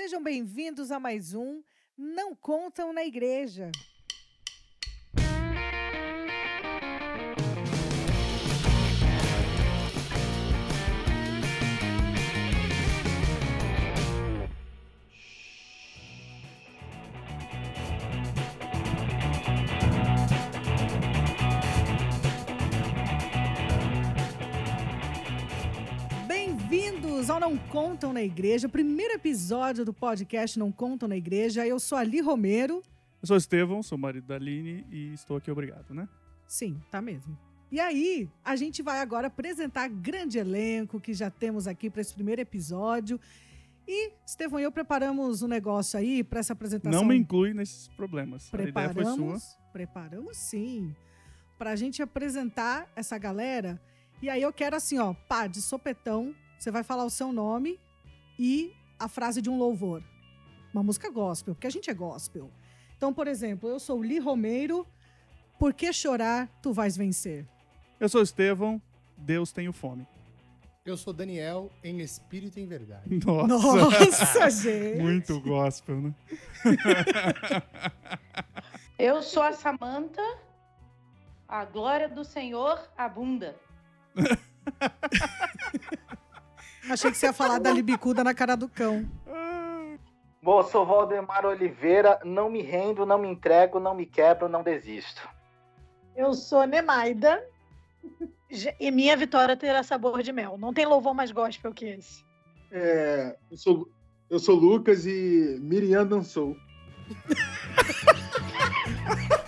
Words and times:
Sejam 0.00 0.22
bem-vindos 0.22 0.92
a 0.92 1.00
mais 1.00 1.34
um 1.34 1.60
Não 1.96 2.32
Contam 2.32 2.92
na 2.92 3.04
Igreja. 3.04 3.72
Ao 27.30 27.40
Não 27.40 27.58
Contam 27.58 28.12
na 28.12 28.22
Igreja, 28.22 28.68
primeiro 28.68 29.14
episódio 29.14 29.84
do 29.84 29.92
podcast 29.92 30.58
Não 30.58 30.72
Contam 30.72 31.08
na 31.08 31.16
Igreja. 31.16 31.66
Eu 31.66 31.78
sou 31.78 31.98
Ali 31.98 32.20
Romero. 32.20 32.82
Eu 33.20 33.26
sou 33.26 33.34
o 33.34 33.38
Estevão, 33.38 33.82
sou 33.82 33.98
marido 33.98 34.26
da 34.26 34.36
Aline 34.36 34.86
e 34.90 35.12
estou 35.12 35.36
aqui 35.36 35.50
obrigado, 35.50 35.92
né? 35.92 36.08
Sim, 36.46 36.80
tá 36.90 37.02
mesmo. 37.02 37.38
E 37.70 37.78
aí, 37.80 38.28
a 38.42 38.56
gente 38.56 38.82
vai 38.82 39.00
agora 39.00 39.26
apresentar 39.26 39.88
grande 39.88 40.38
elenco 40.38 40.98
que 40.98 41.12
já 41.12 41.30
temos 41.30 41.66
aqui 41.66 41.90
para 41.90 42.00
esse 42.00 42.14
primeiro 42.14 42.40
episódio. 42.40 43.20
E 43.86 44.12
Estevão 44.26 44.58
e 44.58 44.62
eu 44.62 44.72
preparamos 44.72 45.42
um 45.42 45.48
negócio 45.48 45.98
aí 45.98 46.24
para 46.24 46.40
essa 46.40 46.54
apresentação. 46.54 46.98
Não 46.98 47.06
me 47.06 47.16
inclui 47.16 47.52
nesses 47.52 47.88
problemas. 47.88 48.48
A 48.54 48.62
ideia 48.62 48.92
foi 48.92 49.04
sua. 49.04 49.14
Preparamos, 49.14 49.58
preparamos 49.72 50.36
sim, 50.36 50.94
para 51.58 51.72
a 51.72 51.76
gente 51.76 52.00
apresentar 52.02 52.90
essa 52.96 53.18
galera. 53.18 53.80
E 54.22 54.30
aí 54.30 54.40
eu 54.40 54.52
quero 54.52 54.76
assim, 54.76 54.98
ó, 54.98 55.12
pá, 55.12 55.46
de 55.46 55.60
sopetão, 55.60 56.34
você 56.58 56.70
vai 56.70 56.82
falar 56.82 57.04
o 57.04 57.10
seu 57.10 57.32
nome 57.32 57.78
e 58.38 58.72
a 58.98 59.08
frase 59.08 59.40
de 59.40 59.48
um 59.48 59.58
louvor. 59.58 60.02
Uma 60.72 60.82
música 60.82 61.10
gospel, 61.10 61.54
porque 61.54 61.66
a 61.66 61.70
gente 61.70 61.88
é 61.88 61.94
gospel. 61.94 62.50
Então, 62.96 63.14
por 63.14 63.26
exemplo, 63.26 63.68
eu 63.68 63.78
sou 63.78 64.02
Li 64.02 64.18
Romeiro, 64.18 64.86
por 65.58 65.72
que 65.72 65.92
chorar 65.92 66.48
tu 66.62 66.72
vais 66.72 66.96
vencer? 66.96 67.46
Eu 67.98 68.08
sou 68.08 68.20
o 68.20 68.24
Estevão, 68.24 68.80
Deus 69.16 69.52
tenho 69.52 69.72
fome. 69.72 70.06
Eu 70.84 70.96
sou 70.96 71.12
Daniel, 71.12 71.70
em 71.84 72.00
espírito 72.00 72.58
e 72.58 72.62
em 72.62 72.66
verdade. 72.66 73.02
Nossa, 73.24 73.46
Nossa, 73.46 74.50
gente! 74.62 75.02
muito 75.02 75.40
gospel, 75.40 76.00
né? 76.00 76.14
Eu 78.98 79.22
sou 79.22 79.42
a 79.42 79.52
Samanta. 79.52 80.22
A 81.46 81.64
glória 81.64 82.08
do 82.08 82.24
Senhor 82.24 82.80
abunda. 82.96 83.56
Achei 86.90 87.10
que 87.10 87.16
você 87.16 87.26
ia 87.26 87.32
falar 87.32 87.58
da 87.58 87.70
libicuda 87.70 88.24
na 88.24 88.34
cara 88.34 88.56
do 88.56 88.68
cão. 88.68 89.08
Bom, 90.42 90.60
eu 90.60 90.64
sou 90.64 90.86
Valdemar 90.86 91.44
Oliveira, 91.44 92.18
não 92.24 92.48
me 92.48 92.62
rendo, 92.62 93.04
não 93.04 93.18
me 93.18 93.28
entrego, 93.28 93.78
não 93.78 93.94
me 93.94 94.06
quebro, 94.06 94.48
não 94.48 94.62
desisto. 94.62 95.28
Eu 96.16 96.32
sou 96.32 96.66
Nemaida. 96.66 97.44
E 98.80 98.90
minha 98.90 99.16
vitória 99.16 99.56
terá 99.56 99.82
sabor 99.82 100.22
de 100.22 100.32
mel. 100.32 100.56
Não 100.56 100.72
tem 100.72 100.86
louvor 100.86 101.12
mais 101.12 101.30
gospel 101.30 101.74
que 101.74 101.84
esse. 101.84 102.24
É, 102.72 103.36
eu, 103.50 103.56
sou, 103.56 103.88
eu 104.30 104.38
sou 104.38 104.54
Lucas 104.54 105.04
e 105.04 105.58
Miriam 105.60 106.06
dançou. 106.06 106.56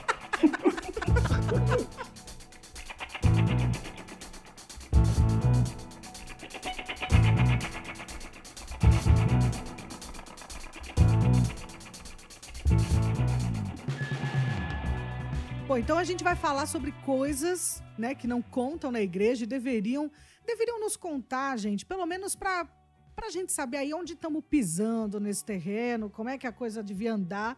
então 15.80 15.96
a 15.96 16.04
gente 16.04 16.22
vai 16.22 16.36
falar 16.36 16.66
sobre 16.66 16.92
coisas, 17.06 17.82
né, 17.96 18.14
que 18.14 18.26
não 18.26 18.42
contam 18.42 18.92
na 18.92 19.00
igreja 19.00 19.44
e 19.44 19.46
deveriam, 19.46 20.10
deveriam 20.46 20.78
nos 20.78 20.94
contar, 20.94 21.56
gente, 21.56 21.86
pelo 21.86 22.04
menos 22.04 22.36
para 22.36 22.68
a 23.16 23.30
gente 23.30 23.50
saber 23.50 23.78
aí 23.78 23.94
onde 23.94 24.12
estamos 24.12 24.44
pisando 24.44 25.18
nesse 25.18 25.42
terreno, 25.42 26.10
como 26.10 26.28
é 26.28 26.36
que 26.36 26.46
a 26.46 26.52
coisa 26.52 26.82
devia 26.82 27.14
andar. 27.14 27.56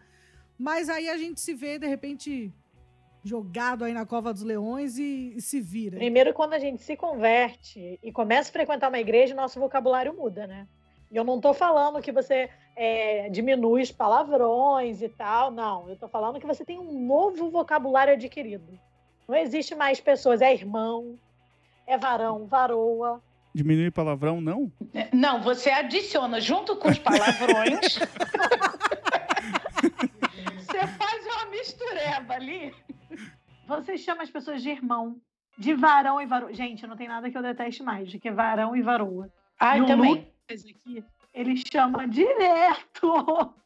Mas 0.56 0.88
aí 0.88 1.08
a 1.08 1.16
gente 1.16 1.40
se 1.40 1.52
vê, 1.52 1.80
de 1.80 1.88
repente, 1.88 2.54
jogado 3.24 3.84
aí 3.84 3.92
na 3.92 4.06
cova 4.06 4.32
dos 4.32 4.44
leões 4.44 4.98
e, 4.98 5.32
e 5.34 5.40
se 5.40 5.60
vira. 5.60 5.96
Primeiro, 5.96 6.32
quando 6.32 6.52
a 6.52 6.60
gente 6.60 6.80
se 6.80 6.96
converte 6.96 7.98
e 8.00 8.12
começa 8.12 8.50
a 8.50 8.52
frequentar 8.52 8.88
uma 8.88 9.00
igreja, 9.00 9.34
nosso 9.34 9.58
vocabulário 9.58 10.14
muda, 10.14 10.46
né? 10.46 10.68
E 11.10 11.16
eu 11.16 11.24
não 11.24 11.40
tô 11.40 11.52
falando 11.52 12.00
que 12.00 12.12
você 12.12 12.48
é, 12.76 13.28
diminui 13.28 13.82
os 13.82 13.92
palavrões 13.92 15.02
e 15.02 15.08
tal, 15.08 15.50
não. 15.50 15.88
Eu 15.88 15.96
tô 15.96 16.08
falando 16.08 16.40
que 16.40 16.46
você 16.46 16.64
tem 16.64 16.78
um 16.78 17.06
novo 17.06 17.50
vocabulário 17.50 18.14
adquirido. 18.14 18.78
Não 19.28 19.36
existe 19.36 19.74
mais 19.74 20.00
pessoas, 20.00 20.40
é 20.40 20.52
irmão, 20.52 21.16
é 21.86 21.96
varão, 21.96 22.46
varoa. 22.46 23.22
Diminuir 23.54 23.90
palavrão, 23.92 24.40
não? 24.40 24.72
É, 24.94 25.08
Não, 25.14 25.42
você 25.42 25.70
adiciona 25.70 26.40
junto 26.40 26.76
com 26.76 26.88
os 26.88 26.98
palavrões. 26.98 27.98
você 30.56 30.86
faz 30.86 31.26
uma 31.26 31.46
mistureba 31.50 32.34
ali. 32.34 32.74
Você 33.66 33.98
chama 33.98 34.22
as 34.22 34.30
pessoas 34.30 34.62
de 34.62 34.70
irmão, 34.70 35.16
de 35.58 35.74
varão 35.74 36.20
e 36.20 36.26
varoa. 36.26 36.52
Gente, 36.54 36.86
não 36.86 36.96
tem 36.96 37.08
nada 37.08 37.30
que 37.30 37.36
eu 37.36 37.42
deteste 37.42 37.82
mais 37.82 38.10
do 38.10 38.18
que 38.18 38.30
varão 38.30 38.74
e 38.74 38.82
varoa. 38.82 39.28
Ai, 39.60 39.80
E 39.80 39.86
também. 39.86 40.14
Lucas 40.14 40.64
aqui, 40.64 41.04
ele 41.32 41.54
chama 41.56 42.06
direto. 42.06 43.54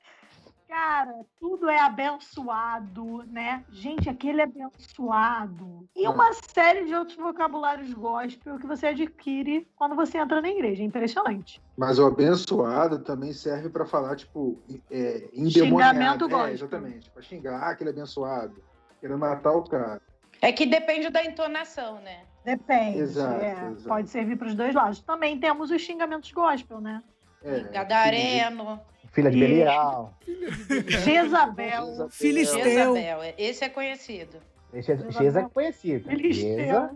Cara, 0.68 1.24
tudo 1.38 1.70
é 1.70 1.78
abençoado, 1.80 3.22
né? 3.28 3.64
Gente, 3.70 4.10
aquele 4.10 4.40
é 4.40 4.44
abençoado. 4.44 5.88
E 5.94 6.08
uma 6.08 6.32
série 6.32 6.84
de 6.84 6.94
outros 6.94 7.16
vocabulários 7.16 7.94
gospel 7.94 8.58
que 8.58 8.66
você 8.66 8.88
adquire 8.88 9.66
quando 9.76 9.94
você 9.94 10.18
entra 10.18 10.42
na 10.42 10.48
igreja. 10.48 10.82
É 10.82 10.86
impressionante. 10.86 11.62
Mas 11.76 12.00
o 12.00 12.06
abençoado 12.06 12.98
também 12.98 13.32
serve 13.32 13.68
pra 13.68 13.86
falar, 13.86 14.16
tipo, 14.16 14.60
é, 14.90 15.30
endemoniado. 15.32 15.94
Xingamento 15.94 16.24
é, 16.24 16.28
gospel. 16.28 16.54
exatamente. 16.54 17.10
Pra 17.10 17.22
xingar 17.22 17.62
aquele 17.70 17.90
abençoado. 17.90 18.60
Querendo 19.00 19.18
matar 19.18 19.52
o 19.52 19.62
cara. 19.62 20.02
É 20.42 20.52
que 20.52 20.66
depende 20.66 21.10
da 21.10 21.24
entonação, 21.24 22.00
né? 22.00 22.24
Depende. 22.44 22.98
Exato, 22.98 23.42
é, 23.42 23.52
exato. 23.52 23.88
Pode 23.88 24.08
servir 24.10 24.36
para 24.36 24.48
os 24.48 24.54
dois 24.54 24.74
lados. 24.74 25.00
Também 25.00 25.38
temos 25.38 25.70
os 25.70 25.80
xingamentos 25.80 26.30
gospel, 26.32 26.80
né? 26.80 27.02
É, 27.44 27.60
Gadareno, 27.72 28.80
Filha 29.12 29.30
de 29.30 29.38
Belial. 29.38 30.12
Jezabel. 31.04 32.08
Filisteu. 32.10 32.62
Jezabel. 32.62 33.34
Esse 33.38 33.64
é 33.64 33.68
conhecido. 33.70 34.38
Geza 34.74 35.10
Geza 35.10 35.40
é 35.40 35.48
conhecida. 35.48 36.10
Filisteu. 36.10 36.56
Geza, 36.56 36.90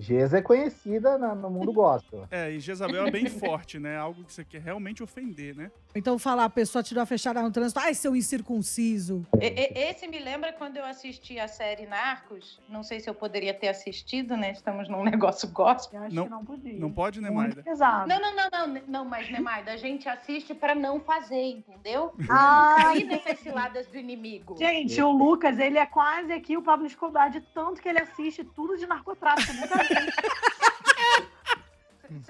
Geza 0.00 0.38
é 0.38 0.42
conhecida 0.42 1.18
na- 1.18 1.34
no 1.34 1.50
mundo 1.50 1.72
gospel. 1.72 2.26
É, 2.30 2.50
e 2.50 2.58
Jezabel 2.60 3.06
é 3.06 3.10
bem 3.10 3.26
forte, 3.26 3.78
né? 3.78 3.96
Algo 3.98 4.24
que 4.24 4.32
você 4.32 4.44
quer 4.44 4.60
realmente 4.60 5.02
ofender, 5.02 5.54
né? 5.54 5.70
Então 5.94 6.18
falar, 6.18 6.44
a 6.44 6.50
pessoa 6.50 6.82
tirou 6.82 7.02
a 7.02 7.06
fechada 7.06 7.42
no 7.42 7.50
trânsito, 7.50 7.80
ai, 7.80 7.92
seu 7.94 8.14
incircunciso. 8.16 9.26
E- 9.40 9.46
e- 9.46 9.78
Esse 9.90 10.06
me 10.06 10.18
lembra 10.18 10.52
quando 10.52 10.76
eu 10.76 10.84
assisti 10.84 11.38
a 11.38 11.48
série 11.48 11.86
Narcos. 11.86 12.60
Não 12.68 12.82
sei 12.82 13.00
se 13.00 13.10
eu 13.10 13.14
poderia 13.14 13.52
ter 13.52 13.68
assistido, 13.68 14.36
né? 14.36 14.52
Estamos 14.52 14.88
num 14.88 15.02
negócio 15.04 15.48
gospel. 15.50 16.00
Eu 16.00 16.06
acho 16.06 16.14
Não- 16.16 16.24
que 16.24 16.30
não 16.30 16.44
podia. 16.44 16.78
Não 16.78 16.90
pode, 16.90 17.20
né, 17.20 17.30
Maida? 17.30 17.62
pesado. 17.62 18.08
Não, 18.08 18.20
não, 18.20 18.34
não, 18.34 18.48
não, 18.66 18.82
não, 18.86 19.04
mas 19.04 19.30
Nemaida, 19.30 19.72
a 19.72 19.76
gente 19.76 20.08
assiste 20.08 20.54
pra 20.54 20.74
não 20.74 21.00
fazer, 21.00 21.42
entendeu? 21.42 22.12
Ah, 22.30 22.76
Cair 22.80 23.04
nessas 23.04 23.38
ciladas 23.40 23.86
do 23.88 23.98
inimigo. 23.98 24.56
gente, 24.56 25.00
o 25.02 25.10
Lucas, 25.10 25.58
ele 25.58 25.78
é 25.78 25.86
quase 25.86 26.32
aqui 26.32 26.56
o 26.56 26.62
Pablo 26.62 26.86
Escobar, 26.86 27.30
de 27.30 27.40
tanto 27.40 27.82
que 27.82 27.88
ele 27.88 27.98
assiste 28.00 28.44
tudo 28.44 28.76
de 28.78 28.86
narcotráfico. 28.86 29.52
Nunca. 29.54 29.89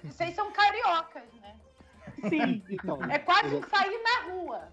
Vocês 0.04 0.34
são 0.34 0.50
cariocas, 0.52 1.22
né? 1.40 1.56
Sim. 2.28 2.62
Então, 2.68 2.98
É 3.10 3.18
quase 3.18 3.54
um 3.54 3.62
sair 3.68 3.98
na 4.02 4.32
rua. 4.32 4.68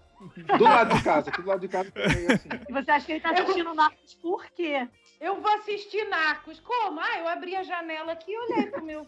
do 0.58 0.64
lado 0.64 0.94
de 0.94 1.02
casa, 1.02 1.30
aqui 1.30 1.40
do 1.42 1.48
lado 1.48 1.60
de 1.60 1.68
casa 1.68 1.90
também 1.90 2.26
é 2.26 2.32
assim. 2.34 2.48
E 2.68 2.72
você 2.72 2.90
acha 2.90 3.06
que 3.06 3.12
ele 3.12 3.20
tá 3.20 3.30
assistindo 3.30 3.72
Narcos 3.74 4.14
por 4.14 4.44
quê? 4.50 4.86
Eu 5.20 5.40
vou 5.40 5.50
assistir 5.54 6.04
Narcos. 6.08 6.60
Como? 6.60 7.00
Ah, 7.00 7.18
eu 7.18 7.28
abri 7.28 7.56
a 7.56 7.62
janela 7.62 8.12
aqui 8.12 8.32
e 8.32 8.38
olhei 8.38 8.66
pro 8.66 8.84
meu. 8.84 9.06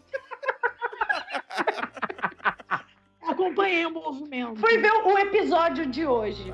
Acompanhei 3.21 3.85
o 3.85 3.91
movimento. 3.91 4.59
Fui 4.59 4.77
ver 4.77 4.91
o 4.91 5.17
episódio 5.19 5.85
de 5.85 6.05
hoje. 6.05 6.51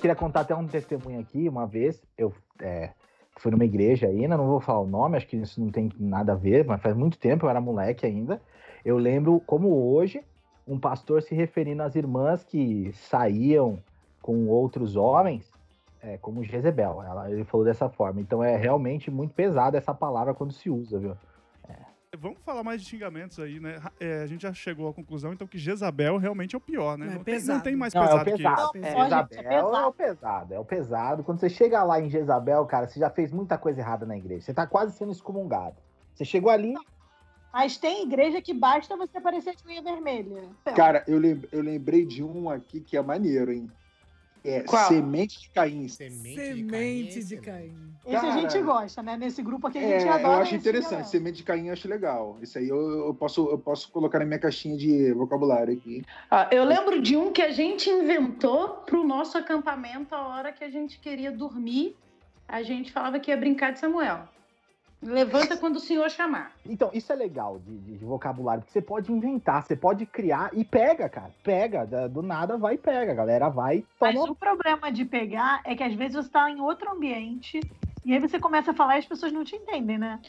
Queria 0.00 0.14
contar 0.14 0.40
até 0.40 0.54
um 0.54 0.66
testemunho 0.66 1.20
aqui. 1.20 1.48
Uma 1.48 1.66
vez 1.66 2.00
eu 2.16 2.32
é, 2.60 2.90
fui 3.36 3.50
numa 3.50 3.64
igreja 3.64 4.06
ainda, 4.06 4.36
não 4.36 4.46
vou 4.46 4.60
falar 4.60 4.80
o 4.80 4.86
nome, 4.86 5.16
acho 5.16 5.26
que 5.26 5.36
isso 5.36 5.60
não 5.60 5.70
tem 5.70 5.90
nada 5.98 6.32
a 6.32 6.36
ver, 6.36 6.64
mas 6.64 6.80
faz 6.80 6.96
muito 6.96 7.18
tempo, 7.18 7.46
eu 7.46 7.50
era 7.50 7.60
moleque 7.60 8.06
ainda. 8.06 8.40
Eu 8.84 8.96
lembro 8.96 9.40
como 9.46 9.92
hoje 9.92 10.22
um 10.66 10.78
pastor 10.78 11.22
se 11.22 11.34
referindo 11.34 11.82
às 11.82 11.96
irmãs 11.96 12.44
que 12.44 12.92
saíam 12.92 13.78
com 14.22 14.46
outros 14.46 14.94
homens, 14.94 15.50
é, 16.00 16.16
como 16.18 16.44
Jezebel. 16.44 17.02
Ela- 17.02 17.30
ele 17.30 17.44
falou 17.44 17.66
dessa 17.66 17.88
forma. 17.88 18.20
Então 18.20 18.44
é 18.44 18.56
realmente 18.56 19.10
muito 19.10 19.34
pesada 19.34 19.78
essa 19.78 19.94
palavra 19.94 20.34
quando 20.34 20.52
se 20.52 20.70
usa, 20.70 20.98
viu? 20.98 21.16
É, 22.10 22.16
Vamos 22.16 22.38
falar 22.42 22.64
mais 22.64 22.80
de 22.82 22.88
xingamentos 22.88 23.38
aí, 23.38 23.60
né? 23.60 23.82
É, 24.00 24.22
a 24.22 24.26
gente 24.26 24.42
já 24.42 24.52
chegou 24.54 24.88
à 24.88 24.94
conclusão, 24.94 25.32
então, 25.32 25.46
que 25.46 25.58
Jezabel 25.58 26.16
realmente 26.16 26.54
é 26.54 26.58
o 26.58 26.60
pior, 26.60 26.96
né? 26.96 27.06
É 27.06 27.10
não, 27.10 27.24
tem, 27.24 27.40
não 27.42 27.60
tem 27.60 27.76
mais 27.76 27.92
Não, 27.92 28.02
é 28.02 28.06
pesado, 28.06 28.20
o 28.20 28.36
pesado. 28.36 28.72
que 28.72 28.78
Não, 28.78 28.88
isso. 28.88 28.96
É, 28.96 29.00
é 29.00 29.04
Jezabel 29.04 29.38
é, 29.38 29.42
pesado. 29.42 29.88
o 29.88 29.92
pesado, 29.92 30.54
é 30.54 30.58
o 30.58 30.64
pesado. 30.64 31.24
Quando 31.24 31.40
você 31.40 31.50
chega 31.50 31.82
lá 31.82 32.00
em 32.00 32.08
Jezabel, 32.08 32.64
cara, 32.64 32.88
você 32.88 32.98
já 32.98 33.10
fez 33.10 33.30
muita 33.30 33.58
coisa 33.58 33.80
errada 33.80 34.06
na 34.06 34.16
igreja. 34.16 34.40
Você 34.40 34.54
tá 34.54 34.66
quase 34.66 34.96
sendo 34.96 35.12
excomungado. 35.12 35.76
Você 36.14 36.24
chegou 36.24 36.50
ali, 36.50 36.74
Mas 37.52 37.76
tem 37.76 38.04
igreja 38.04 38.40
que 38.40 38.54
basta 38.54 38.96
você 38.96 39.18
aparecer 39.18 39.54
de 39.54 39.66
unha 39.66 39.82
vermelha. 39.82 40.48
Cara, 40.74 41.04
eu 41.06 41.18
lembrei 41.62 42.06
de 42.06 42.24
um 42.24 42.48
aqui 42.48 42.80
que 42.80 42.96
é 42.96 43.02
maneiro, 43.02 43.52
hein? 43.52 43.70
É 44.44 44.60
Qual? 44.60 44.88
Semente 44.88 45.40
de 45.40 45.50
Caim. 45.50 45.88
Semente, 45.88 46.34
Semente 46.34 47.20
de 47.20 47.24
de 47.24 47.36
Caim. 47.38 47.68
Caim. 47.68 47.88
Esse 48.06 48.16
a 48.16 48.20
Cara, 48.20 48.40
gente 48.40 48.62
gosta, 48.62 49.02
né? 49.02 49.16
Nesse 49.16 49.42
grupo 49.42 49.66
aqui 49.66 49.78
a 49.78 49.82
É, 49.82 49.98
gente 50.00 50.08
eu 50.08 50.14
adora. 50.14 50.36
acho 50.42 50.54
esse 50.54 50.56
interessante. 50.56 50.90
galera. 50.92 51.08
Semente 51.08 51.36
de 51.38 51.42
Caim 51.42 51.66
eu 51.66 51.72
acho 51.72 51.88
legal. 51.88 52.38
Isso 52.40 52.58
aí 52.58 52.68
eu, 52.68 53.06
eu 53.06 53.14
posso, 53.14 53.48
eu 53.50 53.58
posso 53.58 53.90
colocar 53.90 54.18
na 54.20 54.24
minha 54.24 54.38
caixinha 54.38 54.76
de 54.76 55.12
vocabulário 55.12 55.74
aqui. 55.74 56.04
Ó, 56.30 56.46
eu 56.50 56.64
lembro 56.64 57.02
de 57.02 57.16
um 57.16 57.32
que 57.32 57.42
a 57.42 57.50
gente 57.50 57.90
inventou 57.90 58.68
pro 58.86 59.04
nosso 59.04 59.36
acampamento 59.36 60.14
a 60.14 60.26
hora 60.28 60.52
que 60.52 60.64
a 60.64 60.70
gente 60.70 60.98
queria 60.98 61.30
dormir. 61.32 61.96
A 62.46 62.62
gente 62.62 62.90
falava 62.92 63.18
que 63.20 63.30
ia 63.30 63.36
brincar 63.36 63.72
de 63.72 63.78
Samuel. 63.80 64.26
Levanta 65.00 65.56
quando 65.56 65.76
o 65.76 65.80
senhor 65.80 66.10
chamar. 66.10 66.52
Então, 66.66 66.90
isso 66.92 67.12
é 67.12 67.14
legal 67.16 67.58
de, 67.60 67.78
de- 67.78 67.98
de 67.98 68.04
vocabulário, 68.04 68.62
porque 68.62 68.72
você 68.72 68.82
pode 68.82 69.12
inventar, 69.12 69.62
você 69.62 69.76
pode 69.76 70.04
criar 70.06 70.50
e 70.52 70.64
pega, 70.64 71.08
cara. 71.08 71.30
Pega, 71.44 71.86
da- 71.86 72.08
do 72.08 72.20
nada 72.20 72.56
vai 72.58 72.74
e 72.74 72.78
pega. 72.78 73.12
A 73.12 73.14
galera 73.14 73.48
vai 73.48 73.78
e 73.78 73.86
Mas 74.00 74.14
toma. 74.16 74.32
o 74.32 74.34
problema 74.34 74.90
de 74.90 75.04
pegar 75.04 75.60
é 75.64 75.76
que 75.76 75.84
às 75.84 75.94
vezes 75.94 76.16
você 76.16 76.30
tá 76.30 76.50
em 76.50 76.60
outro 76.60 76.90
ambiente 76.90 77.60
e 78.04 78.12
aí 78.12 78.18
você 78.18 78.40
começa 78.40 78.72
a 78.72 78.74
falar 78.74 78.96
e 78.96 78.98
as 78.98 79.06
pessoas 79.06 79.30
não 79.32 79.44
te 79.44 79.54
entendem, 79.54 79.98
né? 79.98 80.20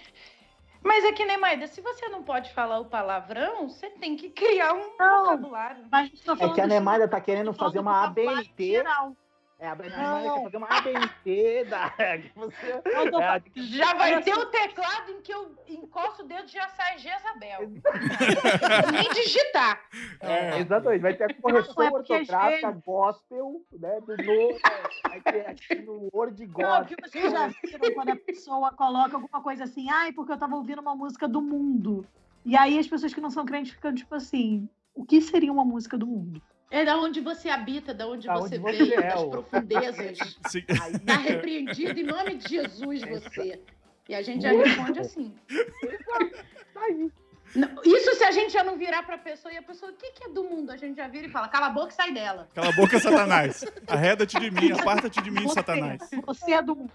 Mas 0.84 1.04
é 1.04 1.12
que 1.12 1.26
nem 1.26 1.38
Maida, 1.38 1.68
se 1.68 1.82
você 1.82 2.08
não 2.08 2.24
pode 2.24 2.54
falar 2.54 2.80
o 2.80 2.86
palavrão, 2.86 3.68
você 3.68 3.90
tem 3.90 4.16
que 4.16 4.30
criar 4.30 4.74
um 4.74 4.96
Não. 4.98 5.22
vocabulário. 5.26 5.84
Mas 5.92 6.12
É 6.40 6.48
que 6.48 6.62
a 6.62 6.68
Nemaida 6.68 7.08
tá 7.08 7.20
querendo 7.20 7.54
fazer 7.54 7.80
uma 7.80 8.06
ABNT. 8.06 8.72
geral. 8.72 9.14
É, 9.62 9.68
a 9.68 9.76
Não. 9.76 10.36
quer 10.38 10.44
fazer 10.46 10.58
uma 10.58 10.68
ABNT 10.70 11.66
da. 11.66 11.90
que 12.18 12.32
você- 12.34 12.82
tô 13.12 13.20
é, 13.22 13.42
Já 13.56 13.94
vai 13.94 14.22
ter 14.24 14.34
o 14.34 14.46
teclado 14.46 15.12
em 15.12 15.22
que 15.22 15.34
eu 15.34 15.54
encosto 15.68 16.24
o 16.24 16.26
dedo 16.26 16.46
e 16.48 16.52
já 16.52 16.70
sai 16.70 16.98
Jezabel. 16.98 17.70
Nem 18.94 19.10
digitar. 19.14 19.82
É, 20.22 20.60
exatamente, 20.60 21.02
vai 21.02 21.14
ter 21.14 21.26
a 21.26 21.34
correção 21.42 21.74
Não, 21.78 21.84
é 21.84 21.92
ortográfica 21.92 22.68
vezes- 22.70 22.84
gospel, 22.86 23.62
né? 23.74 24.00
Do 24.00 24.16
no, 24.16 24.60
vai 25.10 25.22
ter 25.22 25.48
aqui 25.50 25.76
no 25.82 26.10
Word 26.14 26.48
Não, 26.48 26.54
gospel. 26.54 26.86
porque 26.98 27.10
vocês 27.10 27.32
já 27.32 27.48
viram 27.48 27.94
quando 27.96 28.10
a 28.12 28.16
pessoa 28.16 28.72
coloca 28.72 29.18
alguma 29.18 29.42
coisa 29.44 29.66
assim, 29.66 29.90
ai, 29.92 30.14
porque 30.14 30.32
eu 30.32 30.38
tava 30.38 30.56
ouvindo 30.56 30.80
uma 30.82 30.96
música 30.96 31.28
do 31.28 31.42
mundo. 31.42 32.06
E 32.46 32.56
aí 32.56 32.80
as 32.80 32.88
pessoas 32.88 33.14
que 33.14 33.20
não 33.20 33.30
são 33.30 33.46
crentes 33.46 33.74
ficam 33.74 33.94
tipo 33.94 34.16
assim, 34.16 34.70
o 34.96 35.04
que 35.04 35.20
seria 35.22 35.52
uma 35.52 35.66
música 35.66 35.98
do 35.98 36.08
mundo? 36.08 36.42
É 36.72 36.86
da 36.86 36.98
onde 36.98 37.20
você 37.20 37.50
habita, 37.50 37.94
da 37.94 38.08
onde 38.08 38.28
Da 38.28 38.36
você 38.36 38.56
onde 38.60 38.60
você 38.60 38.78
veio, 38.86 39.00
é, 39.00 39.08
das 39.10 39.24
profundezas. 39.26 40.18
Se- 40.50 40.66
Aí, 40.84 41.00
Tá 41.00 41.16
repreendido 41.18 42.00
em 42.00 42.04
nome 42.04 42.36
de 42.36 42.48
Jesus 42.50 43.02
você. 43.02 43.60
E 44.08 44.14
a 44.16 44.22
gente 44.22 44.42
já 44.44 44.52
responde 44.52 45.00
assim. 45.00 45.34
tá 46.74 46.88
Isso 47.84 48.16
se 48.16 48.24
a 48.24 48.32
gente 48.32 48.54
já 48.54 48.64
não 48.64 48.78
virar 48.78 49.04
pra 49.04 49.18
pessoa 49.18 49.52
e 49.54 49.58
a 49.58 49.62
pessoa, 49.64 49.92
o 49.92 49.96
que, 49.96 50.12
que 50.12 50.24
é 50.26 50.30
do 50.30 50.44
mundo? 50.44 50.72
A 50.72 50.78
gente 50.78 50.98
já 50.98 51.08
vira 51.08 51.26
e 51.28 51.30
fala, 51.30 51.48
cala 51.48 51.68
a 51.68 51.70
boca 51.72 51.90
e 51.92 51.96
sai 51.96 52.12
dela. 52.14 52.48
Cala 52.54 52.70
a 52.70 52.72
boca, 52.72 53.00
Satanás. 53.00 53.66
Arreda-te 53.88 54.40
de 54.40 54.52
mim, 54.52 54.72
aparta-te 54.72 55.22
de 55.22 55.32
mim, 55.32 55.44
Você, 55.44 55.54
Satanás. 55.56 56.02
você 56.26 56.52
é 56.54 56.62
do 56.62 56.76
mundo. 56.76 56.92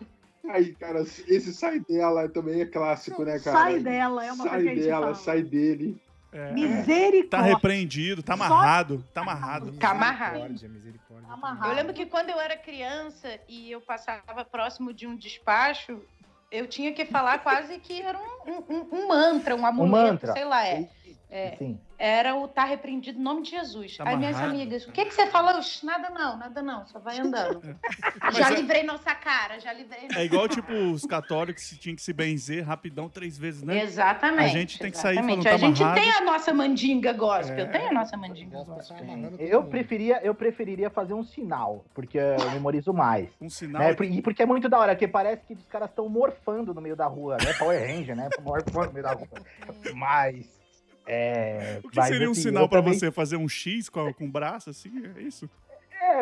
Aí, 0.48 0.74
cara, 0.74 1.00
esse 1.02 1.52
sai 1.54 1.80
dela 1.80 2.28
também 2.28 2.60
é 2.60 2.66
clássico, 2.66 3.24
né, 3.24 3.38
cara? 3.38 3.56
Sai 3.58 3.78
dela, 3.80 4.24
é 4.24 4.32
uma 4.32 4.44
sai 4.44 4.50
coisa 4.52 4.64
que 4.64 4.70
a 4.70 4.74
gente 4.74 4.84
dela, 4.84 5.00
fala. 5.02 5.14
sai 5.14 5.42
dele. 5.42 6.02
É. 6.34 6.50
Misericórdia. 6.50 7.28
Tá 7.30 7.40
repreendido, 7.40 8.20
tá 8.22 8.34
amarrado, 8.34 9.04
tá 9.14 9.20
amarrado. 9.20 9.72
Tá 9.78 9.90
amarrado. 9.92 10.32
Misericórdia, 10.34 10.68
misericórdia. 10.68 11.28
Amarrado. 11.32 11.68
Eu 11.70 11.76
lembro 11.76 11.94
que 11.94 12.06
quando 12.06 12.30
eu 12.30 12.40
era 12.40 12.56
criança 12.56 13.38
e 13.48 13.70
eu 13.70 13.80
passava 13.80 14.44
próximo 14.44 14.92
de 14.92 15.06
um 15.06 15.16
despacho, 15.16 16.02
eu 16.50 16.66
tinha 16.66 16.92
que 16.92 17.04
falar 17.04 17.38
quase 17.38 17.78
que 17.78 18.02
era 18.02 18.18
um, 18.18 18.50
um- 18.52 18.64
um- 18.68 18.88
um 18.92 19.08
mantra, 19.08 19.54
um 19.54 19.64
amuleto, 19.64 19.96
mantra. 20.12 20.32
sei 20.32 20.44
lá. 20.44 20.66
É. 20.66 20.88
É. 21.34 21.56
Sim. 21.56 21.80
Era 21.98 22.36
o 22.36 22.46
tá 22.46 22.64
repreendido 22.64 23.18
em 23.18 23.22
nome 23.22 23.42
de 23.42 23.50
Jesus. 23.50 23.96
Tá 23.96 24.04
Aí 24.06 24.16
minhas 24.16 24.36
amigas, 24.36 24.86
o 24.86 24.92
que, 24.92 25.04
que 25.04 25.12
você 25.12 25.26
falou? 25.26 25.60
Nada 25.82 26.10
não, 26.10 26.36
nada 26.36 26.62
não, 26.62 26.86
só 26.86 27.00
vai 27.00 27.18
andando. 27.18 27.76
Já 28.32 28.50
é- 28.50 28.54
livrei 28.54 28.84
nossa 28.84 29.12
cara, 29.16 29.58
já 29.58 29.72
livrei. 29.72 30.08
É 30.14 30.24
igual, 30.24 30.48
tipo, 30.48 30.72
os 30.72 31.04
católicos 31.04 31.68
que 31.68 31.76
tinham 31.76 31.96
que 31.96 32.02
se 32.02 32.12
benzer 32.12 32.64
rapidão 32.64 33.08
três 33.08 33.36
vezes, 33.36 33.62
né? 33.62 33.82
Exatamente. 33.82 34.44
A 34.44 34.48
gente 34.48 34.78
tem 34.78 34.90
que 34.92 34.96
sair 34.98 35.18
exatamente. 35.18 35.42
falando, 35.42 35.48
A 35.48 35.50
tá 35.58 35.66
gente 35.66 35.82
amarrado. 35.82 36.00
tem 36.00 36.10
a 36.12 36.20
nossa 36.20 36.54
mandinga 36.54 37.12
gospel, 37.12 37.64
É. 37.64 37.66
tem 37.66 37.88
a 37.88 37.92
nossa 37.92 38.16
mandinga 38.16 38.62
Gospel 38.64 38.96
Eu 39.40 39.64
preferia, 39.64 40.20
eu 40.22 40.34
preferiria 40.36 40.88
fazer 40.88 41.14
um 41.14 41.24
sinal, 41.24 41.84
porque 41.94 42.18
eu 42.18 42.50
memorizo 42.52 42.92
mais. 42.92 43.28
Um 43.40 43.50
sinal. 43.50 43.82
Né? 43.82 43.96
E 44.04 44.22
porque 44.22 44.42
é 44.42 44.46
muito 44.46 44.68
da 44.68 44.78
hora, 44.78 44.94
porque 44.94 45.08
parece 45.08 45.44
que 45.46 45.54
os 45.54 45.66
caras 45.66 45.90
estão 45.90 46.08
morfando 46.08 46.72
no 46.72 46.80
meio 46.80 46.94
da 46.94 47.06
rua, 47.06 47.38
né? 47.44 47.52
Power 47.54 47.80
Ranger, 47.80 48.14
né? 48.14 48.28
Morfando 48.40 48.86
no 48.86 48.92
meio 48.92 49.04
da 49.04 49.12
rua. 49.14 49.28
Mas. 49.94 50.63
É, 51.06 51.80
O 51.84 51.88
que 51.90 52.02
seria 52.02 52.28
um 52.28 52.32
assim, 52.32 52.42
sinal 52.42 52.68
pra 52.68 52.80
também- 52.80 52.98
você? 52.98 53.10
Fazer 53.10 53.36
um 53.36 53.48
X 53.48 53.88
com, 53.88 54.06
a- 54.08 54.14
com 54.14 54.24
o 54.24 54.30
braço, 54.30 54.70
assim? 54.70 54.90
É 55.16 55.20
isso? 55.22 55.48
É, 55.92 56.20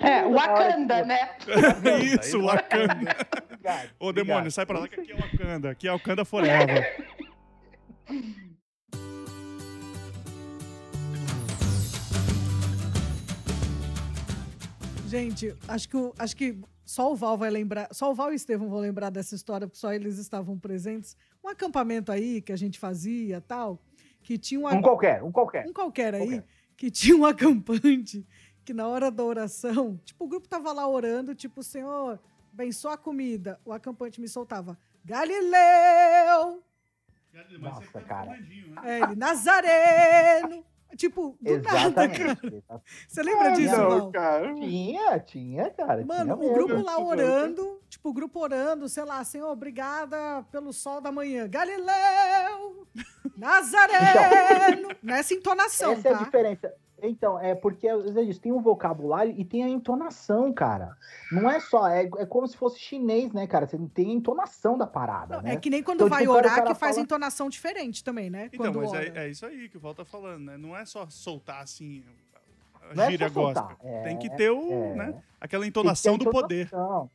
É, 0.00 0.24
hora 0.26 0.28
Wakanda, 0.30 1.04
né? 1.04 1.30
isso, 2.02 2.40
Wakanda. 2.42 3.16
Obrigado, 3.44 3.90
Ô, 3.98 4.12
demônio, 4.12 4.34
obrigado. 4.38 4.50
sai 4.50 4.66
pra 4.66 4.78
lá 4.78 4.88
que 4.88 5.00
aqui 5.00 5.12
é 5.12 5.16
Wakanda. 5.16 5.70
Aqui 5.70 5.88
é 5.88 5.92
Wakanda 5.92 6.24
Forever. 6.24 6.96
Gente, 15.06 15.54
acho 15.66 15.88
que, 15.88 15.96
o- 15.96 16.14
acho 16.18 16.36
que 16.36 16.56
só 16.84 17.12
o 17.12 17.16
Val 17.16 17.36
vai 17.36 17.50
lembrar, 17.50 17.88
só 17.92 18.10
o 18.10 18.14
Val 18.14 18.30
e 18.30 18.34
o 18.34 18.36
Estevão 18.36 18.68
vão 18.68 18.78
lembrar 18.78 19.10
dessa 19.10 19.34
história, 19.34 19.66
porque 19.66 19.78
só 19.80 19.92
eles 19.92 20.18
estavam 20.18 20.56
presentes. 20.58 21.16
Um 21.44 21.48
acampamento 21.48 22.12
aí 22.12 22.40
que 22.40 22.52
a 22.52 22.56
gente 22.56 22.78
fazia 22.78 23.40
tal, 23.40 23.80
que 24.22 24.38
tinha 24.38 24.60
uma, 24.60 24.74
Um 24.74 24.82
qualquer, 24.82 25.22
um 25.22 25.32
qualquer. 25.32 25.66
um 25.66 25.72
qualquer 25.72 26.14
aí, 26.14 26.20
Qualquer. 26.28 26.44
que 26.76 26.90
tinha 26.90 27.16
um 27.16 27.24
acampante 27.24 28.26
que 28.64 28.72
na 28.74 28.86
hora 28.86 29.10
da 29.10 29.24
oração, 29.24 29.98
tipo, 30.04 30.24
o 30.24 30.28
grupo 30.28 30.46
tava 30.48 30.72
lá 30.72 30.86
orando, 30.86 31.34
tipo, 31.34 31.62
Senhor, 31.62 32.20
abençoa 32.52 32.94
a 32.94 32.98
comida. 32.98 33.58
O 33.64 33.72
acampante 33.72 34.20
me 34.20 34.28
soltava, 34.28 34.78
Galileu! 35.04 36.62
Nossa, 37.60 38.00
cara. 38.02 38.38
É, 38.84 39.00
ele, 39.02 39.14
Nazareno! 39.16 40.64
Tipo, 40.96 41.38
do 41.40 41.58
nada, 41.62 42.08
cara. 42.08 42.32
Exatamente. 42.32 42.64
Você 43.06 43.22
lembra 43.22 43.48
Ah, 43.48 43.52
disso, 43.52 43.76
não, 43.76 43.88
Val? 43.88 44.10
cara. 44.10 44.54
Tinha, 44.54 45.20
tinha, 45.20 45.70
cara. 45.70 46.04
Mano, 46.04 46.24
tinha 46.24 46.34
o 46.34 46.38
mesmo. 46.40 46.54
grupo 46.66 46.82
lá 46.82 46.98
orando, 47.00 47.80
tipo, 47.88 48.08
o 48.08 48.12
grupo 48.12 48.40
orando, 48.40 48.88
sei 48.88 49.04
lá, 49.04 49.22
Senhor, 49.22 49.48
obrigada 49.48 50.44
pelo 50.50 50.72
sol 50.72 51.00
da 51.00 51.12
manhã. 51.12 51.48
Galileu! 51.48 52.79
Nazareno! 53.36 54.88
Nessa 55.02 55.34
entonação, 55.34 55.92
Essa 55.92 56.08
é 56.08 56.12
a 56.14 56.18
tá? 56.18 56.24
diferença. 56.24 56.74
Então, 57.02 57.40
é 57.40 57.54
porque 57.54 57.88
às 57.88 58.10
vezes 58.12 58.38
tem 58.38 58.52
um 58.52 58.60
vocabulário 58.60 59.34
e 59.38 59.42
tem 59.42 59.64
a 59.64 59.68
entonação, 59.68 60.52
cara. 60.52 60.94
Não 61.32 61.50
é 61.50 61.58
só, 61.58 61.88
é, 61.88 62.02
é 62.18 62.26
como 62.26 62.46
se 62.46 62.54
fosse 62.58 62.78
chinês, 62.78 63.32
né, 63.32 63.46
cara? 63.46 63.66
Você 63.66 63.78
tem 63.94 64.10
a 64.10 64.12
entonação 64.12 64.76
da 64.76 64.86
parada, 64.86 65.36
Não, 65.36 65.42
né? 65.42 65.54
É 65.54 65.56
que 65.56 65.70
nem 65.70 65.82
quando 65.82 65.96
Então, 66.00 66.08
vai 66.10 66.20
tipo, 66.22 66.32
orar 66.34 66.62
que 66.62 66.74
faz 66.74 66.96
fala- 66.96 67.00
entonação 67.02 67.48
diferente 67.48 68.04
também, 68.04 68.28
né? 68.28 68.50
Então, 68.52 68.70
quando 68.70 68.82
mas 68.90 68.92
é, 68.92 69.24
é 69.24 69.28
isso 69.30 69.46
aí 69.46 69.70
que 69.70 69.78
o 69.78 69.80
Val 69.80 69.94
tá 69.94 70.04
falando, 70.04 70.44
né? 70.44 70.58
Não 70.58 70.76
é 70.76 70.84
só 70.84 71.08
soltar 71.08 71.62
assim 71.62 72.04
a 72.90 72.94
Não 72.94 73.04
é 73.04 73.10
gíria 73.12 73.28
só 73.30 73.34
soltar, 73.44 73.68
gospel. 73.76 73.88
é, 73.90 74.02
Tem 74.02 74.18
que 74.18 74.28
ter 74.36 74.50
o, 74.50 74.70
é. 74.70 74.94
né? 74.96 75.22
Aquela 75.40 75.66
entonação 75.66 76.16
a 76.16 76.18
do 76.18 76.30
poder. 76.30 76.66
entonação. 76.66 77.10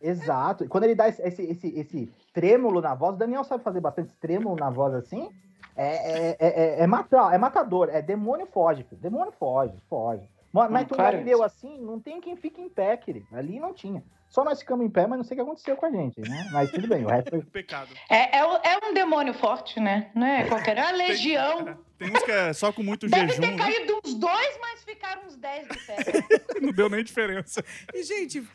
Exato. 0.00 0.64
E 0.64 0.68
quando 0.68 0.84
ele 0.84 0.94
dá 0.96 1.08
esse, 1.08 1.22
esse, 1.22 1.42
esse, 1.42 1.68
esse 1.78 2.12
trêmulo 2.32 2.80
na 2.80 2.94
voz, 2.94 3.14
o 3.14 3.18
Daniel 3.18 3.44
sabe 3.44 3.62
fazer 3.62 3.80
bastante 3.80 4.12
trêmulo 4.20 4.56
na 4.56 4.70
voz 4.70 4.94
assim. 4.94 5.30
É, 5.76 5.86
é, 5.86 6.28
é, 6.30 6.36
é, 6.40 6.80
é, 6.82 6.86
mata- 6.86 7.32
é 7.32 7.38
matador, 7.38 7.88
é 7.90 8.02
demônio 8.02 8.46
foge, 8.52 8.82
filho. 8.84 9.00
Demônio 9.00 9.32
foge, 9.38 9.74
foge. 9.88 10.28
Mas, 10.52 10.70
mas 10.70 10.88
tu 10.88 10.94
claro 10.94 11.12
Galileu 11.18 11.42
assim, 11.42 11.78
não 11.78 12.00
tem 12.00 12.20
quem 12.20 12.34
fique 12.36 12.60
em 12.60 12.68
pé, 12.68 12.96
querido. 12.96 13.26
Ali 13.32 13.60
não 13.60 13.72
tinha. 13.72 14.02
Só 14.28 14.44
nós 14.44 14.58
ficamos 14.60 14.84
em 14.84 14.90
pé, 14.90 15.06
mas 15.06 15.18
não 15.18 15.24
sei 15.24 15.34
o 15.34 15.38
que 15.38 15.42
aconteceu 15.42 15.76
com 15.76 15.86
a 15.86 15.90
gente, 15.90 16.20
né? 16.20 16.48
Mas 16.52 16.70
tudo 16.70 16.86
bem, 16.88 17.04
o 17.04 17.08
resto 17.08 17.30
foi 17.30 17.40
Pecado. 17.46 17.88
É, 18.10 18.38
é, 18.38 18.40
é 18.40 18.78
um 18.86 18.92
demônio 18.92 19.32
forte, 19.34 19.78
né? 19.80 20.10
Não 20.14 20.26
é 20.26 20.44
qualquer. 20.48 20.76
É 20.76 20.82
uma 20.82 20.92
legião. 20.98 21.78
Tem 21.96 22.10
uns 22.10 22.22
que 22.24 22.30
é 22.30 22.52
só 22.52 22.72
com 22.72 22.82
muito 22.82 23.08
Deve 23.08 23.28
jejum, 23.28 23.40
ter 23.42 23.50
né? 23.52 23.56
caído 23.56 24.00
uns 24.04 24.14
dois, 24.14 24.58
mas 24.60 24.84
ficaram 24.84 25.22
uns 25.26 25.36
dez 25.36 25.66
de 25.68 25.78
pé. 25.86 25.96
Não 26.60 26.72
deu 26.72 26.88
nem 26.90 27.02
diferença. 27.04 27.64
E, 27.94 28.02
gente, 28.02 28.46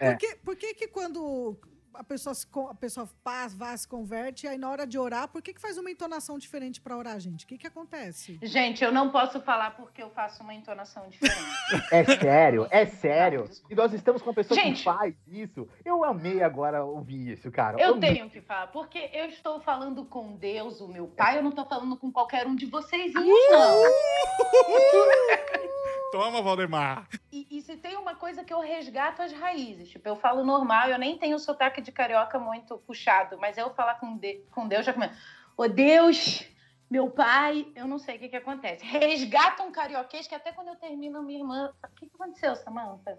É. 0.00 0.10
por, 0.10 0.18
que, 0.18 0.34
por 0.44 0.56
que 0.56 0.74
que 0.74 0.88
quando 0.88 1.56
a 1.94 2.04
pessoa, 2.04 2.34
se, 2.34 2.46
a 2.70 2.74
pessoa 2.74 3.08
paz, 3.22 3.54
vá, 3.54 3.76
se 3.76 3.86
converte, 3.86 4.46
e 4.46 4.48
aí 4.48 4.58
na 4.58 4.70
hora 4.70 4.86
de 4.86 4.98
orar, 4.98 5.28
por 5.28 5.42
que, 5.42 5.52
que 5.52 5.60
faz 5.60 5.78
uma 5.78 5.90
entonação 5.90 6.38
diferente 6.38 6.80
pra 6.80 6.96
orar, 6.96 7.18
gente? 7.20 7.44
O 7.44 7.48
que, 7.48 7.58
que 7.58 7.66
acontece? 7.66 8.38
Gente, 8.42 8.84
eu 8.84 8.92
não 8.92 9.10
posso 9.10 9.40
falar 9.40 9.76
porque 9.76 10.02
eu 10.02 10.10
faço 10.10 10.42
uma 10.42 10.54
entonação 10.54 11.08
diferente. 11.08 11.42
É 11.90 12.04
sério, 12.04 12.66
é 12.70 12.86
sério. 12.86 13.48
E 13.70 13.74
nós 13.74 13.92
estamos 13.92 14.22
com 14.22 14.30
uma 14.30 14.34
pessoa 14.34 14.58
Gente. 14.58 14.78
que 14.78 14.84
faz 14.84 15.14
isso. 15.26 15.68
Eu 15.84 16.04
amei 16.04 16.42
agora 16.42 16.84
ouvir 16.84 17.32
isso, 17.32 17.50
cara. 17.50 17.80
Eu 17.80 17.94
Amei. 17.94 18.14
tenho 18.14 18.30
que 18.30 18.40
falar, 18.40 18.68
porque 18.68 19.10
eu 19.12 19.26
estou 19.26 19.60
falando 19.60 20.04
com 20.04 20.36
Deus, 20.36 20.80
o 20.80 20.88
meu 20.88 21.06
pai, 21.06 21.38
eu 21.38 21.42
não 21.42 21.50
estou 21.50 21.66
falando 21.66 21.96
com 21.96 22.10
qualquer 22.10 22.46
um 22.46 22.54
de 22.54 22.66
vocês, 22.66 23.12
não. 23.14 23.22
Toma, 26.12 26.42
Valdemar. 26.42 27.08
E, 27.32 27.46
e 27.50 27.62
se 27.62 27.74
tem 27.76 27.96
uma 27.96 28.14
coisa 28.14 28.44
que 28.44 28.52
eu 28.52 28.60
resgato 28.60 29.22
as 29.22 29.32
raízes, 29.32 29.88
tipo, 29.88 30.06
eu 30.06 30.14
falo 30.14 30.44
normal, 30.44 30.88
eu 30.88 30.98
nem 30.98 31.16
tenho 31.16 31.38
sotaque 31.38 31.80
de 31.80 31.90
carioca 31.90 32.38
muito 32.38 32.76
puxado, 32.78 33.38
mas 33.38 33.56
eu 33.56 33.70
falar 33.70 33.94
com, 33.94 34.16
de- 34.18 34.44
com 34.50 34.68
Deus 34.68 34.84
já 34.84 34.92
começa. 34.92 35.18
Ô 35.56 35.66
Deus, 35.66 36.46
meu 36.90 37.10
pai, 37.10 37.66
eu 37.74 37.88
não 37.88 37.98
sei 37.98 38.16
o 38.16 38.18
que, 38.18 38.28
que 38.28 38.36
acontece. 38.36 38.84
Resgata 38.84 39.62
um 39.62 39.72
carioquês 39.72 40.28
que 40.28 40.34
até 40.34 40.52
quando 40.52 40.68
eu 40.68 40.76
termino, 40.76 41.22
minha 41.22 41.40
irmã. 41.40 41.72
O 41.82 41.94
que, 41.94 42.06
que 42.06 42.14
aconteceu, 42.14 42.54
Samanta? 42.56 43.18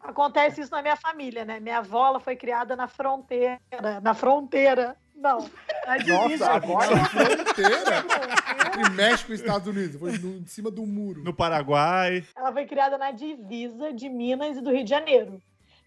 Acontece 0.00 0.60
isso 0.60 0.70
na 0.70 0.82
minha 0.82 0.96
família, 0.96 1.46
né? 1.46 1.58
Minha 1.58 1.78
avó 1.78 2.08
ela 2.08 2.20
foi 2.20 2.36
criada 2.36 2.76
na 2.76 2.86
fronteira. 2.86 3.58
Na 4.02 4.12
fronteira. 4.12 4.96
Não. 5.14 5.48
Na 5.86 5.96
divisa. 5.96 6.44
Nossa, 6.46 6.50
agora. 6.52 6.96
Na 6.96 7.04
fronteira 7.04 8.04
entre 8.78 8.90
México 8.90 9.32
e 9.32 9.34
Estados 9.36 9.66
Unidos. 9.68 9.98
Foi 10.00 10.18
no- 10.18 10.38
em 10.38 10.46
cima 10.46 10.70
do 10.70 10.84
muro. 10.86 11.22
No 11.22 11.32
Paraguai. 11.34 12.24
Ela 12.36 12.52
foi 12.52 12.66
criada 12.66 12.98
na 12.98 13.10
divisa 13.10 13.92
de 13.92 14.08
Minas 14.08 14.56
e 14.56 14.60
do 14.60 14.70
Rio 14.72 14.84
de 14.84 14.90
Janeiro. 14.90 15.40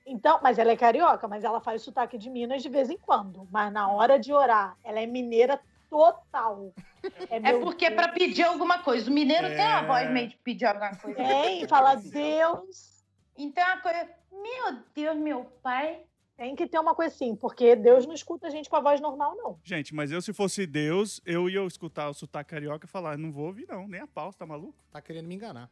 Então, 0.05 0.39
mas 0.41 0.57
ela 0.57 0.71
é 0.71 0.77
carioca, 0.77 1.27
mas 1.27 1.43
ela 1.43 1.59
faz 1.59 1.81
sotaque 1.81 2.17
de 2.17 2.29
Minas 2.29 2.63
de 2.63 2.69
vez 2.69 2.89
em 2.89 2.97
quando. 2.97 3.45
Mas 3.51 3.71
na 3.73 3.89
hora 3.91 4.17
de 4.17 4.31
orar, 4.31 4.77
ela 4.83 4.99
é 5.01 5.05
mineira 5.05 5.59
total. 5.89 6.73
É 7.29 7.53
porque 7.59 7.85
é 7.85 7.89
Deus. 7.89 8.01
para 8.01 8.13
pedir 8.13 8.43
alguma 8.43 8.79
coisa. 8.79 9.09
O 9.09 9.13
mineiro 9.13 9.47
tem 9.47 9.57
uma 9.59 9.79
É. 9.81 9.85
voz 9.85 10.09
meio 10.11 10.29
de 10.29 10.37
pedir 10.37 10.65
alguma 10.65 10.95
coisa. 10.95 11.17
Tem, 11.17 11.67
fala 11.67 11.95
Deus. 11.95 13.03
Então 13.37 13.63
é 13.63 13.73
uma 13.73 13.81
coisa. 13.81 14.07
Meu 14.31 14.77
Deus, 14.95 15.17
meu 15.17 15.45
pai. 15.61 15.99
Tem 16.37 16.55
que 16.55 16.67
ter 16.67 16.77
uma 16.77 16.93
coisa 16.93 17.13
assim, 17.13 17.35
porque 17.35 17.75
Deus 17.75 18.05
não 18.05 18.13
escuta 18.13 18.45
a 18.45 18.49
gente 18.51 18.69
com 18.69 18.75
a 18.75 18.79
voz 18.79 19.01
normal, 19.01 19.35
não. 19.35 19.59
Gente, 19.63 19.93
mas 19.95 20.11
eu, 20.11 20.21
se 20.21 20.31
fosse 20.31 20.67
Deus, 20.67 21.19
eu 21.25 21.49
ia 21.49 21.65
escutar 21.65 22.09
o 22.09 22.13
sotaque 22.13 22.51
carioca 22.51 22.85
e 22.85 22.89
falar: 22.89 23.17
não 23.17 23.31
vou 23.31 23.47
ouvir, 23.47 23.65
não, 23.67 23.87
nem 23.87 24.01
a 24.01 24.07
pau, 24.07 24.31
você 24.31 24.37
tá 24.37 24.45
maluco? 24.45 24.77
Tá 24.91 25.01
querendo 25.01 25.27
me 25.27 25.33
enganar. 25.33 25.69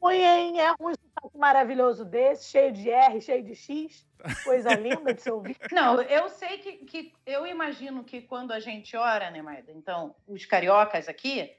Ruim, 0.00 0.22
hein? 0.22 0.60
É 0.60 0.68
ruim 0.80 0.92
um 0.92 0.94
sotaque 0.94 1.36
maravilhoso 1.36 2.04
desse, 2.04 2.50
cheio 2.50 2.72
de 2.72 2.88
R, 2.88 3.20
cheio 3.20 3.42
de 3.42 3.54
X. 3.54 4.06
Coisa 4.44 4.74
linda 4.74 5.12
de 5.12 5.20
se 5.20 5.30
ouvir. 5.30 5.56
Não, 5.72 6.00
eu 6.02 6.28
sei 6.28 6.58
que, 6.58 6.72
que 6.84 7.12
eu 7.26 7.46
imagino 7.46 8.04
que 8.04 8.22
quando 8.22 8.52
a 8.52 8.60
gente 8.60 8.96
ora, 8.96 9.30
né, 9.30 9.42
Maida? 9.42 9.72
Então, 9.72 10.14
os 10.26 10.44
cariocas 10.44 11.08
aqui, 11.08 11.50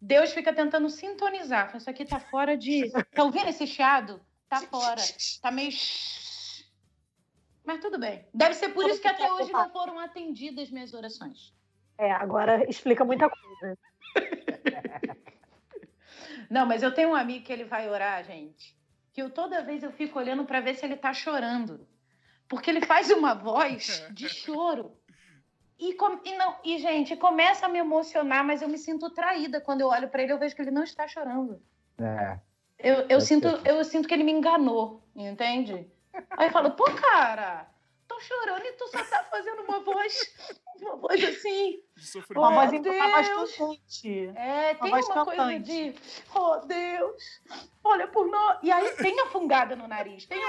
Deus 0.00 0.32
fica 0.32 0.52
tentando 0.52 0.88
sintonizar. 0.88 1.76
Isso 1.76 1.88
aqui 1.88 2.04
tá 2.04 2.18
fora 2.18 2.56
de. 2.56 2.90
Tá 2.90 3.24
ouvindo 3.24 3.48
esse 3.48 3.66
chiado? 3.66 4.20
Tá 4.48 4.60
fora. 4.60 5.00
Tá 5.42 5.50
meio. 5.50 5.70
Mas 7.64 7.80
tudo 7.80 7.98
bem. 7.98 8.26
Deve 8.34 8.54
ser 8.54 8.68
por 8.70 8.88
isso 8.88 9.00
que 9.00 9.08
até 9.08 9.32
hoje 9.32 9.50
não 9.52 9.70
foram 9.70 9.98
atendidas 9.98 10.70
minhas 10.70 10.92
orações. 10.92 11.54
É, 11.96 12.10
agora 12.12 12.68
explica 12.68 13.04
muita 13.04 13.28
coisa. 13.30 13.78
Não, 16.50 16.66
mas 16.66 16.82
eu 16.82 16.92
tenho 16.92 17.10
um 17.10 17.14
amigo 17.14 17.44
que 17.44 17.52
ele 17.52 17.64
vai 17.64 17.88
orar, 17.88 18.22
gente, 18.24 18.76
que 19.12 19.22
eu 19.22 19.30
toda 19.30 19.62
vez 19.62 19.82
eu 19.82 19.90
fico 19.92 20.18
olhando 20.18 20.44
para 20.44 20.60
ver 20.60 20.74
se 20.74 20.84
ele 20.84 20.96
tá 20.96 21.12
chorando. 21.12 21.86
Porque 22.48 22.70
ele 22.70 22.84
faz 22.84 23.10
uma 23.10 23.34
voz 23.34 24.06
de 24.12 24.28
choro. 24.28 24.96
E, 25.78 25.94
com- 25.94 26.20
e 26.24 26.36
não, 26.36 26.56
e 26.62 26.78
gente, 26.78 27.16
começa 27.16 27.66
a 27.66 27.68
me 27.68 27.78
emocionar, 27.78 28.44
mas 28.44 28.62
eu 28.62 28.68
me 28.68 28.78
sinto 28.78 29.10
traída 29.10 29.60
quando 29.60 29.80
eu 29.80 29.88
olho 29.88 30.08
para 30.08 30.22
ele, 30.22 30.32
eu 30.32 30.38
vejo 30.38 30.54
que 30.54 30.62
ele 30.62 30.70
não 30.70 30.84
está 30.84 31.08
chorando. 31.08 31.60
É. 31.98 32.38
Eu, 32.78 32.94
eu 32.96 33.06
Eu 33.10 33.20
sinto, 33.20 33.48
sei. 33.48 33.72
eu 33.72 33.84
sinto 33.84 34.06
que 34.06 34.14
ele 34.14 34.24
me 34.24 34.32
enganou, 34.32 35.02
entende? 35.16 35.90
Aí 36.30 36.48
eu 36.48 36.52
falo, 36.52 36.70
pô, 36.72 36.84
cara, 36.84 37.66
tô 38.08 38.18
chorando 38.20 38.64
e 38.64 38.72
tu 38.72 38.86
só 38.88 39.02
tá 39.04 39.24
fazendo 39.30 39.62
uma 39.62 39.80
voz, 39.80 40.14
uma 40.80 40.96
voz 40.96 41.22
assim. 41.24 41.80
De 41.96 42.06
sofrimento. 42.06 42.38
Uma 42.38 42.52
voz, 42.52 42.72
uma 42.72 42.82
cantante. 43.56 44.32
É, 44.36 44.74
tem 44.74 44.90
voz 44.90 45.06
uma 45.08 45.24
coisa 45.24 45.58
de, 45.60 45.94
oh 46.34 46.56
Deus, 46.66 47.40
olha 47.82 48.06
por 48.08 48.26
nós. 48.28 48.58
E 48.62 48.70
aí 48.70 48.90
tem 48.96 49.18
a 49.20 49.26
fungada 49.26 49.74
no 49.76 49.86
nariz, 49.88 50.26
tem 50.26 50.40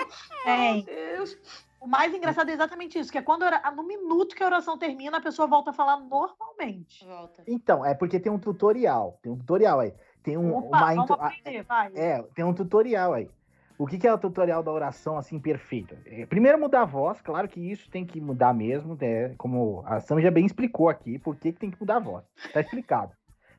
Tem. 0.43 0.81
oh 0.81 0.85
Deus. 0.85 1.37
O 1.79 1.87
mais 1.87 2.11
engraçado 2.13 2.49
é 2.49 2.53
exatamente 2.53 2.97
isso, 2.97 3.11
que 3.11 3.17
é 3.17 3.21
quando 3.21 3.43
a 3.43 3.45
ora- 3.47 3.71
no 3.71 3.83
minuto 3.83 4.35
que 4.35 4.41
a 4.41 4.47
oração 4.47 4.75
termina, 4.75 5.17
a 5.17 5.21
pessoa 5.21 5.47
volta 5.47 5.69
a 5.69 5.73
falar 5.73 5.97
normalmente. 5.97 7.05
Volta. 7.05 7.43
Então, 7.45 7.85
é 7.85 7.93
porque 7.93 8.19
tem 8.19 8.31
um 8.31 8.39
tutorial. 8.39 9.19
Tem 9.21 9.31
um 9.31 9.37
tutorial 9.37 9.81
aí. 9.81 9.93
Tem 10.23 10.35
um, 10.35 10.55
Opa, 10.57 10.67
uma 10.67 10.79
vamos 10.95 11.03
intro- 11.03 11.21
a- 11.21 11.27
aprender, 11.27 11.63
vai. 11.63 11.91
É, 11.95 12.23
tem 12.33 12.43
um 12.43 12.55
tutorial 12.55 13.13
aí. 13.13 13.29
O 13.77 13.85
que, 13.85 13.97
que 13.97 14.07
é 14.07 14.13
o 14.13 14.17
tutorial 14.17 14.63
da 14.63 14.71
oração 14.71 15.17
assim 15.17 15.37
perfeita? 15.37 15.97
É, 16.05 16.25
Primeiro 16.25 16.59
mudar 16.59 16.83
a 16.83 16.85
voz, 16.85 17.19
claro 17.21 17.47
que 17.47 17.59
isso 17.59 17.89
tem 17.89 18.05
que 18.05 18.21
mudar 18.21 18.53
mesmo, 18.53 18.97
né? 18.99 19.33
Como 19.37 19.83
a 19.85 19.99
Sam 19.99 20.21
já 20.21 20.31
bem 20.31 20.45
explicou 20.45 20.87
aqui, 20.87 21.19
por 21.19 21.35
que, 21.35 21.51
que 21.51 21.59
tem 21.59 21.71
que 21.71 21.79
mudar 21.79 21.97
a 21.97 21.99
voz. 21.99 22.23
Tá 22.53 22.61
explicado. 22.61 23.11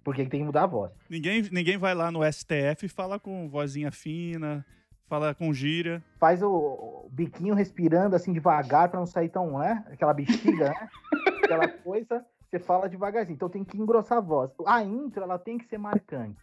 Por 0.03 0.15
que, 0.15 0.25
que 0.25 0.31
tem 0.31 0.41
que 0.41 0.47
mudar 0.47 0.63
a 0.63 0.69
voz. 0.69 0.93
Ninguém, 1.11 1.43
ninguém 1.51 1.77
vai 1.77 1.95
lá 1.95 2.11
no 2.11 2.21
STF 2.25 2.87
e 2.87 2.89
fala 2.89 3.19
com 3.19 3.49
vozinha 3.49 3.91
fina, 3.91 4.65
fala 5.07 5.35
com 5.35 5.53
gíria. 5.53 6.03
Faz 6.19 6.43
o, 6.43 6.49
o 6.49 7.09
biquinho 7.11 7.55
respirando 7.55 8.17
assim 8.17 8.33
devagar 8.33 8.89
pra 8.89 9.01
não 9.01 9.07
sair 9.07 9.29
tão, 9.29 9.59
né? 9.59 9.85
Aquela 9.91 10.15
bexiga, 10.15 10.71
né? 10.71 10.89
Aquela 11.45 11.69
coisa, 11.69 12.25
você 12.49 12.59
fala 12.59 12.89
devagarzinho. 12.89 13.35
Então 13.35 13.49
tem 13.49 13.65
que 13.65 13.77
engrossar 13.77 14.19
a 14.19 14.21
voz. 14.21 14.51
A 14.67 14.83
intro, 14.83 15.23
ela 15.23 15.39
tem 15.39 15.59
que 15.59 15.67
ser 15.67 15.79
marcante. 15.79 16.41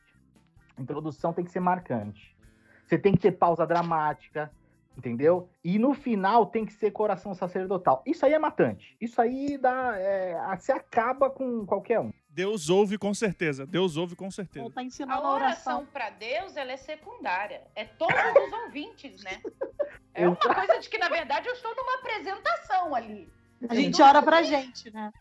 A 0.77 0.81
introdução 0.81 1.33
tem 1.33 1.43
que 1.43 1.51
ser 1.51 1.59
marcante. 1.59 2.32
Você 2.85 2.97
tem 2.97 3.13
que 3.13 3.19
ter 3.19 3.31
pausa 3.33 3.65
dramática, 3.65 4.51
entendeu? 4.97 5.49
E 5.63 5.79
no 5.79 5.93
final 5.93 6.45
tem 6.45 6.65
que 6.65 6.73
ser 6.73 6.91
coração 6.91 7.33
sacerdotal. 7.33 8.01
Isso 8.05 8.25
aí 8.25 8.33
é 8.33 8.39
matante. 8.39 8.95
Isso 8.99 9.21
aí 9.21 9.57
dá. 9.57 9.93
É, 9.97 10.37
você 10.57 10.71
acaba 10.71 11.29
com 11.29 11.65
qualquer 11.65 11.99
um. 11.99 12.11
Deus 12.29 12.69
ouve 12.69 12.97
com 12.97 13.13
certeza. 13.13 13.65
Deus 13.65 13.95
ouve 13.95 14.15
com 14.15 14.29
certeza. 14.31 14.67
Tá 14.71 14.81
A 14.81 14.83
ensinando 14.83 15.13
a 15.13 15.33
oração. 15.35 15.73
oração 15.77 15.85
para 15.93 16.09
Deus, 16.09 16.57
ela 16.57 16.71
é 16.71 16.77
secundária. 16.77 17.61
É 17.75 17.85
todos 17.85 18.15
os 18.15 18.53
ouvintes, 18.65 19.23
né? 19.23 19.39
É 20.15 20.27
uma 20.27 20.35
coisa 20.35 20.77
de 20.79 20.87
que, 20.89 20.99
na 20.99 21.09
verdade, 21.09 21.47
eu 21.47 21.53
estou 21.53 21.75
numa 21.75 21.95
apresentação 21.95 22.93
ali. 22.93 23.27
A 23.67 23.73
gente 23.73 23.99
ora 23.99 24.21
pra 24.21 24.43
gente, 24.43 24.93
né? 24.93 25.11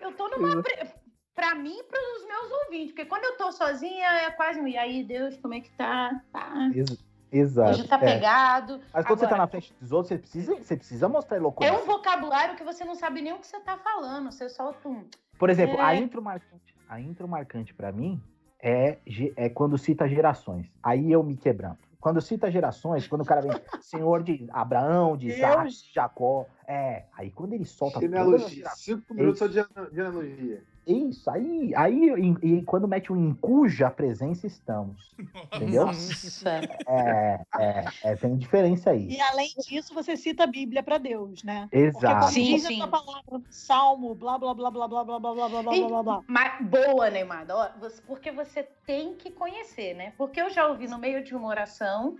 Eu 0.00 0.12
tô 0.12 0.26
numa. 0.28 0.62
Pre... 0.62 0.90
Pra 1.34 1.54
mim 1.54 1.76
e 1.78 1.82
pros 1.82 2.26
meus 2.26 2.50
ouvintes. 2.64 2.92
Porque 2.92 3.04
quando 3.04 3.24
eu 3.24 3.36
tô 3.36 3.52
sozinha, 3.52 4.06
é 4.06 4.30
quase. 4.30 4.58
um, 4.58 4.66
E 4.66 4.78
aí, 4.78 5.04
Deus, 5.04 5.36
como 5.36 5.52
é 5.52 5.60
que 5.60 5.70
tá? 5.72 6.18
Tá. 6.32 6.70
Ex- 6.74 7.04
exato. 7.30 7.70
Hoje 7.70 7.88
tá 7.88 7.96
é. 7.96 7.98
pegado. 8.14 8.80
Mas 8.92 9.06
quando 9.06 9.18
você 9.18 9.26
tá 9.26 9.34
Agora, 9.34 9.42
na 9.42 9.46
frente 9.48 9.74
dos 9.80 9.92
outros, 9.92 10.08
você 10.08 10.18
precisa, 10.18 10.54
você 10.56 10.76
precisa 10.76 11.08
mostrar 11.08 11.36
É 11.36 11.40
eloquência. 11.40 11.74
um 11.78 11.86
vocabulário 11.86 12.56
que 12.56 12.64
você 12.64 12.84
não 12.84 12.94
sabe 12.94 13.20
nem 13.22 13.32
o 13.32 13.38
que 13.38 13.46
você 13.46 13.60
tá 13.60 13.76
falando. 13.78 14.30
Você 14.30 14.48
solta 14.48 14.88
um. 14.88 15.04
Por 15.38 15.50
exemplo, 15.50 15.80
a 15.80 15.94
É. 15.94 15.98
intro 15.98 16.20
marcante, 16.22 16.74
a 16.88 17.00
intro 17.00 17.28
marcante 17.28 17.72
para 17.74 17.92
mim 17.92 18.20
é, 18.60 18.98
é 19.36 19.48
quando 19.48 19.78
cita 19.78 20.08
gerações. 20.08 20.70
Aí 20.82 21.12
eu 21.12 21.22
me 21.22 21.36
quebrando. 21.36 21.78
Quando 22.00 22.20
cita 22.20 22.50
gerações, 22.50 23.08
quando 23.08 23.22
o 23.22 23.24
cara 23.24 23.40
vem 23.40 23.50
Senhor 23.82 24.22
de 24.22 24.48
Abraão, 24.52 25.16
de 25.16 25.28
Isaac, 25.28 25.70
Jacó, 25.92 26.46
é, 26.66 27.04
aí 27.16 27.30
quando 27.30 27.52
ele 27.54 27.64
solta 27.64 28.00
Genealogia. 28.00 28.68
Cinco 28.70 29.14
minutos 29.14 29.38
só 29.38 29.46
de 29.46 29.60
analogia. 30.00 30.62
Isso, 30.92 31.30
aí, 31.30 31.74
aí 31.74 32.10
e, 32.42 32.56
e 32.56 32.62
quando 32.62 32.88
mete 32.88 33.12
um 33.12 33.16
em 33.28 33.34
cuja 33.34 33.90
presença 33.90 34.46
estamos, 34.46 35.14
entendeu? 35.52 35.86
Nossa. 35.86 36.68
É, 36.86 37.40
é, 37.58 37.84
é, 38.02 38.16
tem 38.16 38.36
diferença 38.36 38.90
aí. 38.90 39.08
E 39.10 39.20
além 39.20 39.50
disso, 39.68 39.92
você 39.94 40.16
cita 40.16 40.44
a 40.44 40.46
Bíblia 40.46 40.82
pra 40.82 40.98
Deus, 40.98 41.42
né? 41.42 41.68
Porque 41.70 41.86
Exato. 41.86 42.20
como 42.20 42.32
Sim, 42.32 42.44
diz 42.54 42.64
sim. 42.64 42.82
a 42.82 42.86
tua 42.86 43.02
palavra 43.02 43.42
Salmo, 43.50 44.14
blá, 44.14 44.38
blá, 44.38 44.54
blá, 44.54 44.70
blá, 44.70 44.88
blá, 44.88 45.04
blá, 45.04 45.20
blá, 45.20 45.34
blá, 45.34 45.48
blá, 45.48 45.48
blá, 45.48 45.62
blá, 45.62 45.88
blá, 45.88 46.02
blá. 46.02 46.24
Mas 46.26 46.66
boa, 46.66 47.10
Neymada. 47.10 47.56
Ó, 47.56 47.68
você- 47.78 48.02
Porque 48.02 48.30
você 48.32 48.62
tem 48.86 49.14
que 49.14 49.30
conhecer, 49.30 49.94
né? 49.94 50.12
Porque 50.16 50.40
eu 50.40 50.48
já 50.50 50.66
ouvi 50.66 50.88
no 50.88 50.98
meio 50.98 51.22
de 51.22 51.34
uma 51.34 51.48
oração, 51.48 52.16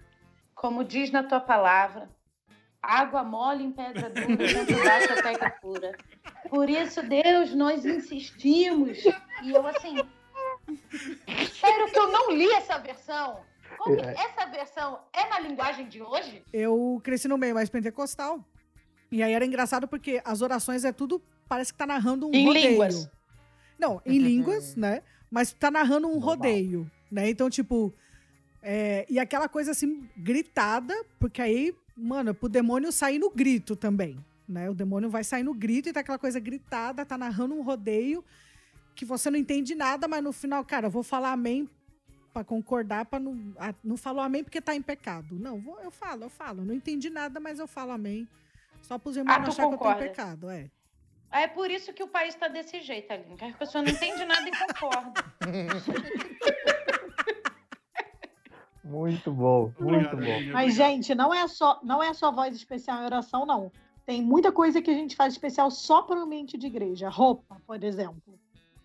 como 0.54 0.84
diz 0.84 1.10
na 1.10 1.22
tua 1.22 1.40
palavra, 1.40 2.10
água 2.82 3.24
mole 3.24 3.64
em 3.64 3.72
pedra 3.72 4.08
dura, 4.10 4.84
baixa 4.84 5.14
até 5.14 5.34
que 5.38 5.60
pura. 5.60 5.96
Por 6.48 6.68
isso, 6.70 7.02
Deus, 7.02 7.54
nós 7.54 7.84
insistimos. 7.84 8.98
E 9.42 9.50
eu 9.50 9.66
assim. 9.66 9.96
Sério 11.60 11.90
que 11.90 11.98
eu 11.98 12.10
não 12.12 12.30
li 12.30 12.50
essa 12.52 12.78
versão? 12.78 13.40
Como 13.78 13.96
que 13.96 14.04
essa 14.04 14.46
versão 14.46 15.00
é 15.12 15.28
na 15.28 15.40
linguagem 15.40 15.88
de 15.88 16.02
hoje? 16.02 16.42
Eu 16.52 17.00
cresci 17.04 17.28
no 17.28 17.38
meio 17.38 17.54
mais 17.54 17.68
pentecostal. 17.68 18.44
E 19.10 19.22
aí 19.22 19.32
era 19.32 19.44
engraçado 19.44 19.86
porque 19.88 20.20
as 20.24 20.42
orações 20.42 20.84
é 20.84 20.92
tudo. 20.92 21.22
Parece 21.48 21.72
que 21.72 21.78
tá 21.78 21.86
narrando 21.86 22.26
um 22.28 22.34
Em 22.34 22.46
rodeio. 22.46 22.70
línguas. 22.70 23.10
Não, 23.78 24.02
em 24.04 24.18
línguas, 24.18 24.74
né? 24.76 25.02
Mas 25.30 25.52
tá 25.52 25.70
narrando 25.70 26.08
um 26.08 26.14
Normal. 26.14 26.28
rodeio, 26.36 26.90
né? 27.10 27.28
Então, 27.30 27.48
tipo. 27.48 27.94
é, 28.62 29.06
e 29.08 29.18
aquela 29.18 29.48
coisa 29.48 29.70
assim, 29.70 30.08
gritada, 30.16 30.94
porque 31.18 31.40
aí, 31.40 31.74
mano, 31.98 32.30
é 32.30 32.32
pro 32.32 32.48
demônio 32.48 32.92
sair 32.92 33.18
no 33.18 33.30
grito 33.30 33.74
também. 33.76 34.18
Né? 34.48 34.70
O 34.70 34.74
demônio 34.74 35.10
vai 35.10 35.24
sair 35.24 35.42
no 35.42 35.52
grito 35.52 35.88
e 35.88 35.92
tá 35.92 36.00
aquela 36.00 36.18
coisa 36.18 36.40
gritada, 36.40 37.04
tá 37.04 37.18
narrando 37.18 37.54
um 37.54 37.62
rodeio 37.62 38.24
que 38.94 39.04
você 39.04 39.30
não 39.30 39.38
entende 39.38 39.74
nada, 39.74 40.08
mas 40.08 40.22
no 40.24 40.32
final, 40.32 40.64
cara, 40.64 40.86
eu 40.86 40.90
vou 40.90 41.02
falar 41.04 41.32
amém 41.32 41.68
pra 42.32 42.42
concordar, 42.42 43.04
para 43.04 43.20
não. 43.20 43.54
ah, 43.58 43.72
não 43.84 43.96
falou 43.96 44.22
amém 44.22 44.42
porque 44.42 44.60
tá 44.60 44.74
em 44.74 44.82
pecado. 44.82 45.38
Não, 45.38 45.60
vou, 45.60 45.78
eu 45.80 45.90
falo, 45.90 46.24
eu 46.24 46.28
falo. 46.30 46.64
Não 46.64 46.74
entendi 46.74 47.08
nada, 47.10 47.38
mas 47.38 47.58
eu 47.58 47.66
falo 47.68 47.92
amém. 47.92 48.26
Só 48.82 48.98
pros 48.98 49.16
irmãos 49.16 49.36
Ah, 49.36 49.38
não 49.40 49.48
achar 49.48 49.56
que 49.56 49.62
eu 49.62 49.68
tô 49.68 49.74
em 49.74 49.78
concorda? 49.78 50.02
pecado, 50.02 50.50
é. 50.50 50.70
É 51.30 51.46
por 51.46 51.70
isso 51.70 51.92
que 51.92 52.02
o 52.02 52.08
país 52.08 52.34
tá 52.34 52.48
desse 52.48 52.80
jeito, 52.80 53.12
Aline. 53.12 53.36
Que 53.36 53.44
a 53.44 53.52
pessoa 53.52 53.84
não 53.84 53.90
entende 53.90 54.24
nada 54.24 54.48
e 54.48 54.52
concorda. 54.56 55.24
Muito 58.84 59.32
bom, 59.32 59.72
muito 59.78 60.14
Obrigado, 60.14 60.46
bom. 60.46 60.52
Mas, 60.52 60.74
gente, 60.74 61.14
não 61.14 61.34
é 61.34 61.46
só 61.48 61.80
não 61.82 62.02
é 62.02 62.12
só 62.14 62.30
voz 62.32 62.54
especial 62.54 63.02
em 63.02 63.04
oração, 63.06 63.44
não. 63.44 63.70
Tem 64.06 64.22
muita 64.22 64.50
coisa 64.50 64.80
que 64.80 64.90
a 64.90 64.94
gente 64.94 65.14
faz 65.14 65.34
especial 65.34 65.70
só 65.70 66.00
para 66.02 66.18
o 66.18 66.22
ambiente 66.22 66.56
de 66.56 66.66
igreja. 66.66 67.08
Roupa, 67.10 67.60
por 67.66 67.82
exemplo. 67.84 68.38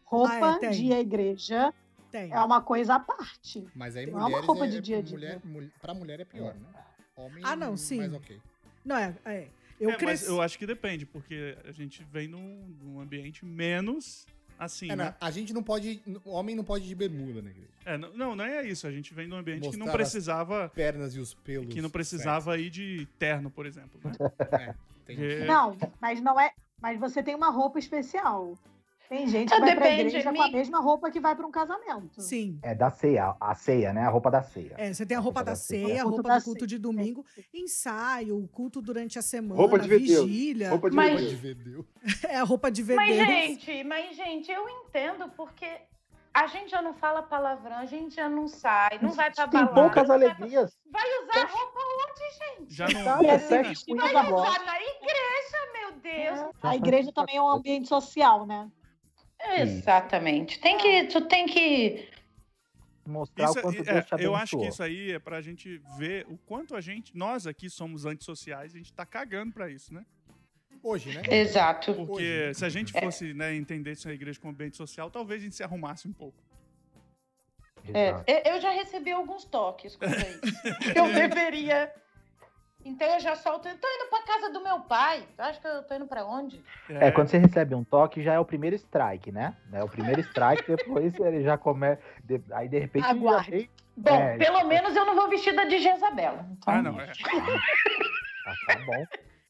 Roupa 0.04 0.54
Ah, 0.54 0.56
é, 0.56 0.60
tem. 0.60 0.72
de 0.72 0.92
igreja 0.92 1.74
Tem. 2.12 2.32
é 2.32 2.40
uma 2.42 2.62
coisa 2.62 2.96
à 2.96 3.00
parte. 3.00 3.66
Mas 3.74 3.96
aí 3.96 4.06
Não 4.08 4.14
é 4.14 4.16
uma 4.18 4.26
mulheres 4.30 4.46
roupa 4.48 4.66
é, 4.66 4.68
de 4.68 4.82
dia 4.82 4.98
a 4.98 5.02
dia. 5.02 5.18
mulher, 5.18 5.40
mulher, 5.46 5.70
pra 5.82 5.94
mulher 5.94 6.20
é 6.20 6.26
pior, 6.26 6.54
né? 6.56 6.68
Homem, 7.16 7.44
Ah, 7.46 7.56
não, 7.56 7.78
sim. 7.78 7.98
mais 7.98 8.14
ok. 8.14 8.38
Não, 8.84 8.98
é. 8.98 9.16
é. 9.26 9.48
Eu 9.80 9.90
É, 9.90 9.94
mas 9.94 10.00
cresci. 10.00 10.28
eu 10.30 10.42
acho 10.42 10.58
que 10.60 10.66
depende, 10.68 11.06
porque 11.06 11.58
a 11.66 11.72
gente 11.72 12.04
vem 12.04 12.28
num, 12.28 12.76
num 12.82 13.00
ambiente 13.00 13.46
menos 13.46 14.26
assim, 14.63 14.89
É, 14.91 14.96
né? 14.96 15.05
não, 15.05 15.27
a 15.27 15.32
gente 15.32 15.53
não 15.53 15.63
pode. 15.63 16.01
O 16.24 16.32
homem 16.32 16.55
não 16.55 16.63
pode 16.63 16.86
ir 16.86 16.88
de 16.89 16.96
bermuda 16.96 17.41
na 17.41 17.50
igreja. 17.50 17.70
É, 17.86 17.98
não, 17.98 18.13
não, 18.13 18.36
não 18.36 18.46
é 18.46 18.65
isso. 18.67 18.88
A 18.88 18.91
gente 18.91 19.13
vem 19.13 19.27
num 19.27 19.36
ambiente 19.38 19.70
que 19.70 19.77
não 19.77 19.86
Mostrar 19.86 20.01
as 20.03 20.10
precisava. 20.12 20.70
Pernas 20.74 21.15
e 21.15 21.20
os 21.20 21.34
pelos. 21.34 21.74
Que 21.74 21.82
não 21.82 21.89
precisava 21.89 22.58
ir 22.58 22.70
de 22.70 23.08
terno, 23.20 23.50
por 23.50 23.65
exemplo. 23.65 24.00
Né? 24.03 24.12
É, 25.10 25.15
tem- 25.15 25.46
Não, 25.46 25.77
mas 26.00 26.22
não 26.22 26.39
é. 26.39 26.51
Mas 26.82 26.98
você 27.00 27.22
tem 27.22 27.36
uma 27.36 27.50
roupa 27.50 27.77
especial. 27.79 28.58
Tem 29.17 29.27
gente 29.27 29.50
que 29.50 29.53
Ah, 29.55 29.60
vai 29.60 29.75
pra 29.75 29.89
igreja 29.91 30.24
com 30.24 30.29
a 30.29 30.48
me- 30.48 30.51
mesma 30.51 30.79
roupa 30.79 31.12
que 31.12 31.20
vai 31.20 31.36
para 31.36 31.46
um 31.46 31.51
casamento. 31.51 32.20
Sim. 32.22 32.58
É 32.63 32.74
da 32.74 32.89
ceia, 32.89 33.36
a 33.39 33.53
ceia, 33.53 33.93
né? 33.93 34.01
A 34.05 34.10
roupa 34.10 34.32
da 34.32 34.41
ceia. 34.41 34.74
É, 34.77 34.91
você 34.91 35.05
tem 35.05 35.15
a 35.15 35.20
roupa 35.20 35.43
da 35.43 35.55
ceia, 35.55 35.86
a 36.01 36.03
Culto 36.03 36.10
roupa 36.15 36.29
da 36.29 36.38
do 36.39 36.43
culto 36.46 36.60
ceia. 36.62 36.67
de 36.67 36.77
domingo, 36.79 37.25
ensaio, 37.53 38.38
o 38.38 38.48
culto 38.48 38.82
durante 38.82 39.20
a 39.20 39.22
semana, 39.22 39.55
Roupa 39.60 39.77
de 39.77 39.88
vigília. 39.88 40.70
Roupa 40.72 40.89
de 40.89 40.96
Mas- 40.96 41.22
Pode 41.22 41.36
ver, 41.36 41.55
Deus. 41.55 41.86
É 42.24 42.38
a 42.38 42.43
roupa 42.43 42.72
de 42.72 42.82
ver 42.82 42.96
Mas, 42.98 43.15
Deus. 43.15 43.27
gente, 43.27 43.84
mas, 43.84 44.15
gente, 44.15 44.51
eu 44.51 44.67
entendo 44.67 45.29
porque 45.38 45.67
a 46.34 46.48
gente 46.48 46.72
já 46.72 46.82
não 46.82 46.93
fala 46.96 47.22
palavrão, 47.22 47.77
a 47.77 47.86
gente 47.86 48.15
já 48.15 48.27
não 48.27 48.48
sai, 48.48 48.98
não 49.00 49.12
vai 49.12 49.32
pra 49.32 49.48
Tem 49.48 49.60
balada. 49.60 49.79
poucas 49.82 50.08
vai 50.08 50.17
pra- 50.17 50.27
alegrias. 50.29 50.75
Vai 50.91 51.08
usar 51.24 51.46
roupa 51.48 51.79
onde, 51.79 52.60
gente? 52.63 52.74
Já 52.74 52.88
não. 52.88 53.03
Sabe, 53.03 53.27
é 53.27 53.38
sexo 53.39 53.86
Vai 53.96 54.10
usar 54.32 54.65
na 54.65 54.82
igreja, 54.82 55.58
meu 55.74 55.91
Deus. 56.01 56.55
A 56.63 56.75
igreja 56.75 57.12
também 57.12 57.38
é 57.38 57.41
um 57.41 57.50
ambiente 57.50 57.88
social, 57.88 58.46
né? 58.48 58.70
Exatamente. 59.60 60.60
Tem 60.60 60.78
que, 60.78 61.04
tu 61.06 61.22
tem 61.28 61.46
que. 61.46 62.10
Mostrar 63.06 63.46
Isso 63.50 63.60
o 63.60 63.62
quanto 63.62 63.82
é- 63.82 63.94
Deus 63.94 64.06
te 64.06 64.16
é, 64.16 64.26
eu 64.26 64.34
acho 64.36 64.58
que 64.58 64.68
isso 64.68 64.82
aí 64.82 65.12
é 65.12 65.20
pra 65.20 65.42
gente 65.42 65.82
ver 65.98 66.26
o 66.30 66.38
quanto 66.38 66.74
a 66.76 66.80
gente, 66.80 67.16
nós 67.18 67.46
aqui 67.46 67.70
somos 67.70 68.06
antissociais, 68.06 68.74
a 68.74 68.78
gente 68.78 68.94
tá 68.94 69.06
cagando 69.06 69.52
pra 69.52 69.70
isso, 69.70 69.94
né? 69.94 70.06
Hoje, 70.82 71.14
né? 71.14 71.22
Exato. 71.30 71.94
Porque 71.94 72.12
Hoje. 72.50 72.54
se 72.56 72.66
a 72.66 72.70
gente 72.70 72.94
fosse 72.94 73.34
né, 73.34 73.54
entender 73.56 73.92
isso 73.92 74.08
na 74.08 74.14
igreja 74.14 74.40
como 74.40 74.54
ambiente 74.54 74.78
social, 74.78 75.10
talvez 75.12 75.42
a 75.42 75.44
gente 75.44 75.56
se 75.56 75.64
arrumasse 75.64 76.08
um 76.08 76.14
pouco. 76.14 76.38
É, 77.94 78.56
eu- 78.56 78.62
já 78.62 78.70
recebi 78.72 79.12
alguns 79.12 79.44
toques 79.44 79.98
a 80.00 80.06
isso. 80.08 80.42
Eu 80.96 81.14
deveria. 81.14 81.94
Então 82.86 83.08
eu 83.08 83.20
já 83.20 83.36
solto. 83.36 83.68
Eu 83.68 83.78
tô 83.78 83.88
indo 83.88 84.10
pra 84.10 84.22
casa 84.24 84.52
do 84.52 84.62
meu 84.63 84.80
pai. 84.82 85.24
Tu 85.36 85.42
acha 85.42 85.60
que 85.60 85.68
eu 85.68 85.84
tô 85.84 85.96
indo 85.96 86.06
pra 86.08 86.25
onde? 86.25 86.62
É, 86.90 87.12
quando 87.12 87.28
você 87.30 87.38
recebe 87.38 87.74
um 87.75 87.84
toque, 87.84 88.22
já 88.24 88.34
é 88.34 88.40
o 88.40 88.46
primeiro 88.46 88.75
strike, 88.75 89.32
né? 89.32 89.56
É 89.72 89.84
o 89.84 89.88
primeiro 89.88 90.20
strike, 90.22 90.63
depois 90.75 91.18
ele 91.20 91.44
já 91.44 91.58
começa. 91.58 92.02
Aí 92.54 92.68
de 92.68 92.80
repente. 92.80 93.06
Aguarde. 93.06 93.52
tem- 93.52 93.70
Bom, 93.96 94.10
É, 94.16 94.38
pelo 94.38 94.63
menos 94.68 94.96
eu 94.96 95.06
não 95.06 95.13
vou 95.16 95.30
vestida 95.30 95.68
de 95.68 95.78
Jezabela. 95.78 96.48
Então, 96.52 96.74
Ah, 96.74 96.82
não, 96.82 97.00
é. 97.00 97.12
Ah, 98.46 98.54
tá 98.68 98.80
bom. 98.86 99.06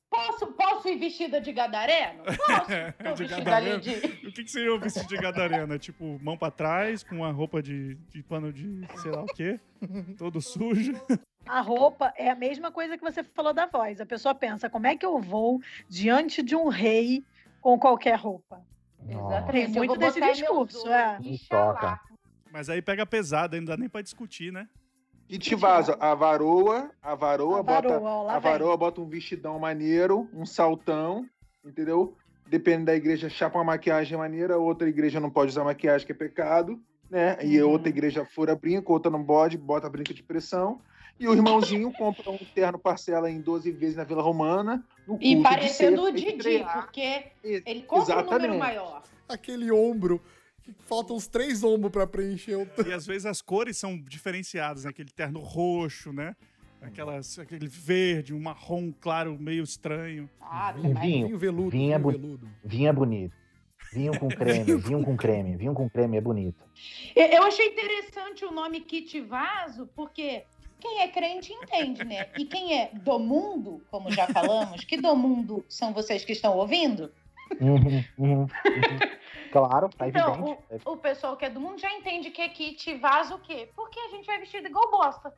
Posso, 0.10 0.48
posso 0.54 0.90
ir 0.90 0.98
vestida 1.00 1.42
de 1.42 1.52
gadareno? 1.54 2.24
Posso. 2.26 2.36
Tô 3.04 3.14
De 3.14 3.24
vestida 3.24 3.56
ali 3.56 3.70
gadareno. 3.72 3.80
de. 3.80 4.28
O 4.28 4.32
que, 4.34 4.44
que 4.44 4.52
seria 4.52 4.74
o 4.76 4.80
vestido 4.80 5.08
de 5.08 5.18
gadarena? 5.18 5.80
Tipo, 5.80 6.20
mão 6.22 6.38
pra 6.38 6.52
trás, 6.52 7.04
com 7.04 7.16
uma 7.16 7.32
roupa 7.32 7.64
de, 7.64 7.96
de 8.12 8.22
pano 8.22 8.52
de 8.54 8.86
sei 9.02 9.12
lá 9.12 9.24
o 9.24 9.26
quê, 9.28 9.60
todo 10.18 10.40
sujo. 10.42 10.94
A 11.46 11.62
roupa 11.62 12.14
é 12.18 12.30
a 12.30 12.36
mesma 12.36 12.72
coisa 12.72 12.98
que 12.98 13.04
você 13.04 13.24
falou 13.24 13.54
da 13.54 13.66
voz. 13.66 14.00
A 14.00 14.06
pessoa 14.06 14.34
pensa, 14.34 14.70
como 14.70 14.88
é 14.88 14.96
que 14.96 15.06
eu 15.06 15.20
vou 15.20 15.60
diante 15.90 16.42
de 16.42 16.56
um 16.56 16.70
rei 16.70 17.24
com 17.60 17.78
qualquer 17.78 18.16
roupa? 18.16 18.62
Nossa. 19.06 19.52
Tem 19.52 19.68
muito 19.68 19.98
desse 19.98 20.22
discurso, 20.22 20.88
é. 20.88 21.18
Ixalá. 21.22 22.00
Mas 22.52 22.70
aí 22.70 22.82
pega 22.82 23.06
pesado, 23.06 23.56
aí 23.56 23.62
não 23.62 23.68
dá 23.68 23.78
nem 23.78 23.90
pra 23.90 24.02
discutir, 24.02 24.52
né? 24.52 24.68
E 25.28 25.38
te 25.38 25.56
vaza 25.56 25.98
a 26.00 26.14
varoa, 26.14 26.92
a 27.02 27.16
varoa, 27.16 27.60
A 27.60 27.64
bota, 27.64 28.00
varoa, 28.00 28.32
a 28.32 28.40
varoa 28.40 28.78
bota 28.78 29.02
um 29.02 29.08
vestidão 29.08 29.58
maneiro, 29.58 30.30
um 30.34 30.46
saltão, 30.46 31.28
entendeu? 31.66 32.16
Depende 32.48 32.86
da 32.86 32.96
igreja, 32.96 33.30
chapa 33.30 33.58
uma 33.58 33.64
maquiagem 33.64 34.18
maneira, 34.18 34.58
outra 34.58 34.88
igreja 34.88 35.20
não 35.20 35.30
pode 35.30 35.52
usar 35.52 35.64
maquiagem, 35.64 36.06
que 36.06 36.12
é 36.12 36.16
pecado, 36.16 36.80
né? 37.10 37.38
E 37.44 37.58
a 37.60 37.66
Uhum. 37.66 37.72
outra 37.72 37.90
igreja 37.90 38.26
fura 38.26 38.56
brinco, 38.56 38.94
outra 38.94 39.12
não 39.12 39.24
pode, 39.24 39.58
bota 39.58 39.90
brinca 39.90 40.14
de 40.14 40.22
pressão. 40.22 40.80
E 41.20 41.28
o 41.28 41.34
irmãozinho 41.34 41.92
compra 41.94 42.30
um 42.32 42.38
terno 42.56 42.78
parcela 42.78 43.30
em 43.30 43.40
12 43.40 43.72
vezes 43.72 43.96
na 43.96 44.04
Vila 44.04 44.22
Romana, 44.22 44.84
no 45.08 45.18
E 45.22 45.42
parecendo 45.42 46.04
o 46.04 46.12
Didi, 46.12 46.64
porque 46.74 47.26
ele 47.44 47.84
compra 47.84 48.16
um 48.16 48.24
número 48.26 48.54
Exatamente. 48.56 48.60
maior. 48.60 49.04
Aquele 49.30 49.72
ombro. 49.72 50.22
que 50.64 50.74
Faltam 50.80 51.16
uns 51.16 51.28
três 51.28 51.64
ombros 51.64 51.92
pra 51.92 52.08
preencher 52.08 52.56
o. 52.56 52.68
E 52.88 52.92
às 52.92 53.06
vezes 53.06 53.26
as 53.26 53.42
cores 53.42 53.78
são 53.78 53.98
diferenciadas, 53.98 54.84
né? 54.84 54.90
Aquele 54.90 55.10
terno 55.12 55.40
roxo, 55.40 56.12
né? 56.12 56.36
Aquelas, 56.82 57.40
aquele 57.40 57.68
verde, 57.68 58.34
um 58.34 58.42
marrom 58.42 58.92
claro, 59.00 59.38
meio 59.40 59.64
estranho. 59.64 60.30
Ah, 60.42 60.74
Vinho, 60.74 60.96
vinho. 61.00 61.26
Vinho 61.28 61.38
veludo. 61.38 61.70
Vinho 61.70 61.94
é 61.94 62.00
bu- 62.00 62.12
veludo. 62.12 62.50
Vinho 62.66 62.90
é 62.90 62.94
bonito. 62.94 63.34
Vinho 63.94 64.20
com 64.20 64.28
creme, 64.30 64.76
vinho 64.76 65.04
com 65.04 65.16
creme, 65.16 65.56
vinho 65.56 65.74
com 65.74 65.90
creme 65.90 66.18
é 66.18 66.22
bonito. 66.22 66.66
Eu 67.16 67.26
eu 67.28 67.44
achei 67.44 67.68
interessante 67.68 68.44
o 68.44 68.52
nome 68.52 68.82
Kit 68.82 69.22
Vaso, 69.22 69.88
porque 69.96 70.44
quem 70.84 71.00
é 71.00 71.08
crente 71.08 71.54
entende, 71.54 72.04
né? 72.04 72.28
E 72.38 72.44
quem 72.44 72.78
é 72.78 72.90
do 72.92 73.18
mundo, 73.18 73.82
como 73.90 74.12
já 74.12 74.28
falamos, 74.28 74.84
que 74.84 74.98
do 74.98 75.16
mundo 75.16 75.66
são 75.70 75.94
vocês 75.94 76.26
que 76.26 76.34
estão 76.34 76.58
ouvindo? 76.58 77.10
Uhum, 77.62 78.04
uhum, 78.18 78.42
uhum. 78.42 78.48
Claro, 79.50 79.88
tá 79.90 80.10
Então, 80.10 80.34
evidente. 80.34 80.60
É 80.70 80.90
O 80.90 80.98
pessoal 80.98 81.38
que 81.38 81.46
é 81.46 81.50
do 81.50 81.62
mundo 81.62 81.80
já 81.80 81.90
entende 81.94 82.32
que 82.32 82.42
é 82.42 82.50
kit 82.50 82.96
vaso 82.96 83.36
o 83.36 83.40
quê? 83.40 83.70
Porque 83.74 83.98
a 83.98 84.10
gente 84.10 84.26
vai 84.26 84.40
vestido 84.40 84.68
igual 84.68 84.92
bosta. 84.92 85.34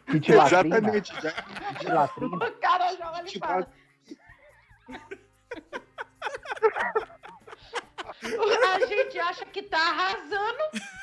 Latrina, 0.07 0.45
Exatamente. 0.45 1.13
Já, 1.21 1.31
kit 1.31 1.91
latrina. 1.91 2.35
O 2.35 2.51
cara 2.59 2.95
já 2.95 3.11
olha 3.11 3.27
e 3.27 3.39
fala. 3.39 3.67
A 8.25 8.85
gente 8.85 9.19
acha 9.19 9.45
que 9.45 9.61
tá 9.61 9.77
arrasando 9.77 10.59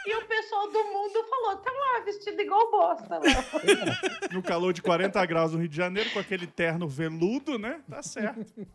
e 0.06 0.16
o 0.16 0.26
pessoal 0.26 0.70
do 0.70 0.85
mundo 0.85 1.24
falou: 1.28 1.56
tá 1.56 1.70
lá, 1.70 2.04
vestido 2.04 2.40
igual 2.40 2.70
bosta. 2.70 3.18
Lá. 3.18 4.30
No 4.32 4.42
calor 4.42 4.72
de 4.72 4.82
40 4.82 5.24
graus 5.26 5.52
no 5.52 5.58
Rio 5.58 5.68
de 5.68 5.76
Janeiro, 5.76 6.11
com 6.11 6.18
aquele 6.18 6.46
terno 6.46 6.88
veludo, 6.88 7.58
né? 7.58 7.80
Tá 7.88 8.02
certo. 8.02 8.66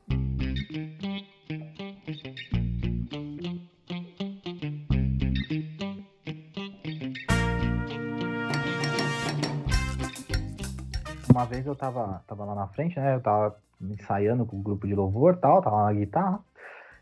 Uma 11.30 11.46
vez 11.46 11.68
eu 11.68 11.76
tava, 11.76 12.24
tava 12.26 12.46
lá 12.46 12.56
na 12.56 12.68
frente, 12.68 13.00
né? 13.00 13.16
Eu 13.16 13.22
tava 13.22 13.56
ensaiando 13.80 14.46
com 14.46 14.58
o 14.58 14.62
grupo 14.62 14.88
de 14.88 14.96
louvor 14.96 15.36
e 15.36 15.38
tal, 15.38 15.62
tava 15.62 15.84
na 15.84 15.94
guitarra. 15.94 16.40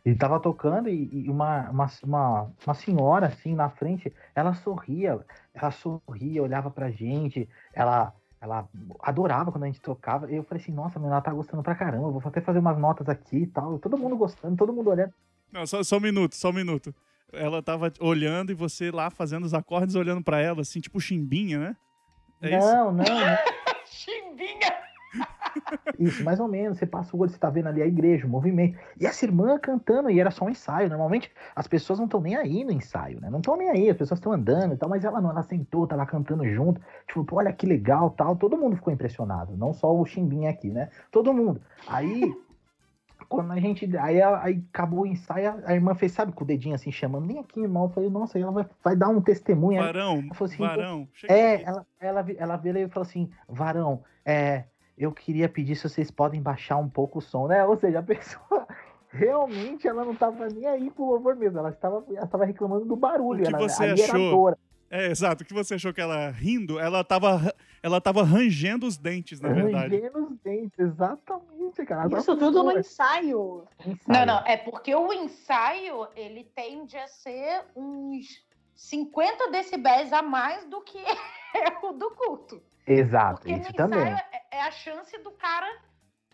E 0.06 0.14
tava 0.14 0.40
tocando 0.40 0.88
e, 0.88 1.26
e 1.26 1.30
uma, 1.30 1.68
uma, 1.72 1.92
uma, 2.04 2.52
uma 2.66 2.74
senhora, 2.76 3.26
assim, 3.26 3.56
na 3.56 3.72
frente, 3.72 4.14
ela 4.36 4.54
sorria, 4.54 5.20
ela 5.52 5.72
sorria, 5.72 6.44
olhava 6.44 6.70
pra 6.70 6.92
gente, 6.92 7.50
ela, 7.74 8.14
ela 8.40 8.70
adorava 9.00 9.52
quando 9.52 9.64
a 9.64 9.68
gente 9.68 9.82
tocava. 9.82 10.32
E 10.32 10.36
eu 10.36 10.44
falei 10.44 10.62
assim, 10.62 10.72
nossa, 10.72 11.00
menina, 11.00 11.16
ela 11.16 11.24
tá 11.24 11.34
gostando 11.34 11.64
pra 11.64 11.74
caramba, 11.74 12.12
vou 12.12 12.22
até 12.24 12.40
fazer 12.40 12.60
umas 12.60 12.78
notas 12.78 13.10
aqui 13.10 13.38
e 13.38 13.48
tal. 13.48 13.80
Todo 13.80 13.98
mundo 13.98 14.16
gostando, 14.16 14.56
todo 14.56 14.72
mundo 14.72 14.92
olhando. 14.92 15.12
Não, 15.52 15.66
só, 15.66 15.82
só 15.82 15.98
um 15.98 16.02
minuto, 16.02 16.36
só 16.36 16.50
um 16.50 16.54
minuto. 16.54 16.94
Ela 17.34 17.64
tava 17.64 17.92
olhando 18.00 18.52
e 18.52 18.56
você 18.56 18.92
lá 18.92 19.10
fazendo 19.10 19.46
os 19.46 19.56
acordes, 19.56 19.96
olhando 19.96 20.24
pra 20.24 20.40
ela, 20.40 20.62
assim, 20.62 20.80
tipo 20.80 21.02
chimbinha, 21.02 21.58
né? 21.58 21.76
É 22.44 22.58
isso? 22.58 22.68
não, 22.68 22.92
não, 22.92 23.04
não. 23.04 23.38
Chimbinha! 23.90 24.85
Isso, 26.00 26.24
mais 26.24 26.40
ou 26.40 26.48
menos. 26.48 26.78
Você 26.78 26.86
passa 26.86 27.16
o 27.16 27.20
olho, 27.20 27.32
você 27.32 27.38
tá 27.38 27.50
vendo 27.50 27.68
ali 27.68 27.82
a 27.82 27.88
igreja, 27.88 28.26
o 28.26 28.30
movimento. 28.30 28.78
E 29.00 29.06
essa 29.06 29.26
irmã 29.26 29.58
cantando, 29.58 30.10
e 30.10 30.20
era 30.20 30.32
só 30.32 30.46
um 30.46 30.50
ensaio. 30.50 30.90
Normalmente 30.90 31.32
as 31.56 31.68
pessoas 31.68 32.00
não 32.00 32.06
estão 32.06 32.22
nem 32.22 32.36
aí 32.36 32.64
no 32.64 32.72
ensaio, 32.72 33.20
né? 33.22 33.30
Não 33.30 33.40
estão 33.40 33.56
nem 33.56 33.70
aí, 33.70 33.90
as 33.90 33.98
pessoas 33.98 34.20
estão 34.20 34.32
andando 34.32 34.74
e 34.74 34.78
tal, 34.78 34.90
mas 34.90 35.04
ela 35.06 35.22
não, 35.22 35.30
ela 35.30 35.44
sentou, 35.44 35.88
tava 35.88 36.06
cantando 36.06 36.48
junto. 36.48 36.82
Tipo, 37.08 37.36
olha 37.36 37.52
que 37.54 37.66
legal 37.66 38.10
tal. 38.12 38.36
Todo 38.36 38.58
mundo 38.58 38.76
ficou 38.76 38.92
impressionado, 38.94 39.56
não 39.58 39.74
só 39.74 39.94
o 39.96 40.06
Chimbinha 40.06 40.50
aqui, 40.50 40.70
né? 40.70 40.90
Todo 41.12 41.34
mundo. 41.34 41.62
Aí. 41.88 42.34
Quando 43.28 43.52
a 43.54 43.60
gente. 43.60 43.98
Aí, 43.98 44.22
aí 44.22 44.64
acabou 44.72 45.02
o 45.02 45.08
ensaio, 45.08 45.56
a- 45.66 45.74
irmã 45.74 45.96
fez, 45.96 46.12
sabe, 46.12 46.32
com 46.32 46.44
o 46.44 46.48
dedinho 46.48 46.76
assim, 46.76 46.92
chamando, 46.92 47.26
vem 47.26 47.40
aqui, 47.40 47.60
irmão. 47.60 47.84
Eu 47.84 47.90
falei, 47.90 48.10
nossa, 48.10 48.38
ela 48.38 48.52
vai, 48.52 48.66
vai 48.84 48.96
dar 48.96 49.08
um 49.10 49.20
testemunho. 49.22 49.82
Varão, 49.82 50.20
ela 50.26 50.34
falou 50.36 50.54
assim, 50.54 50.58
varão. 50.64 51.08
é, 51.28 51.64
ela, 51.64 51.88
ela, 52.00 52.26
ela 52.38 52.58
veio 52.58 52.78
e 52.78 52.88
falou 52.90 53.08
assim, 53.08 53.30
Varão, 53.48 54.04
é, 54.24 54.66
eu 54.98 55.12
queria 55.12 55.50
pedir 55.50 55.76
se 55.76 55.88
vocês 55.90 56.10
podem 56.12 56.42
baixar 56.42 56.78
um 56.78 56.90
pouco 56.90 57.20
o 57.20 57.22
som, 57.22 57.48
né? 57.48 57.64
Ou 57.66 57.78
seja, 57.78 58.00
a 58.00 58.04
pessoa 58.04 58.68
realmente 59.10 59.88
ela 59.88 60.04
não 60.06 60.14
estava 60.14 60.48
nem 60.48 60.66
aí 60.68 60.90
pro 60.92 61.06
louvor 61.06 61.36
mesmo, 61.36 61.60
ela 61.60 61.70
estava, 61.70 62.04
ela 62.10 62.26
estava 62.26 62.46
reclamando 62.46 62.86
do 62.86 62.96
barulho. 62.96 63.42
O 63.42 63.48
que 63.48 63.56
ela, 63.56 63.70
você 63.70 63.84
ali 63.84 64.02
era 64.02 64.14
achou? 64.14 64.56
É, 64.90 65.08
exato. 65.08 65.44
O 65.44 65.46
que 65.46 65.54
você 65.54 65.74
achou 65.74 65.92
que 65.94 66.00
ela 66.00 66.30
rindo? 66.30 66.80
Ela 66.80 67.04
tava, 67.04 67.54
ela 67.82 68.00
tava 68.00 68.24
rangendo 68.24 68.86
os 68.86 68.98
dentes, 68.98 69.42
na 69.42 69.50
verdade. 69.50 69.96
rangendo 69.98 70.28
os 70.28 70.38
dentes, 70.40 70.78
exatamente, 70.80 71.84
cara. 71.86 72.08
Isso 72.08 72.26
tava 72.28 72.40
tudo 72.40 72.64
no 72.64 72.70
dor. 72.72 72.80
ensaio. 72.80 73.66
Não, 73.86 73.92
Ensaio. 73.94 74.26
não, 74.28 74.38
é 74.46 74.56
porque 74.58 74.94
o 74.96 75.12
ensaio, 75.12 76.08
ele 76.16 76.44
tende 76.56 76.96
a 76.98 77.08
ser 77.08 77.64
uns 77.76 78.46
50 78.76 79.50
decibéis 79.52 80.14
a 80.14 80.22
mais 80.22 80.66
do 80.66 80.82
que 80.82 81.00
é 81.00 81.06
o 81.86 81.92
do 81.94 82.12
culto. 82.12 82.62
Exato, 82.88 83.40
Porque 83.42 83.54
no 83.56 83.62
isso 83.64 83.72
ensaio 83.72 83.90
também. 83.90 84.14
é, 84.14 84.24
é 84.56 84.62
a 84.62 84.72
chance 84.72 85.18
do 85.20 85.32
cara 85.32 85.68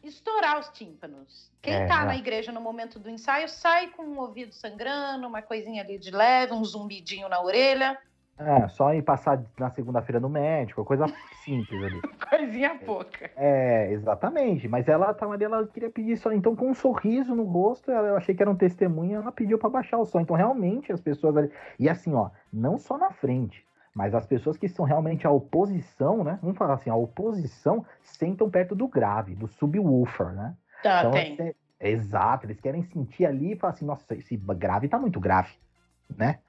estourar 0.03 0.59
os 0.59 0.69
tímpanos. 0.69 1.51
Quem 1.61 1.73
É, 1.73 1.87
tá 1.87 2.03
é. 2.03 2.05
na 2.05 2.15
igreja 2.15 2.51
no 2.51 2.61
momento 2.61 2.99
do 2.99 3.09
ensaio 3.09 3.47
sai 3.49 3.87
com 3.89 4.03
o 4.03 4.19
ouvido 4.19 4.53
sangrando, 4.53 5.27
uma 5.27 5.41
coisinha 5.41 5.83
ali 5.83 5.97
de 5.97 6.11
leve, 6.11 6.53
um 6.53 6.63
zumbidinho 6.63 7.27
na 7.29 7.41
orelha, 7.41 7.97
É, 8.39 8.67
só 8.69 8.91
ir 8.93 9.03
passar 9.03 9.43
na 9.59 9.69
segunda-feira 9.69 10.19
no 10.19 10.27
médico, 10.27 10.83
coisa 10.83 11.05
simples 11.43 11.83
ali. 11.83 12.01
coisinha 12.27 12.75
pouca. 12.83 13.29
É, 13.35 13.91
exatamente. 13.91 14.67
Mas 14.67 14.87
ela 14.87 15.13
tava 15.13 15.33
ali, 15.33 15.43
ela 15.43 15.67
queria 15.67 15.91
pedir 15.91 16.17
só. 16.17 16.31
Então, 16.31 16.55
com 16.55 16.71
um 16.71 16.73
sorriso 16.73 17.35
no 17.35 17.43
rosto, 17.43 17.91
ela- 17.91 18.07
eu 18.07 18.17
achei 18.17 18.33
que 18.33 18.41
era 18.41 18.49
um 18.49 18.55
testemunho, 18.55 19.21
ela 19.21 19.31
pediu 19.31 19.59
pra 19.59 19.69
baixar 19.69 19.99
o 19.99 20.05
som. 20.05 20.19
Então, 20.21 20.35
realmente, 20.35 20.91
as 20.91 20.99
pessoas 21.01 21.37
ali. 21.37 21.51
E 21.77 21.87
assim, 21.87 22.15
ó, 22.15 22.31
não 22.51 22.79
só 22.79 22.97
na 22.97 23.11
frente, 23.11 23.63
mas 23.93 24.13
as 24.15 24.25
pessoas 24.25 24.57
que 24.57 24.67
são 24.69 24.85
realmente 24.85 25.27
a 25.27 25.31
oposição, 25.31 26.23
né? 26.23 26.39
Vamos 26.41 26.57
falar 26.57 26.75
assim, 26.75 26.89
a 26.89 26.95
oposição 26.95 27.85
sentam 28.01 28.49
perto 28.49 28.75
do 28.75 28.87
grave, 28.87 29.35
do 29.35 29.47
subwoofer, 29.47 30.33
né? 30.33 30.55
Tá, 30.81 30.99
Então, 30.99 31.11
tem. 31.11 31.33
esse- 31.33 31.55
exato, 31.79 32.45
eles 32.45 32.59
querem 32.59 32.83
sentir 32.83 33.25
ali 33.25 33.53
e 33.53 33.55
falar 33.55 33.73
assim, 33.73 33.85
nossa, 33.85 34.05
esse 34.15 34.37
grave 34.37 34.87
tá 34.87 34.97
muito 34.99 35.19
grave, 35.19 35.53
né? 36.15 36.39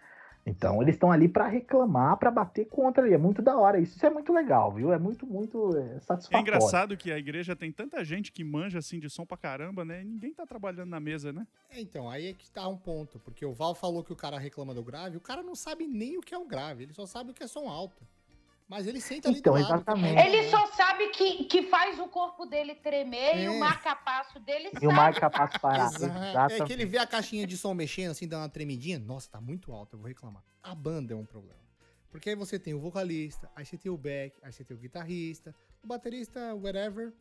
Então 0.44 0.82
eles 0.82 0.96
estão 0.96 1.12
ali 1.12 1.28
pra 1.28 1.46
reclamar, 1.46 2.16
pra 2.16 2.30
bater 2.30 2.64
contra 2.66 3.04
ali. 3.04 3.14
É 3.14 3.18
muito 3.18 3.40
da 3.40 3.56
hora 3.56 3.78
isso. 3.78 3.96
Isso 3.96 4.04
é 4.04 4.10
muito 4.10 4.32
legal, 4.32 4.72
viu? 4.72 4.92
É 4.92 4.98
muito, 4.98 5.24
muito 5.26 5.76
é, 5.76 5.96
É 5.96 6.00
satisfatório. 6.00 6.40
engraçado 6.42 6.96
que 6.96 7.12
a 7.12 7.18
igreja 7.18 7.54
tem 7.54 7.70
tanta 7.70 8.04
gente 8.04 8.32
que 8.32 8.42
manja 8.42 8.78
assim 8.78 8.98
de 8.98 9.08
som 9.08 9.24
pra 9.24 9.36
caramba, 9.36 9.84
né? 9.84 10.02
E 10.02 10.04
ninguém 10.04 10.34
tá 10.34 10.44
trabalhando 10.44 10.88
na 10.90 10.98
mesa, 10.98 11.32
né? 11.32 11.46
É, 11.70 11.80
então, 11.80 12.10
aí 12.10 12.26
é 12.26 12.32
que 12.32 12.50
tá 12.50 12.66
um 12.66 12.76
ponto. 12.76 13.20
Porque 13.20 13.46
o 13.46 13.52
Val 13.52 13.74
falou 13.74 14.02
que 14.02 14.12
o 14.12 14.16
cara 14.16 14.36
reclama 14.38 14.74
do 14.74 14.82
grave, 14.82 15.16
o 15.16 15.20
cara 15.20 15.42
não 15.42 15.54
sabe 15.54 15.86
nem 15.86 16.18
o 16.18 16.20
que 16.20 16.34
é 16.34 16.38
o 16.38 16.44
grave, 16.46 16.82
ele 16.82 16.92
só 16.92 17.06
sabe 17.06 17.30
o 17.30 17.34
que 17.34 17.44
é 17.44 17.46
som 17.46 17.68
alto. 17.68 18.02
Mas 18.72 18.86
ele 18.86 19.02
senta 19.02 19.28
ali 19.28 19.38
Então, 19.38 19.52
do 19.52 19.60
lado. 19.60 19.74
exatamente. 19.74 20.16
fica 20.16 20.26
Ele 20.26 20.48
só 20.50 20.66
sabe 20.68 21.08
que, 21.10 21.44
que 21.44 21.62
faz 21.64 21.98
o 21.98 22.08
corpo 22.08 22.46
dele 22.46 22.74
tremer 22.74 23.36
e 23.36 23.44
É. 23.44 23.50
o 23.50 23.60
marca-passo 23.60 24.40
dele 24.40 24.70
E 24.80 24.86
o 24.86 24.90
sai. 24.90 24.96
marca 24.96 25.28
passo 25.28 25.60
parar. 25.60 25.84
Exato. 25.88 26.04
É 26.06 26.30
Exatamente. 26.30 26.64
que 26.66 26.72
ele 26.72 26.86
vê 26.86 26.96
a 26.96 27.06
caixinha 27.06 27.46
de 27.46 27.58
som 27.58 27.74
mexendo, 27.74 28.12
assim, 28.12 28.26
dando 28.26 28.40
uma 28.44 28.48
tremidinha. 28.48 28.98
Nossa, 28.98 29.28
tá 29.30 29.42
muito 29.42 29.70
alto, 29.72 29.96
eu 29.96 29.98
vou 29.98 30.08
reclamar. 30.08 30.42
A 30.62 30.74
banda 30.74 31.12
é 31.12 31.16
um 31.16 31.26
problema. 31.26 31.60
Porque 32.10 32.30
aí 32.30 32.34
você 32.34 32.58
tem 32.58 32.72
o 32.72 32.80
vocalista, 32.80 33.50
aí 33.54 33.66
você 33.66 33.76
tem 33.76 33.92
o 33.92 33.96
back, 33.98 34.38
aí 34.42 34.50
você 34.50 34.64
tem 34.64 34.74
o 34.74 34.80
guitarrista, 34.80 35.54
o 35.82 35.86
baterista, 35.86 36.54
whatever. 36.54 37.12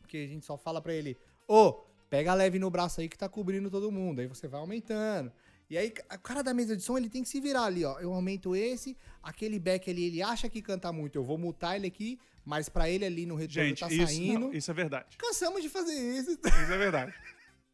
Porque 0.00 0.16
a 0.16 0.26
gente 0.26 0.44
só 0.44 0.58
fala 0.58 0.80
pra 0.80 0.92
ele, 0.92 1.16
ô, 1.46 1.74
pega 2.10 2.34
leve 2.34 2.58
no 2.58 2.70
braço 2.70 3.00
aí 3.00 3.08
que 3.08 3.16
tá 3.16 3.28
cobrindo 3.28 3.70
todo 3.70 3.92
mundo. 3.92 4.18
Aí 4.20 4.26
você 4.26 4.48
vai 4.48 4.58
aumentando. 4.58 5.30
E 5.70 5.76
aí, 5.76 5.92
o 6.14 6.18
cara 6.20 6.42
da 6.42 6.54
mesa 6.54 6.76
de 6.76 6.82
som, 6.82 6.96
ele 6.96 7.10
tem 7.10 7.22
que 7.22 7.28
se 7.28 7.40
virar 7.40 7.64
ali, 7.64 7.84
ó. 7.84 7.98
Eu 8.00 8.12
aumento 8.14 8.56
esse, 8.56 8.96
aquele 9.22 9.58
back 9.58 9.90
ali, 9.90 10.04
ele 10.04 10.22
acha 10.22 10.48
que 10.48 10.62
canta 10.62 10.90
muito, 10.92 11.16
eu 11.16 11.24
vou 11.24 11.36
mutar 11.36 11.76
ele 11.76 11.86
aqui, 11.86 12.18
mas 12.44 12.68
pra 12.70 12.88
ele 12.88 13.04
ali 13.04 13.26
no 13.26 13.34
retorno 13.34 13.68
Gente, 13.68 13.80
tá 13.80 13.88
isso, 13.88 14.06
saindo. 14.06 14.40
não, 14.40 14.52
isso 14.54 14.70
é 14.70 14.74
verdade. 14.74 15.16
Cansamos 15.18 15.60
de 15.62 15.68
fazer 15.68 15.92
isso. 15.92 16.30
Isso 16.40 16.72
é 16.72 16.78
verdade. 16.78 17.14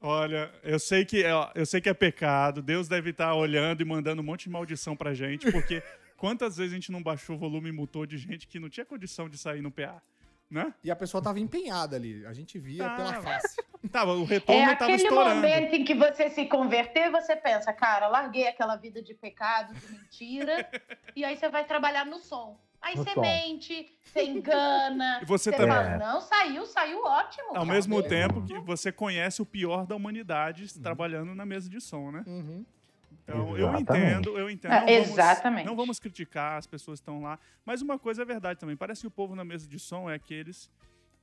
Olha, 0.01 0.53
eu 0.63 0.79
sei 0.79 1.05
que 1.05 1.25
eu 1.55 1.65
sei 1.65 1.81
que 1.81 1.89
é 1.89 1.95
pecado. 1.95 2.61
Deus 2.61 2.89
deve 2.89 3.11
estar 3.11 3.35
olhando 3.35 3.81
e 3.81 3.85
mandando 3.87 4.21
um 4.21 4.25
monte 4.25 4.45
de 4.45 4.51
maldição 4.51 4.95
pra 4.95 5.15
gente, 5.15 5.51
porque 5.51 5.83
quantas 6.17 6.57
vezes 6.59 6.73
a 6.73 6.75
gente 6.75 6.93
não 6.93 7.03
baixou 7.03 7.37
o 7.37 7.39
volume 7.39 7.71
e 7.71 7.73
mutou 7.73 8.05
de 8.05 8.19
gente 8.19 8.47
que 8.47 8.59
não 8.59 8.69
tinha 8.69 8.85
condição 8.85 9.29
de 9.31 9.39
sair 9.39 9.63
no 9.63 9.71
PA, 9.71 10.03
né? 10.51 10.73
E 10.83 10.91
a 10.91 10.97
pessoa 10.97 11.23
tava 11.23 11.41
empenhada 11.41 11.97
ali. 11.97 12.25
A 12.27 12.33
gente 12.33 12.59
via 12.59 12.85
Tava. 12.85 12.97
pela 12.97 13.23
face. 13.23 13.57
Tava, 13.93 14.13
o 14.15 14.25
retorno 14.25 14.63
É 14.63 14.75
tava 14.77 14.93
aquele 14.93 15.03
estourando. 15.09 15.35
momento 15.37 15.75
em 15.75 15.85
que 15.85 15.95
você 15.95 16.31
se 16.31 16.47
converter, 16.47 17.11
você 17.11 17.37
pensa, 17.37 17.71
cara, 17.73 18.09
larguei 18.09 18.49
aquela 18.49 18.77
vida 18.77 19.03
de 19.03 19.13
pecado, 19.13 19.75
de 19.75 19.93
mentira, 19.93 20.67
e 21.15 21.23
aí 21.23 21.37
você 21.37 21.51
vai 21.51 21.65
trabalhar 21.67 22.07
no 22.07 22.19
som. 22.19 22.59
Aí 22.81 22.97
No 22.97 23.05
você 23.05 23.11
som. 23.13 23.21
mente, 23.21 23.93
você 24.03 24.25
engana, 24.25 25.21
E 25.23 25.27
você 25.27 25.51
você 25.51 25.57
também- 25.57 25.75
fala, 25.77 25.99
não, 25.99 26.21
saiu, 26.21 26.65
saiu 26.67 27.03
ótimo. 27.05 27.49
Ao 27.49 27.53
cara. 27.55 27.65
mesmo 27.67 28.03
tempo 28.03 28.43
que 28.47 28.59
você 28.61 28.91
conhece 28.91 29.43
o 29.43 29.47
pior 29.47 29.87
da 29.87 29.95
humanidade 29.95 30.65
Uhum. 30.77 30.83
trabalhando 30.83 31.35
na 31.35 31.45
mesa 31.45 31.69
de 31.69 31.79
som, 31.81 32.11
né? 32.11 32.25
Uhum. 32.27 32.65
Então, 33.27 33.57
eu 33.57 33.75
entendo, 33.79 34.39
eu 34.39 34.51
entendo. 34.51 34.73
Ah, 34.73 34.81
não 34.81 34.87
vamos- 34.87 35.09
exatamente. 35.11 35.67
Não 35.67 35.77
vamos 35.77 35.99
criticar, 35.99 36.59
as 36.59 36.67
pessoas 36.67 36.99
estão 36.99 37.23
lá. 37.23 37.39
Mas 37.65 37.81
uma 37.83 37.99
coisa 37.99 38.23
é 38.23 38.25
verdade 38.25 38.61
também. 38.61 38.77
Parece 38.77 39.01
que 39.01 39.07
o 39.07 39.11
povo 39.11 39.35
na 39.35 39.45
mesa 39.45 39.67
de 39.67 39.79
som 39.79 40.09
é 40.11 40.15
aqueles 40.15 40.71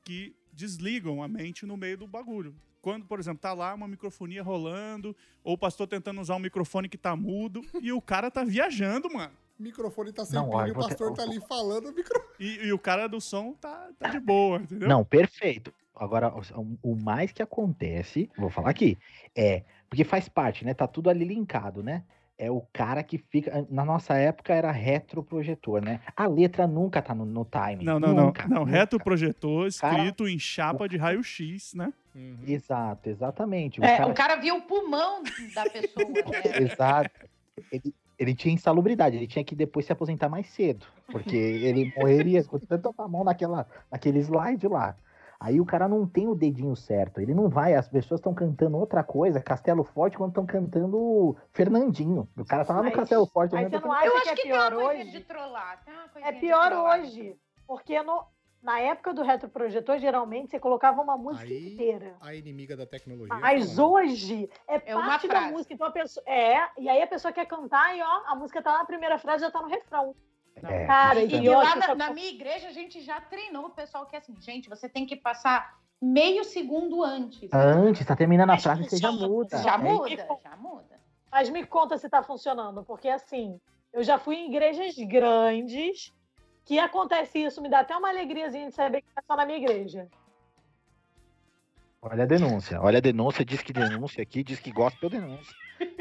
que 0.04 0.36
desligam 0.52 1.22
a 1.22 1.28
mente 1.28 1.66
no 1.66 1.78
meio 1.78 1.98
do 1.98 2.08
bagulho. 2.08 2.56
Quando, 2.82 3.06
por 3.06 3.20
exemplo, 3.20 3.40
tá 3.40 3.54
lá 3.54 3.74
uma 3.76 3.88
microfonia 3.88 4.42
rolando, 4.42 5.16
ou 5.44 5.54
o 5.54 5.58
pastor 5.58 5.86
tentando 5.88 6.20
usar 6.20 6.36
um 6.36 6.40
microfone 6.40 6.90
que 6.90 6.98
tá 6.98 7.16
mudo, 7.16 7.62
e 7.80 7.92
o 7.94 8.02
cara 8.02 8.32
tá 8.32 8.44
viajando, 8.44 9.08
mano. 9.14 9.34
O 9.60 9.62
microfone 9.64 10.12
tá 10.12 10.26
sem 10.26 10.40
Não, 10.40 10.46
e 10.68 10.72
o 10.72 10.74
pastor 10.74 11.10
ter- 11.12 11.18
tá 11.18 11.22
ali 11.22 11.40
falando, 11.48 11.90
o 11.90 11.94
microfone. 11.94 12.34
E, 12.40 12.66
e 12.66 12.74
o 12.74 12.80
cara 12.80 13.06
do 13.08 13.22
som 13.22 13.54
tá, 13.54 13.90
tá 14.00 14.10
de 14.10 14.20
boa, 14.20 14.58
entendeu? 14.60 14.90
Não, 14.90 15.06
perfeito. 15.06 15.72
Agora, 15.96 16.34
o 16.82 16.96
mais 16.96 17.32
que 17.32 17.44
acontece, 17.44 18.28
vou 18.36 18.50
falar 18.50 18.72
aqui, 18.72 18.98
é. 19.36 19.64
Porque 19.92 20.06
faz 20.06 20.30
parte, 20.30 20.64
né? 20.64 20.74
Tá 20.74 20.88
tudo 20.88 21.10
ali 21.10 21.26
linkado, 21.26 21.84
né? 21.84 22.04
É 22.38 22.50
o 22.50 22.62
cara 22.72 23.04
que 23.04 23.18
fica. 23.18 23.68
Na 23.70 23.84
nossa 23.84 24.14
época 24.16 24.54
era 24.54 24.72
retroprojetor, 24.72 25.84
né? 25.84 26.00
A 26.16 26.26
letra 26.28 26.66
nunca 26.66 27.02
tá 27.02 27.14
no, 27.14 27.26
no 27.26 27.44
timing. 27.44 27.84
Não, 27.84 28.00
não, 28.00 28.14
nunca, 28.16 28.48
não. 28.48 28.56
Não, 28.60 28.66
nunca. 28.66 28.78
retroprojetor 28.80 29.68
Cara- 29.82 29.98
escrito 29.98 30.30
em 30.30 30.40
chapa 30.40 30.88
de 30.88 30.96
raio-x, 30.96 31.74
né? 31.74 31.92
Uhum. 32.16 32.38
Exato, 32.48 33.10
exatamente. 33.10 33.82
O 33.82 33.84
É, 33.84 33.98
cara- 33.98 34.10
o 34.10 34.14
cara 34.14 34.36
viu 34.38 34.56
o 34.56 34.62
pulmão 34.62 35.22
da 35.54 35.64
pessoa, 35.70 36.06
né? 36.06 36.42
Exato. 36.72 37.12
Ele, 37.70 37.94
ele 38.18 38.34
tinha 38.34 38.54
insalubridade, 38.54 39.18
ele 39.18 39.28
tinha 39.28 39.44
que 39.44 39.54
depois 39.54 39.86
se 39.86 39.92
aposentar 39.92 40.30
mais 40.30 40.48
cedo. 40.48 40.86
Porque 41.08 41.36
ele 41.36 41.94
morreria 41.98 42.42
com 42.46 42.58
tanto 42.58 42.96
a 42.98 43.08
mão 43.10 43.26
naquela, 43.26 43.68
naquele 43.92 44.20
slide 44.20 44.68
lá. 44.70 44.96
Aí 45.44 45.60
o 45.60 45.66
cara 45.66 45.88
não 45.88 46.06
tem 46.08 46.28
o 46.28 46.36
dedinho 46.36 46.76
certo. 46.76 47.20
Ele 47.20 47.34
não 47.34 47.50
vai, 47.50 47.74
as 47.74 47.90
pessoas 47.90 48.20
estão 48.20 48.32
cantando 48.32 48.78
outra 48.78 49.04
coisa, 49.04 49.42
Castelo 49.42 49.84
Forte, 49.84 50.16
quando 50.16 50.30
estão 50.30 50.46
cantando 50.46 51.36
Fernandinho. 51.52 52.30
O 52.38 52.46
cara 52.46 52.64
tá 52.64 52.74
lá 52.74 52.80
no 52.82 52.86
Mas- 52.90 52.96
Castelo 52.96 53.26
Forte. 53.26 53.52
Mas 53.54 53.62
olhando 53.66 53.82
você 53.82 53.88
não 53.88 53.92
acha 53.92 54.06
Eu 54.06 54.12
que 54.12 54.18
acho 54.20 54.30
é 54.30 54.36
que 54.36 54.42
tem 54.44 54.52
uma 54.54 54.70
pior 54.70 54.84
hoje? 54.84 55.10
de 55.12 55.20
trollar. 55.22 55.84
Tem 55.84 55.94
uma 56.22 56.28
É 56.28 56.32
pior 56.34 56.72
hoje. 56.74 57.36
Porque 57.66 58.04
no, 58.04 58.24
na 58.62 58.80
época 58.82 59.16
do 59.16 59.24
retroprojetor, 59.24 59.98
geralmente, 59.98 60.52
você 60.52 60.60
colocava 60.60 61.02
uma 61.02 61.18
música 61.18 61.44
Aí- 61.48 61.74
inteira. 61.74 62.16
A 62.22 62.36
inimiga 62.36 62.78
da 62.78 62.86
tecnologia. 62.86 63.36
Mas 63.40 63.74
falando. 63.76 63.94
hoje 63.94 64.48
é, 64.68 64.92
É 64.92 64.96
uma 64.96 65.08
parte 65.08 65.28
da 65.28 65.42
música. 65.50 65.74
Então 65.74 65.88
a 65.88 65.92
pessoa. 65.92 66.24
É, 66.28 66.60
e 66.78 66.88
aí 66.88 67.02
a 67.02 67.08
pessoa 67.08 67.32
quer 67.32 67.48
cantar 67.48 67.98
e 67.98 68.02
ó, 68.04 68.22
a 68.28 68.36
música 68.36 68.62
tá 68.62 68.78
na 68.78 68.86
primeira 68.86 69.18
frase 69.18 69.44
já 69.44 69.50
tá 69.50 69.60
no 69.60 69.68
refrão. 69.70 70.16
É, 70.64 70.86
Cara, 70.86 71.22
E, 71.22 71.34
e 71.34 71.50
lá 71.50 71.76
na, 71.76 71.96
na 71.96 72.14
minha 72.14 72.30
igreja, 72.30 72.68
a 72.68 72.72
gente 72.72 73.02
já 73.02 73.20
treinou 73.22 73.66
o 73.68 73.70
pessoal 73.70 74.06
que 74.06 74.16
é 74.16 74.20
assim, 74.20 74.36
gente, 74.40 74.70
você 74.70 74.88
tem 74.88 75.06
que 75.06 75.16
passar 75.16 75.80
meio 76.02 76.44
segundo 76.44 77.04
antes. 77.04 77.50
Antes, 77.54 78.06
tá 78.06 78.16
terminando 78.16 78.50
a 78.50 78.58
frase, 78.58 78.84
você 78.84 78.98
já 78.98 79.12
muda. 79.12 79.58
Já 79.58 79.76
É 79.76 79.78
muda, 79.78 80.28
já 80.44 80.56
muda. 80.58 81.00
Mas 81.32 81.50
me 81.50 81.66
conta 81.66 81.98
se 81.98 82.10
tá 82.10 82.22
funcionando, 82.22 82.84
porque 82.84 83.08
assim, 83.08 83.60
eu 83.94 84.04
já 84.04 84.18
fui 84.18 84.36
em 84.36 84.50
igrejas 84.50 84.96
grandes 84.98 86.14
que 86.66 86.78
acontece 86.78 87.40
isso, 87.40 87.62
me 87.62 87.70
dá 87.70 87.80
até 87.80 87.96
uma 87.96 88.10
alegriazinha 88.10 88.68
de 88.70 88.76
saber 88.76 89.02
que 89.02 89.08
é 89.16 89.22
só 89.26 89.36
na 89.36 89.46
minha 89.46 89.58
igreja. 89.58 90.08
Olha 92.02 92.24
a 92.24 92.28
denúncia. 92.28 92.82
Olha 92.82 92.98
a 92.98 93.02
denúncia, 93.02 93.46
diz 93.46 93.62
que 93.62 93.72
denúncia 93.72 94.24
aqui, 94.24 94.44
diz 94.44 94.60
que 94.60 94.72
gosta, 94.72 94.98
eu 95.06 95.10
denúncia. 95.10 95.56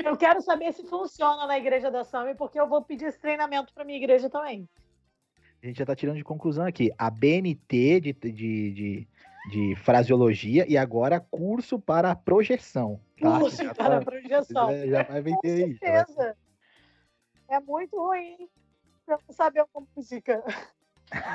Eu 0.04 0.16
quero 0.16 0.40
saber 0.40 0.72
se 0.72 0.84
funciona 0.84 1.46
na 1.46 1.58
igreja 1.58 1.90
da 1.90 2.04
Sami, 2.04 2.34
porque 2.34 2.58
eu 2.60 2.68
vou 2.68 2.82
pedir 2.82 3.06
esse 3.06 3.18
treinamento 3.18 3.72
pra 3.72 3.84
minha 3.84 3.98
igreja 3.98 4.28
também. 4.30 4.68
A 5.62 5.66
gente 5.66 5.78
já 5.78 5.86
tá 5.86 5.94
tirando 5.94 6.16
de 6.16 6.24
conclusão 6.24 6.64
aqui. 6.66 6.90
A 6.96 7.10
BNT 7.10 8.00
de, 8.00 8.12
de, 8.12 8.32
de, 8.32 9.08
de 9.50 9.76
fraseologia 9.76 10.64
e 10.68 10.76
agora 10.76 11.20
curso 11.20 11.78
para 11.78 12.14
projeção. 12.14 12.98
Tá? 13.20 13.38
Curso 13.38 13.62
Já 13.64 13.74
para 13.74 13.98
tá- 13.98 14.04
projeção. 14.04 14.70
Já 14.88 15.02
vai 15.02 15.22
Com 15.22 15.22
vender 15.22 15.64
aí. 15.64 15.74
já 15.74 15.90
vai- 15.92 16.04
certeza. 16.06 16.36
É 17.48 17.60
muito 17.60 17.96
ruim 17.98 18.48
pra 19.04 19.18
não 19.28 19.34
saber 19.34 19.64
uma 19.74 19.86
música. 19.94 20.42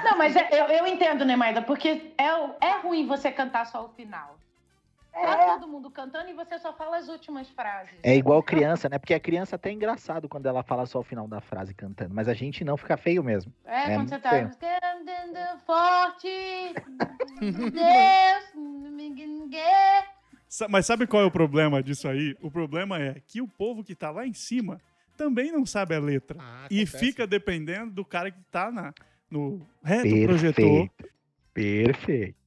Não, 0.03 0.17
mas 0.17 0.35
é- 0.35 0.49
eu, 0.51 0.65
eu 0.67 0.87
entendo, 0.87 1.25
né, 1.25 1.35
Maida? 1.35 1.61
Porque 1.61 2.13
é, 2.17 2.65
é 2.67 2.79
ruim 2.81 3.05
você 3.05 3.31
cantar 3.31 3.65
só 3.65 3.85
o 3.85 3.89
final. 3.89 4.37
Tá 5.15 5.41
É, 5.41 5.53
todo 5.53 5.67
mundo 5.67 5.89
cantando 5.89 6.29
e 6.29 6.33
você 6.33 6.59
só 6.59 6.73
fala 6.73 6.97
as 6.97 7.07
últimas 7.07 7.49
frases. 7.49 7.95
É 8.03 8.13
igual 8.13 8.43
criança, 8.43 8.89
né? 8.89 8.99
Porque 8.99 9.13
a 9.13 9.19
criança 9.19 9.55
até 9.55 9.69
é 9.69 9.71
engraçado 9.71 10.27
quando 10.27 10.45
ela 10.45 10.61
fala 10.61 10.85
só 10.85 10.99
o 10.99 11.03
final 11.03 11.25
da 11.25 11.39
frase 11.39 11.73
cantando, 11.73 12.13
mas 12.13 12.27
a 12.27 12.33
gente 12.33 12.65
não 12.65 12.75
fica 12.75 12.97
feio 12.97 13.23
mesmo. 13.23 13.53
É, 13.63 13.91
É, 13.91 13.95
quando 13.95 14.09
você 14.09 14.19
tá 14.19 14.29
feio. 14.29 14.51
cantando 14.59 15.59
forte, 15.65 16.27
Deus, 17.39 18.53
ninguém. 18.55 20.03
Mas 20.69 20.85
sabe 20.85 21.07
qual 21.07 21.23
é 21.23 21.25
o 21.25 21.31
problema 21.31 21.81
disso 21.81 22.09
aí? 22.09 22.35
O 22.41 22.51
problema 22.51 23.01
é 23.01 23.21
que 23.25 23.41
o 23.41 23.47
povo 23.47 23.83
que 23.83 23.95
tá 23.95 24.11
lá 24.11 24.27
em 24.27 24.33
cima 24.33 24.81
também 25.15 25.49
não 25.49 25.65
sabe 25.65 25.95
a 25.95 25.99
letra. 25.99 26.37
Ah, 26.41 26.67
e 26.69 26.85
fica 26.85 27.25
dependendo 27.25 27.91
do 27.91 28.03
cara 28.03 28.29
que 28.29 28.41
tá 28.51 28.69
na, 28.69 28.93
no 29.31 29.65
reto 29.81 30.09
projetor. 30.23 30.89
Perfeito. 31.53 32.44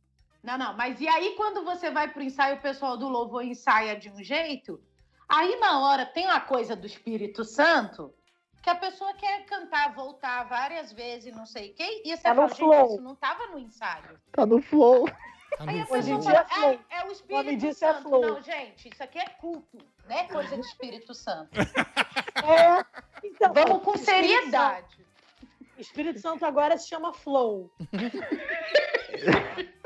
Não, 0.48 0.56
não, 0.56 0.72
mas 0.74 0.98
e 0.98 1.06
aí 1.06 1.34
quando 1.36 1.62
você 1.62 1.90
vai 1.90 2.08
pro 2.08 2.22
ensaio, 2.22 2.56
o 2.56 2.60
pessoal 2.62 2.96
do 2.96 3.06
louvor 3.06 3.44
ensaia 3.44 3.94
de 3.94 4.08
um 4.08 4.22
jeito, 4.24 4.80
aí 5.28 5.56
na 5.60 5.80
hora 5.80 6.06
tem 6.06 6.24
uma 6.24 6.40
coisa 6.40 6.74
do 6.74 6.86
Espírito 6.86 7.44
Santo 7.44 8.14
que 8.62 8.70
a 8.70 8.74
pessoa 8.74 9.12
quer 9.12 9.44
cantar, 9.44 9.92
voltar 9.94 10.44
várias 10.44 10.90
vezes, 10.90 11.34
não 11.36 11.44
sei 11.44 11.72
o 11.72 11.74
quê, 11.74 12.00
e 12.02 12.16
você 12.16 12.22
Tá 12.22 12.30
no 12.30 12.36
fala, 12.36 12.48
gente, 12.48 12.58
flow. 12.60 12.86
isso 12.94 13.02
não 13.02 13.14
tava 13.14 13.46
no 13.48 13.58
ensaio. 13.58 14.18
Tá 14.32 14.46
no 14.46 14.62
flow. 14.62 15.06
Tá 15.06 15.64
Aí 15.66 15.76
no 15.76 15.82
a 15.82 15.86
flow. 15.86 15.98
Pessoa 16.02 16.22
fala, 16.22 16.38
é 16.40 16.44
flow. 16.46 16.70
é, 16.90 16.98
é 17.00 17.04
o 17.04 17.12
Espírito 17.12 17.66
é 17.66 17.72
Santo. 17.74 18.02
flow. 18.08 18.22
Não, 18.22 18.40
gente, 18.42 18.88
isso 18.88 19.02
aqui 19.02 19.18
é 19.18 19.28
culto, 19.28 19.78
não 20.08 20.16
é 20.16 20.24
coisa 20.24 20.56
do 20.56 20.62
Espírito 20.62 21.12
Santo. 21.12 21.50
É. 22.38 22.84
Então, 23.24 23.52
Vamos 23.52 23.82
com 23.82 23.96
seriedade. 23.98 25.04
Espírito 25.76 26.20
Santo 26.20 26.44
agora 26.46 26.78
se 26.78 26.88
chama 26.88 27.12
Flow. 27.12 27.68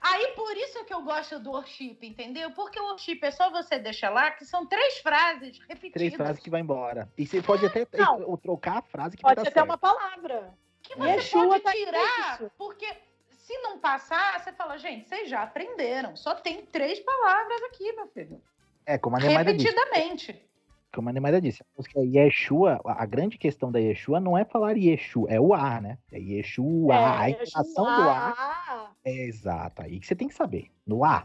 Aí 0.00 0.28
por 0.28 0.56
isso 0.56 0.84
que 0.84 0.94
eu 0.94 1.02
gosto 1.02 1.38
do 1.38 1.50
worship, 1.50 1.98
entendeu? 2.02 2.50
Porque 2.52 2.80
o 2.80 2.84
worship 2.84 3.18
é 3.22 3.30
só 3.30 3.50
você 3.50 3.78
deixar 3.78 4.08
lá, 4.10 4.30
que 4.30 4.46
são 4.46 4.64
três 4.66 4.98
frases 4.98 5.58
repetidas. 5.68 5.92
Três 5.92 6.14
frases 6.14 6.42
que 6.42 6.48
vai 6.48 6.60
embora. 6.62 7.08
E 7.18 7.26
você 7.26 7.42
pode 7.42 7.66
até 7.66 7.86
Não. 7.98 8.36
trocar 8.38 8.78
a 8.78 8.82
frase 8.82 9.16
que 9.16 9.22
Pode 9.22 9.36
vai 9.36 9.44
ser 9.44 9.50
dar 9.54 9.62
até 9.62 9.70
certo. 9.70 9.70
uma 9.70 9.78
palavra. 9.78 10.54
que 10.82 10.96
você 10.96 11.08
Yeshua 11.10 11.46
pode 11.48 11.62
tá 11.64 11.72
tirar, 11.72 12.34
isso. 12.34 12.50
porque 12.56 12.86
se 13.30 13.58
não 13.58 13.78
passar, 13.78 14.40
você 14.40 14.52
fala, 14.52 14.78
gente, 14.78 15.08
vocês 15.08 15.28
já 15.28 15.42
aprenderam. 15.42 16.16
Só 16.16 16.34
tem 16.34 16.64
três 16.64 16.98
palavras 17.00 17.62
aqui, 17.64 17.92
meu 17.92 18.06
filho. 18.08 18.40
É, 18.86 18.96
como 18.96 19.16
a. 19.16 19.18
Repetidamente. 19.18 20.49
Como 20.92 21.08
a 21.08 21.12
Neymar 21.12 21.40
disse. 21.40 21.62
A 21.62 21.66
música 21.76 22.00
Yeshua, 22.00 22.80
a 22.84 23.02
a 23.02 23.06
grande 23.06 23.38
questão 23.38 23.70
da 23.70 23.78
Yeshua 23.78 24.18
não 24.20 24.36
é 24.36 24.44
falar 24.44 24.76
Yeshu, 24.76 25.26
é 25.28 25.40
o 25.40 25.54
A, 25.54 25.80
né? 25.80 25.98
É 26.10 26.18
Yeshua, 26.18 26.94
a 26.94 27.28
É, 27.28 27.32
entonação 27.32 27.84
do 27.84 27.90
A. 28.10 28.94
É 29.04 29.24
exato, 29.26 29.82
aí 29.82 30.00
que 30.00 30.06
você 30.06 30.16
tem 30.16 30.28
que 30.28 30.34
saber. 30.34 30.70
No 30.86 31.04
A. 31.04 31.24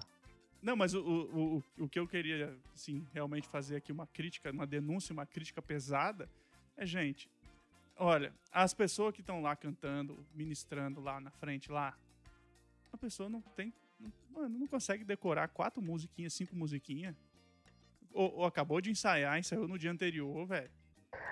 Não, 0.61 0.75
mas 0.75 0.93
o, 0.93 1.01
o, 1.01 1.57
o, 1.77 1.83
o 1.83 1.89
que 1.89 1.99
eu 1.99 2.07
queria, 2.07 2.55
assim, 2.73 3.05
realmente 3.13 3.47
fazer 3.47 3.75
aqui 3.75 3.91
uma 3.91 4.07
crítica, 4.07 4.51
uma 4.51 4.65
denúncia, 4.65 5.13
uma 5.13 5.25
crítica 5.25 5.61
pesada, 5.61 6.29
é, 6.77 6.85
gente, 6.85 7.29
olha, 7.97 8.33
as 8.51 8.73
pessoas 8.73 9.13
que 9.13 9.21
estão 9.21 9.41
lá 9.41 9.55
cantando, 9.55 10.17
ministrando 10.33 11.01
lá 11.01 11.19
na 11.19 11.29
frente, 11.31 11.71
lá, 11.71 11.95
a 12.91 12.97
pessoa 12.97 13.29
não 13.29 13.41
tem, 13.41 13.73
não- 13.99 14.11
mano, 14.31 14.57
não 14.59 14.67
consegue 14.67 15.03
decorar 15.03 15.47
quatro 15.49 15.81
musiquinhas, 15.81 16.33
cinco 16.33 16.55
musiquinhas, 16.55 17.15
ou, 18.15 18.37
ou 18.37 18.45
acabou 18.45 18.79
de 18.81 18.89
ensaiar, 18.89 19.37
ensaiou 19.37 19.67
no 19.67 19.77
dia 19.77 19.91
anterior, 19.91 20.45
velho. 20.47 20.69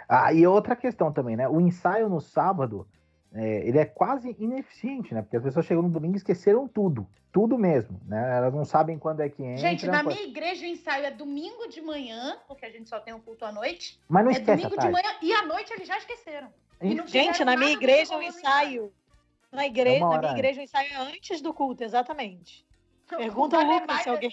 Ah, 0.08 0.34
e 0.34 0.46
outra 0.46 0.76
questão 0.76 1.12
também, 1.12 1.36
né? 1.36 1.48
O 1.48 1.60
ensaio 1.60 2.10
no 2.10 2.20
sábado, 2.22 2.88
é, 3.34 3.68
ele 3.68 3.80
é 3.80 3.86
quase 3.86 4.36
ineficiente, 4.38 5.14
né? 5.14 5.22
Porque 5.22 5.38
as 5.38 5.44
pessoas 5.44 5.66
chegam 5.66 5.82
no 5.84 5.90
domingo 5.90 6.16
e 6.16 6.18
esqueceram 6.18 6.68
tudo. 6.68 7.08
Tudo 7.32 7.58
mesmo, 7.58 8.00
né? 8.06 8.38
Elas 8.38 8.54
não 8.54 8.64
sabem 8.64 9.00
quando 9.00 9.22
é 9.22 9.30
que 9.30 9.42
entra. 9.42 9.58
Gente, 9.58 9.88
na 9.88 10.04
minha 10.04 10.22
igreja 10.22 10.64
o 10.66 10.70
ensaio 10.70 11.06
é 11.06 11.10
domingo 11.12 11.68
de 11.68 11.82
manhã, 11.82 12.38
porque 12.48 12.64
a 12.66 12.70
gente 12.70 12.88
só 12.88 13.00
tem 13.00 13.12
um 13.14 13.20
culto 13.20 13.44
à 13.44 13.52
noite. 13.52 14.00
Mas 14.08 14.24
não 14.24 14.30
é 14.32 14.34
esquece 14.36 14.52
domingo 14.62 14.70
de 14.70 14.76
tarde. 14.76 14.92
manhã 14.94 15.16
e 15.22 15.34
à 15.34 15.44
noite 15.44 15.74
eles 15.74 15.88
já 15.88 15.98
esqueceram. 15.98 16.50
E 16.80 16.94
não 16.94 17.08
Gente, 17.08 17.44
na 17.44 17.58
minha 17.58 17.72
igreja 17.72 18.16
o 18.16 18.22
ensaio. 18.22 18.94
Na, 19.52 19.66
igreja, 19.66 19.98
É 19.98 20.00
na 20.00 20.20
minha 20.20 20.32
igreja 20.34 20.60
o 20.60 20.64
ensaio 20.64 20.92
é 20.94 20.96
antes 20.96 21.42
do 21.42 21.54
culto, 21.54 21.84
exatamente. 21.84 22.64
Pergunta 23.10 23.56
o 23.58 23.60
ao 23.60 23.66
Lucas 23.66 23.80
Neymar- 23.88 24.04
se 24.04 24.10
alguém. 24.10 24.32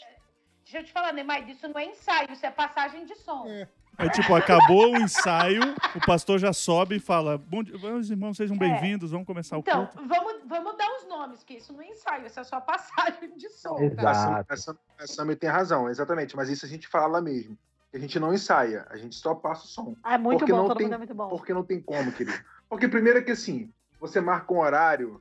Deixa 0.71 0.79
eu 0.79 0.85
te 0.85 0.93
falar, 0.93 1.13
Neymar, 1.13 1.49
isso 1.51 1.67
não 1.67 1.81
é 1.81 1.87
ensaio, 1.87 2.31
isso 2.31 2.47
é 2.47 2.51
passagem 2.51 3.05
de 3.05 3.17
som. 3.17 3.45
É. 3.49 3.67
É 3.99 4.09
tipo, 4.09 4.33
acabou 4.35 4.93
o 4.93 4.97
ensaio, 4.99 5.61
o 5.97 6.07
pastor 6.07 6.39
já 6.39 6.53
sobe 6.53 6.97
e 6.97 7.01
fala, 7.01 7.37
bom 7.37 7.61
dia, 7.61 7.77
meus 7.77 8.09
irmãos, 8.09 8.37
sejam 8.37 8.57
bem-vindos, 8.57 9.11
vamos 9.11 9.27
começar 9.27 9.57
o 9.57 9.61
Então, 9.61 9.87
culto. 9.89 10.09
vamos, 10.09 10.35
vamos 10.47 10.79
dar 10.79 10.89
os 10.97 11.09
nomes, 11.09 11.43
que 11.43 11.55
isso 11.55 11.73
não 11.73 11.83
é 11.83 11.89
ensaio, 11.89 12.25
isso 12.25 12.39
é 12.39 12.45
só 12.45 12.61
passagem 12.61 13.37
de 13.37 13.51
som. 13.51 13.75
tá? 13.77 13.83
Exato. 13.85 14.53
A 14.53 14.57
Sam- 14.57 14.79
a 14.97 15.07
Sammy 15.09 15.35
tem 15.37 15.51
razão, 15.51 15.89
exatamente. 15.91 16.37
Mas 16.37 16.49
isso 16.49 16.65
a 16.65 16.69
gente 16.69 16.87
fala 16.87 17.21
mesmo. 17.21 17.59
A 17.93 17.99
gente 17.99 18.21
não 18.21 18.33
ensaia, 18.33 18.87
a 18.89 18.97
gente 18.97 19.17
só 19.17 19.35
passa 19.35 19.65
o 19.65 19.69
som. 19.69 19.97
Ah, 20.05 20.15
é 20.15 20.19
muito 20.19 20.39
Porque 20.39 20.53
bom, 20.53 20.59
não 20.59 20.69
todo 20.69 20.77
tem- 20.79 20.87
mundo 20.87 20.95
é 20.95 20.99
muito 20.99 21.15
bom. 21.15 21.29
Porque 21.29 21.53
não 21.53 21.65
tem 21.65 21.81
como, 21.81 22.13
querido. 22.13 22.39
Porque 22.69 22.87
primeiro 22.87 23.19
é 23.19 23.23
que 23.23 23.33
assim, 23.33 23.71
você 23.99 24.21
marca 24.21 24.55
um 24.55 24.61
horário 24.61 25.21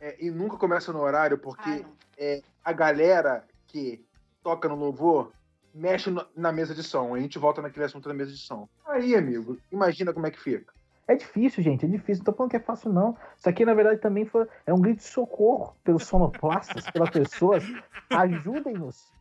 é, 0.00 0.16
e 0.18 0.30
nunca 0.30 0.56
começa 0.56 0.92
no 0.92 0.98
horário, 1.00 1.38
porque 1.38 1.70
Ah, 1.70 1.76
não. 1.78 2.42
a 2.64 2.72
galera 2.72 3.46
que 3.68 4.04
toca 4.42 4.68
no 4.68 4.74
louvor 4.76 5.32
mexe 5.72 6.10
no- 6.10 6.26
na 6.34 6.50
mesa 6.50 6.74
de 6.74 6.82
som. 6.82 7.14
A 7.14 7.20
gente 7.20 7.38
volta 7.38 7.62
naquele 7.62 7.84
assunto 7.86 8.08
da 8.08 8.14
mesa 8.14 8.32
de 8.32 8.38
som. 8.38 8.68
Aí, 8.86 9.14
amigo, 9.14 9.56
imagina 9.70 10.12
como 10.12 10.26
é 10.26 10.30
que 10.30 10.40
fica. 10.40 10.72
É 11.06 11.14
difícil, 11.14 11.62
gente, 11.62 11.84
é 11.84 11.88
difícil. 11.88 12.24
Não 12.24 12.32
tô 12.32 12.36
falando 12.36 12.50
que 12.50 12.56
é 12.56 12.60
fácil, 12.60 12.92
não. 12.92 13.16
Isso 13.36 13.48
aqui, 13.48 13.64
na 13.64 13.74
verdade, 13.74 14.00
também 14.00 14.24
foi, 14.24 14.46
é 14.66 14.72
um 14.74 14.80
grito 14.80 14.98
de 14.98 15.04
socorro 15.04 15.76
pelos 15.84 16.04
sonoplastas, 16.04 16.84
pelas 16.90 17.10
pessoas. 17.10 17.64
Ajudem-nos. 18.10 19.12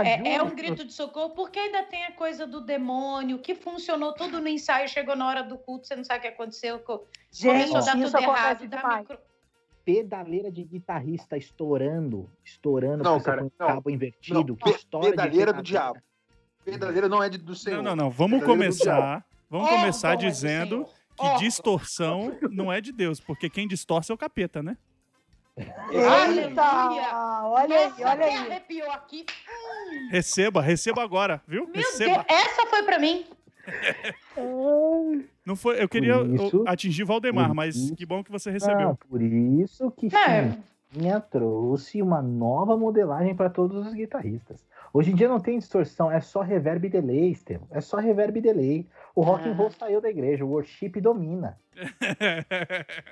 É, 0.00 0.34
é 0.34 0.42
um 0.42 0.54
grito 0.54 0.84
de 0.84 0.92
socorro, 0.92 1.30
porque 1.30 1.58
ainda 1.58 1.82
tem 1.84 2.04
a 2.04 2.12
coisa 2.12 2.46
do 2.46 2.60
demônio, 2.60 3.38
que 3.38 3.54
funcionou 3.54 4.12
tudo 4.14 4.38
no 4.40 4.48
ensaio, 4.48 4.86
chegou 4.88 5.16
na 5.16 5.26
hora 5.26 5.42
do 5.42 5.56
culto, 5.56 5.86
você 5.86 5.96
não 5.96 6.04
sabe 6.04 6.18
o 6.18 6.22
que 6.22 6.28
aconteceu, 6.28 6.78
co- 6.80 7.06
Gente, 7.32 7.70
começou 7.70 7.76
a 7.78 7.80
dar 7.80 7.92
tudo 7.92 8.18
errado. 8.20 8.66
dá 8.68 8.76
demais. 8.76 8.98
micro- 9.00 9.18
Pedaleira 9.92 10.52
de 10.52 10.62
guitarrista 10.64 11.34
estourando, 11.38 12.30
estourando, 12.44 13.02
Não, 13.02 13.18
cara, 13.22 13.40
não. 13.40 13.50
cabo 13.56 13.88
invertido, 13.88 14.34
Não, 14.34 14.44
de 15.00 15.08
Pedaleira 15.10 15.50
do 15.50 15.62
diabo. 15.62 15.98
Pedaleira 16.62 17.08
não 17.08 17.22
é 17.22 17.30
de- 17.30 17.38
do 17.38 17.54
Senhor. 17.54 17.78
Não, 17.82 17.96
não, 17.96 18.04
não, 18.04 18.10
vamos 18.10 18.40
Pedaleira 18.40 18.46
começar, 18.74 19.24
vamos 19.48 19.66
Órgão 19.66 19.80
começar 19.80 20.12
é 20.12 20.16
do 20.16 20.20
dizendo 20.20 20.68
Senhor. 20.74 20.88
que 21.16 21.22
Órgão. 21.24 21.38
distorção 21.38 22.38
não 22.50 22.70
é 22.70 22.82
de 22.82 22.92
Deus, 22.92 23.18
porque 23.18 23.48
quem 23.48 23.66
distorce 23.66 24.12
é 24.12 24.14
o 24.14 24.18
capeta, 24.18 24.62
né? 24.62 24.76
Eita! 25.56 27.46
Olha 27.46 27.76
aí, 27.86 27.92
olha 28.04 28.26
aí. 28.26 28.36
arrepiou 28.36 28.90
aqui. 28.92 29.24
Receba, 30.10 30.60
receba 30.60 31.02
agora, 31.02 31.42
viu? 31.48 31.64
Meu 31.64 31.72
receba. 31.76 32.12
Deus, 32.12 32.26
essa 32.28 32.66
foi 32.66 32.82
pra 32.82 32.98
mim. 32.98 33.24
Não 35.48 35.56
foi, 35.56 35.82
eu 35.82 35.88
queria 35.88 36.20
isso- 36.26 36.62
atingir 36.66 37.04
Valdemar, 37.04 37.54
mas 37.54 37.74
isso- 37.74 37.96
que 37.96 38.04
bom 38.04 38.22
que 38.22 38.30
você 38.30 38.50
recebeu. 38.50 38.94
por 39.08 39.22
isso 39.22 39.90
que 39.92 40.14
É. 40.14 40.52
Chiquinha 40.92 41.20
trouxe 41.20 42.02
uma 42.02 42.20
nova 42.20 42.76
modelagem 42.76 43.34
para 43.34 43.48
todos 43.48 43.86
os 43.86 43.94
guitarristas. 43.94 44.62
Hoje 44.92 45.10
em 45.10 45.14
dia 45.14 45.26
não 45.28 45.40
tem 45.40 45.58
distorção, 45.58 46.10
é 46.10 46.20
só 46.20 46.40
reverb 46.42 46.86
e 46.86 46.90
delay, 46.90 47.30
Estevam. 47.30 47.66
É 47.70 47.80
só 47.80 47.96
reverb 47.96 48.38
e 48.38 48.42
delay. 48.42 48.86
O 49.14 49.22
rock 49.22 49.48
and 49.48 49.52
roll 49.54 49.70
saiu 49.70 50.00
da 50.02 50.10
igreja, 50.10 50.44
o 50.44 50.48
worship 50.50 51.00
domina. 51.00 51.58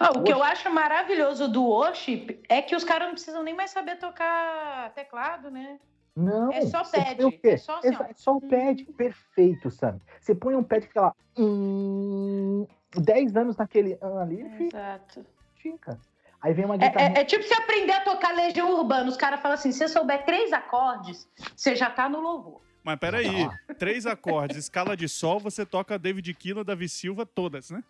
Ah, 0.00 0.10
o 0.16 0.22
que 0.22 0.32
eu 0.32 0.42
acho 0.42 0.68
maravilhoso 0.72 1.48
do 1.48 1.62
worship 1.64 2.40
é 2.48 2.60
que 2.62 2.74
os 2.74 2.82
caras 2.82 3.06
não 3.08 3.14
precisam 3.14 3.42
nem 3.42 3.54
mais 3.54 3.70
saber 3.70 3.96
tocar 3.98 4.90
teclado, 4.94 5.50
né? 5.50 5.78
Não. 6.16 6.50
É 6.50 6.62
só 6.62 6.82
pad, 6.82 7.16
põe 7.16 7.24
o 7.26 7.32
quê? 7.32 7.48
é 7.50 7.56
só 7.58 7.78
assim, 7.78 7.88
é 7.88 8.14
só 8.14 8.36
o 8.36 8.40
pad, 8.40 8.84
perfeito, 8.96 9.70
Sam. 9.70 10.00
Você 10.18 10.34
põe 10.34 10.54
um 10.54 10.62
pad 10.64 10.80
que 10.80 10.88
fica 10.88 11.02
lá, 11.02 11.12
hum, 11.38 12.66
10 12.94 13.36
anos 13.36 13.56
naquele 13.58 13.98
ano 14.00 14.18
ali, 14.18 14.40
Exato. 14.60 15.26
fica. 15.56 16.00
Aí 16.40 16.54
vem 16.54 16.64
uma 16.64 16.76
É, 16.76 16.78
guitarra. 16.78 17.06
é- 17.16 17.20
é 17.20 17.24
tipo 17.24 17.42
você 17.44 17.54
aprender 17.54 17.92
a 17.92 18.00
tocar 18.02 18.34
Legião 18.34 18.72
Urbana. 18.78 19.08
Os 19.10 19.16
caras 19.16 19.40
falam 19.40 19.54
assim: 19.56 19.72
se 19.72 19.78
você 19.78 19.88
souber 19.88 20.24
três 20.24 20.52
acordes, 20.52 21.28
você 21.54 21.74
já 21.76 21.90
tá 21.90 22.08
no 22.08 22.20
louvor. 22.20 22.62
Mas 22.82 22.98
peraí, 23.00 23.48
três 23.78 24.06
acordes, 24.06 24.56
escala 24.56 24.96
de 24.96 25.08
sol, 25.08 25.40
você 25.40 25.66
toca 25.66 25.98
David 25.98 26.32
Killa, 26.34 26.62
Davi 26.62 26.88
Silva, 26.88 27.26
todas, 27.26 27.68
né? 27.70 27.82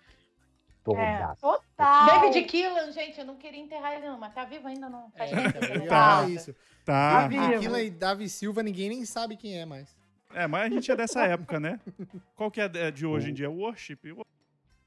Toda. 0.87 1.01
É, 1.03 1.35
total. 1.40 2.20
David 2.20 2.44
Keelan, 2.46 2.92
gente, 2.92 3.18
eu 3.18 3.25
não 3.27 3.37
queria 3.37 3.61
enterrar 3.61 3.94
ele, 3.94 4.07
não, 4.07 4.18
mas 4.18 4.33
tá 4.33 4.44
vivo 4.44 4.68
ainda 4.68 4.88
não. 4.88 5.11
Faz 5.16 5.33
É, 5.33 5.51
tempo, 5.53 5.61
né? 5.85 5.87
Tá. 5.87 6.27
isso. 6.29 6.55
Tá. 6.85 7.22
Davi- 7.22 7.55
Aquilo 7.57 7.75
aí, 7.75 7.90
Davi 7.90 8.29
Silva, 8.29 8.62
ninguém 8.62 8.88
nem 8.88 9.05
sabe 9.05 9.37
quem 9.37 9.59
é 9.59 9.64
mais. 9.66 9.94
É, 10.35 10.46
mas 10.46 10.62
a 10.64 10.68
gente 10.75 10.90
é 10.90 10.96
dessa 10.96 11.25
época, 11.27 11.59
né? 11.59 11.81
Qual 12.35 12.51
que 12.51 12.61
é 12.61 12.64
a 12.64 12.90
de 12.90 13.05
hoje 13.07 13.31
em 13.31 13.35
dia? 13.35 13.51
Worship. 13.51 13.99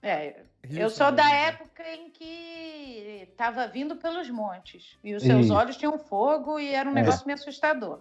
É, 0.02 0.44
eu 0.70 0.90
sou 0.90 1.12
da 1.12 1.30
época 1.30 1.84
em 1.94 2.10
que 2.10 3.28
estava 3.32 3.68
vindo 3.68 3.98
pelos 3.98 4.30
montes. 4.30 4.98
E 5.04 5.14
os 5.14 5.24
seus 5.24 5.46
Isso. 5.46 5.54
olhos 5.54 5.76
tinham 5.76 5.98
fogo 6.00 6.58
e 6.60 6.74
era 6.74 6.88
um 6.88 6.94
É. 6.94 6.96
negócio 6.96 7.26
meio 7.28 7.38
assustador. 7.38 8.00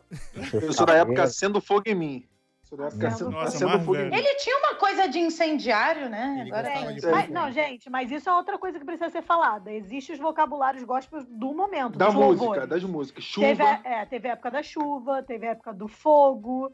Eu 0.52 0.72
sou 0.72 0.86
da 0.86 0.94
época 0.94 1.26
sendo 1.26 1.60
fogo 1.60 1.82
em 1.86 1.94
mim. 1.94 2.28
Época 2.74 3.30
Nossa, 3.30 3.50
sendo. 3.58 3.96
Ele 3.96 4.34
tinha 4.36 4.58
uma 4.58 4.74
coisa 4.74 5.08
de 5.08 5.18
incendiário, 5.18 6.08
né? 6.08 6.38
Ele 6.40 6.52
Agora 6.54 6.92
de 6.92 7.00
Sim. 7.00 7.10
Mas, 7.10 7.30
não, 7.30 7.50
gente, 7.50 7.88
mas 7.90 8.10
isso 8.10 8.28
é 8.28 8.34
outra 8.34 8.58
coisa 8.58 8.78
que 8.78 8.84
precisa 8.84 9.08
ser 9.10 9.22
falada. 9.22 9.72
Existem 9.72 10.14
os 10.14 10.20
vocabulários 10.20 10.82
gospel 10.84 11.24
do 11.28 11.54
momento. 11.54 11.96
Da 11.96 12.10
música, 12.10 12.44
louvores. 12.44 12.68
das 12.68 12.84
músicas. 12.84 13.32
Teve, 13.32 13.62
Chuva. 13.64 13.80
a- 13.84 13.88
é, 13.88 14.04
teve 14.06 14.28
a 14.28 14.32
época 14.32 14.50
da 14.50 14.62
chuva, 14.62 15.22
teve 15.22 15.46
a 15.46 15.50
época 15.52 15.72
do 15.72 15.88
fogo, 15.88 16.70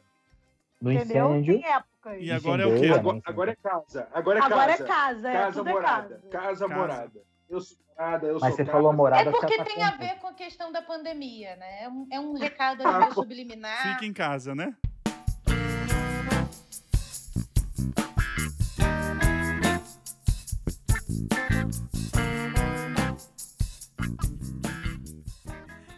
Do 0.80 0.90
entendeu? 0.92 1.30
incêndio. 1.36 1.60
Tem 1.60 1.72
épocas. 1.72 2.18
E 2.20 2.30
agora 2.32 2.62
é 2.62 2.66
o 2.66 2.68
quê? 2.70 2.74
Incendeia, 2.76 2.94
Agora, 2.98 3.16
né? 3.16 3.22
agora 3.24 3.50
é 3.52 3.56
casa. 3.56 4.08
Agora 4.12 4.38
é 4.38 4.42
Agora 4.42 4.72
é 4.72 4.76
casa. 4.76 4.84
casa, 4.86 5.28
é, 5.28 5.32
Casa 5.32 5.60
é 5.60 5.64
morada. 5.64 6.08
casa. 6.08 6.28
Casa 6.30 6.68
Casa. 6.68 6.68
morada. 6.68 7.22
Eu 7.48 7.60
sou 7.60 7.76
morada, 7.96 8.26
eu 8.26 8.32
Mas 8.34 8.40
sou 8.42 8.50
você 8.50 8.56
casa. 8.64 8.72
falou 8.72 8.92
morada. 8.92 9.28
É 9.28 9.32
porque 9.32 9.52
fica 9.52 9.64
tem 9.64 9.82
a 9.82 9.90
ver 9.92 10.16
com 10.18 10.26
a 10.26 10.32
questão 10.34 10.72
da 10.72 10.82
pandemia, 10.82 11.54
né? 11.56 11.84
É 11.84 11.88
um, 11.88 12.06
é 12.10 12.20
um 12.20 12.32
recado 12.34 12.82
Ah, 12.84 13.10
subliminar. 13.12 13.92
Fica 13.94 14.04
em 14.06 14.12
casa, 14.12 14.54
né? 14.54 14.74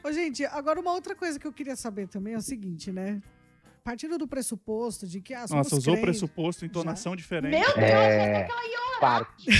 Ô, 0.07 0.12
gente, 0.12 0.45
agora 0.45 0.79
uma 0.79 0.92
outra 0.92 1.16
coisa 1.16 1.37
que 1.37 1.45
eu 1.45 1.53
queria 1.53 1.75
saber 1.75 2.07
também 2.07 2.35
é 2.35 2.37
o 2.37 2.40
seguinte, 2.40 2.92
né? 2.92 3.21
Partindo 3.83 4.16
do 4.16 4.29
pressuposto 4.29 5.05
de 5.05 5.21
que 5.21 5.35
ah, 5.35 5.49
somos 5.49 5.66
Nossa, 5.66 5.77
usou 5.77 5.95
crentes, 5.95 6.21
pressuposto, 6.21 6.64
entonação 6.64 7.16
diferente. 7.16 7.59
Meu 7.59 7.75
Deus, 7.75 7.77
É, 7.77 8.42
é... 8.42 8.45
que 8.47 8.53
ela 8.53 8.66
ia 8.69 9.01
parte. 9.01 9.51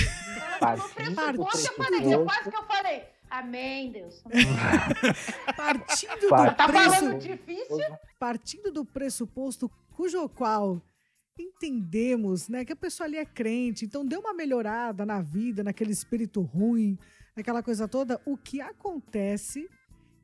do 0.77 0.89
pressuposto, 0.93 1.67
eu 1.67 1.75
falei, 1.75 2.13
eu 2.13 2.23
quase 2.23 2.49
que 2.49 2.55
eu 2.55 2.63
falei. 2.63 3.03
Amém, 3.29 3.91
Deus. 3.91 4.23
partindo 5.57 6.17
do 6.21 6.29
Parte. 6.29 6.55
Tá 6.55 6.67
preço, 6.67 6.89
falando 6.91 7.19
difícil? 7.19 7.97
partindo 8.17 8.71
do 8.71 8.85
pressuposto 8.85 9.69
cujo 9.91 10.29
qual 10.29 10.81
entendemos, 11.37 12.47
né, 12.47 12.63
que 12.63 12.71
a 12.71 12.75
pessoa 12.75 13.05
ali 13.05 13.17
é 13.17 13.25
crente, 13.25 13.83
então 13.83 14.05
deu 14.05 14.21
uma 14.21 14.33
melhorada 14.33 15.05
na 15.05 15.21
vida, 15.21 15.61
naquele 15.61 15.91
espírito 15.91 16.41
ruim, 16.41 16.97
naquela 17.35 17.61
coisa 17.61 17.85
toda, 17.85 18.19
o 18.25 18.37
que 18.37 18.61
acontece 18.61 19.69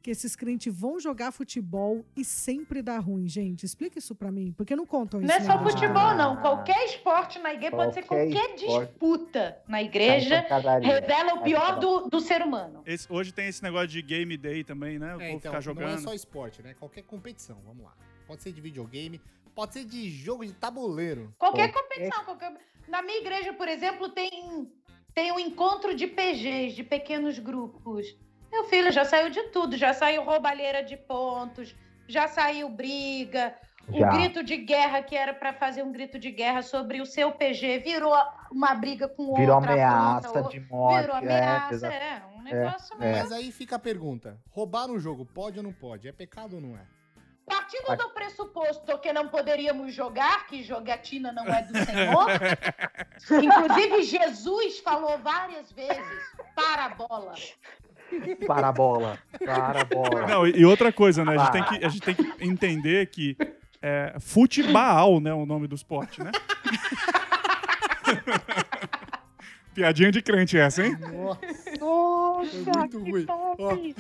que 0.04 0.12
esses 0.12 0.36
crentes 0.36 0.72
vão 0.78 1.00
jogar 1.00 1.32
futebol 1.32 2.04
e 2.14 2.26
sempre 2.26 2.82
dá 2.82 3.00
ruim, 3.00 3.26
gente? 3.26 3.66
Explica 3.66 3.98
isso 4.00 4.14
pra 4.14 4.30
mim, 4.30 4.52
porque 4.52 4.76
não 4.76 4.86
contam 4.86 5.22
isso. 5.22 5.30
Não 5.30 5.36
é 5.36 5.40
na 5.40 5.46
só 5.46 5.64
futebol, 5.64 6.14
não. 6.14 6.36
Qualquer 6.42 6.86
esporte 6.88 7.40
na 7.40 7.54
igreja, 7.54 7.74
pode 7.74 7.94
ser 7.94 8.04
Qualquer 8.04 8.54
esporte. 8.56 8.88
disputa 8.90 9.58
na 9.66 9.82
igreja, 9.82 10.46
revela 10.82 11.36
o 11.36 11.42
pior 11.44 11.80
do, 11.80 12.10
do 12.10 12.20
ser 12.20 12.42
humano. 12.42 12.84
Esse- 12.86 13.08
hoje 13.12 13.34
tem 13.34 13.48
esse 13.48 13.64
negócio 13.64 13.88
de 13.88 14.02
game 14.02 14.36
day 14.36 14.62
também, 14.62 15.00
né? 15.00 15.16
É, 15.22 15.32
então, 15.32 15.52
ficar 15.54 15.62
jogando. 15.62 15.88
não 15.92 15.96
é 15.96 16.02
só 16.02 16.14
esporte, 16.14 16.62
né? 16.62 16.74
Qualquer 16.78 17.04
competição, 17.04 17.58
vamos 17.66 17.86
lá. 17.86 17.94
Pode 18.28 18.44
ser 18.44 18.52
de 18.52 18.60
videogame, 18.60 19.22
pode 19.56 19.72
ser 19.74 19.86
de 19.86 20.10
jogo 20.10 20.46
de 20.46 20.52
tabuleiro. 20.52 21.34
Qualquer 21.40 21.72
Qualquer- 21.72 21.82
competição. 21.82 22.26
qualquer- 22.26 22.54
Na 22.90 23.02
minha 23.02 23.20
igreja, 23.22 23.54
por 23.54 23.70
exemplo, 23.70 24.10
tem, 24.10 24.70
tem 25.14 25.32
um 25.32 25.40
encontro 25.40 25.96
de 25.96 26.08
PGs, 26.08 26.76
de 26.76 26.84
pequenos 26.84 27.40
grupos. 27.40 28.18
Meu 28.54 28.66
filho 28.66 28.92
já 28.92 29.04
saiu 29.04 29.32
de 29.32 29.42
tudo. 29.50 29.76
Já 29.76 29.96
saiu 29.96 30.24
roubalheira 30.24 30.84
de 30.84 30.96
pontos, 30.96 31.76
já 32.08 32.28
saiu 32.28 32.70
briga. 32.70 33.56
Já. 33.90 34.08
O 34.08 34.14
grito 34.14 34.44
de 34.44 34.58
guerra, 34.58 35.02
que 35.02 35.16
era 35.16 35.34
para 35.34 35.52
fazer 35.52 35.82
um 35.84 35.92
grito 35.92 36.20
de 36.20 36.32
guerra 36.32 36.62
sobre 36.62 37.02
o 37.02 37.06
seu 37.06 37.32
PG, 37.32 37.80
virou 37.80 38.14
uma 38.50 38.76
briga 38.76 39.10
com 39.10 39.34
Virou 39.34 39.56
outra. 39.56 39.74
ameaça 39.74 40.30
ponta, 40.30 40.50
de 40.50 40.60
morte. 40.62 41.02
Virou 41.02 41.16
é, 41.16 41.20
ameaça, 41.20 41.74
exato. 41.74 41.94
é, 41.94 42.24
um 42.38 42.42
negócio 42.44 42.96
é. 42.96 43.00
mesmo. 43.00 43.22
Mas 43.24 43.32
aí 43.32 43.52
fica 43.52 43.76
a 43.76 43.80
pergunta: 43.80 44.38
roubar 44.52 44.88
no 44.88 45.00
jogo 45.00 45.26
pode 45.26 45.58
ou 45.58 45.64
não 45.64 45.74
pode? 45.74 46.08
É 46.08 46.12
pecado 46.14 46.58
ou 46.58 46.62
não 46.62 46.78
é? 46.78 46.86
Partindo 47.46 47.98
do 47.98 48.10
pressuposto 48.12 48.98
que 49.00 49.12
não 49.12 49.28
poderíamos 49.28 49.94
jogar, 49.94 50.48
que 50.48 50.64
jogatina 50.64 51.34
não 51.34 51.46
é 51.46 51.62
do 51.64 51.78
Senhor, 51.78 52.28
inclusive 53.44 54.04
Jesus 54.04 54.80
falou 54.80 55.18
várias 55.18 55.70
vezes: 55.74 56.08
para 56.56 56.86
a 56.86 56.90
bola. 56.90 57.34
Para 58.46 58.68
a 58.70 58.72
bola. 58.72 59.18
Para 59.40 59.82
a 59.82 59.86
bola. 59.86 60.28
Não, 60.28 60.48
e 60.48 60.66
outra 60.66 60.92
coisa, 60.92 61.24
né? 61.26 61.36
A 61.36 61.38
gente 61.38 61.52
tem 61.52 61.64
que, 61.64 61.86
a 61.86 61.90
gente 61.90 62.02
tem 62.02 62.16
que 62.16 62.34
entender 62.46 63.08
que 63.08 63.38
é, 63.82 64.16
futebol, 64.20 65.20
né? 65.20 65.34
O 65.34 65.46
nome 65.46 65.68
do 65.68 65.76
esporte, 65.76 66.24
né? 66.24 66.32
Piadinha 69.74 70.12
de 70.12 70.22
crente 70.22 70.58
essa, 70.58 70.86
hein? 70.86 70.96
Nossa, 71.80 72.50
Foi 72.64 72.74
muito 72.78 73.04
que 73.04 73.12
ruim. 73.12 73.26
top! 73.26 73.96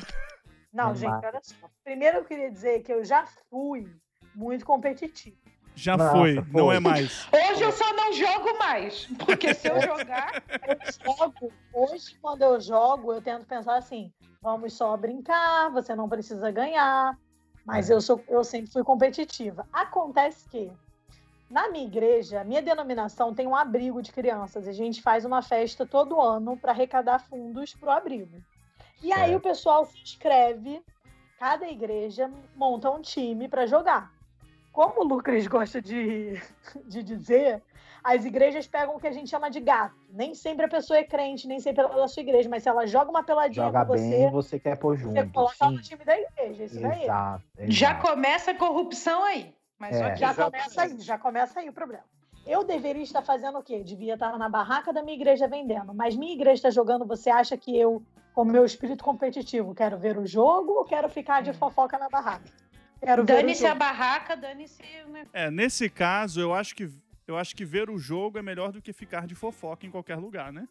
Não, 0.71 0.95
gente, 0.95 1.25
olha 1.25 1.39
só. 1.41 1.55
Primeiro 1.83 2.17
eu 2.17 2.23
queria 2.25 2.49
dizer 2.51 2.81
que 2.81 2.93
eu 2.93 3.03
já 3.03 3.25
fui 3.49 3.87
muito 4.35 4.65
competitivo. 4.65 5.37
Já 5.75 5.97
Nossa, 5.97 6.11
foi, 6.11 6.35
não 6.35 6.43
foi. 6.65 6.75
é 6.75 6.79
mais. 6.79 7.27
Hoje 7.33 7.63
eu 7.63 7.71
só 7.71 7.93
não 7.93 8.13
jogo 8.13 8.57
mais, 8.59 9.05
porque 9.25 9.53
se 9.53 9.67
eu 9.67 9.81
jogar. 9.81 10.43
Eu 11.03 11.15
jogo, 11.17 11.51
hoje, 11.73 12.15
quando 12.21 12.41
eu 12.41 12.59
jogo, 12.61 13.13
eu 13.13 13.21
tento 13.21 13.45
pensar 13.45 13.75
assim: 13.75 14.11
vamos 14.41 14.73
só 14.73 14.95
brincar, 14.95 15.69
você 15.71 15.95
não 15.95 16.07
precisa 16.07 16.51
ganhar. 16.51 17.17
Mas 17.65 17.89
eu, 17.89 18.01
sou, 18.01 18.21
eu 18.27 18.43
sempre 18.43 18.71
fui 18.71 18.83
competitiva. 18.83 19.65
Acontece 19.71 20.47
que, 20.49 20.69
na 21.49 21.69
minha 21.69 21.85
igreja, 21.85 22.41
a 22.41 22.43
minha 22.43 22.61
denominação 22.61 23.33
tem 23.33 23.47
um 23.47 23.55
abrigo 23.55 24.01
de 24.01 24.11
crianças. 24.11 24.65
E 24.67 24.69
a 24.69 24.73
gente 24.73 25.01
faz 25.01 25.23
uma 25.23 25.41
festa 25.41 25.85
todo 25.85 26.19
ano 26.19 26.57
para 26.57 26.71
arrecadar 26.73 27.19
fundos 27.19 27.73
para 27.73 27.87
o 27.87 27.91
abrigo. 27.91 28.43
E 29.01 29.11
aí 29.13 29.29
Certo. 29.31 29.37
o 29.37 29.41
pessoal 29.41 29.85
se 29.85 29.97
inscreve, 30.01 30.81
cada 31.39 31.67
igreja 31.69 32.29
monta 32.55 32.89
um 32.91 33.01
time 33.01 33.47
para 33.47 33.65
jogar. 33.65 34.11
Como 34.73 35.01
o 35.01 35.03
Lucas 35.03 35.45
gosta 35.45 35.79
de, 35.79 36.41
de 36.87 37.03
dizer, 37.03 37.61
as 38.03 38.25
igrejas 38.25 38.65
pegam 38.65 38.95
o 38.95 38.99
que 38.99 39.05
a 39.05 39.11
gente 39.11 39.29
chama 39.29 39.49
de 39.49 39.59
gato. 39.59 39.95
Nem 40.09 40.33
sempre 40.33 40.65
a 40.65 40.67
pessoa 40.67 40.97
é 40.97 41.03
crente, 41.03 41.47
nem 41.47 41.59
sempre 41.59 41.83
ela 41.83 41.93
é 41.93 41.97
da 41.97 42.07
sua 42.07 42.21
igreja, 42.21 42.49
mas 42.49 42.63
se 42.63 42.69
ela 42.69 42.87
joga 42.87 43.11
uma 43.11 43.23
peladinha 43.23 43.67
Joga 43.67 43.85
com 43.85 43.93
bem, 43.93 44.09
você, 44.09 44.29
você 44.31 44.59
quer 44.59 44.75
pôr 44.77 44.97
junto. 44.97 45.13
você 45.13 45.27
coloca 45.27 45.67
sim. 45.67 45.75
no 45.75 45.81
time 45.81 46.03
da 46.03 46.19
igreja. 46.19 46.63
Isso 46.63 46.81
daí. 46.81 47.03
Exato, 47.03 47.43
Já 47.59 47.95
começa 47.95 48.51
a 48.51 48.55
corrupção 48.55 49.23
aí. 49.23 49.55
Mas 49.77 49.95
É. 49.95 50.15
Já 50.15 50.31
Exatamente. 50.31 50.63
começa 50.63 50.81
aí, 50.81 50.99
já 51.01 51.17
começa 51.19 51.59
aí 51.59 51.69
o 51.69 51.73
problema. 51.73 52.03
Eu 52.45 52.63
deveria 52.63 53.03
estar 53.03 53.21
fazendo 53.21 53.59
o 53.59 53.63
quê? 53.63 53.83
Devia 53.83 54.15
estar 54.15 54.37
na 54.37 54.49
barraca 54.49 54.91
da 54.91 55.03
minha 55.03 55.15
igreja 55.15 55.47
vendendo. 55.47 55.93
Mas 55.93 56.15
minha 56.15 56.33
igreja 56.33 56.55
está 56.55 56.69
jogando, 56.71 57.05
você 57.05 57.29
acha 57.29 57.55
que 57.55 57.77
eu, 57.77 58.01
com 58.33 58.43
meu 58.43 58.65
espírito 58.65 59.03
competitivo, 59.03 59.75
quero 59.75 59.99
ver 59.99 60.17
o 60.17 60.25
jogo 60.25 60.73
ou 60.73 60.83
quero 60.83 61.07
ficar 61.09 61.41
de 61.41 61.53
fofoca 61.53 61.97
na 61.99 62.09
barraca? 62.09 62.62
Quero 63.03 63.23
ver 63.25 63.33
o 63.33 63.35
Dane-se 63.37 63.65
a 63.65 63.75
barraca, 63.75 64.35
dane-se. 64.35 64.81
Né? 65.09 65.25
É, 65.33 65.51
nesse 65.51 65.89
caso, 65.89 66.39
eu 66.39 66.53
acho 66.53 66.75
que 66.75 66.89
eu 67.27 67.37
acho 67.37 67.55
que 67.55 67.63
ver 67.63 67.89
o 67.89 67.97
jogo 67.97 68.37
é 68.37 68.41
melhor 68.41 68.71
do 68.71 68.81
que 68.81 68.91
ficar 68.91 69.25
de 69.25 69.33
fofoca 69.35 69.85
em 69.85 69.91
qualquer 69.91 70.17
lugar, 70.17 70.51
né? 70.51 70.67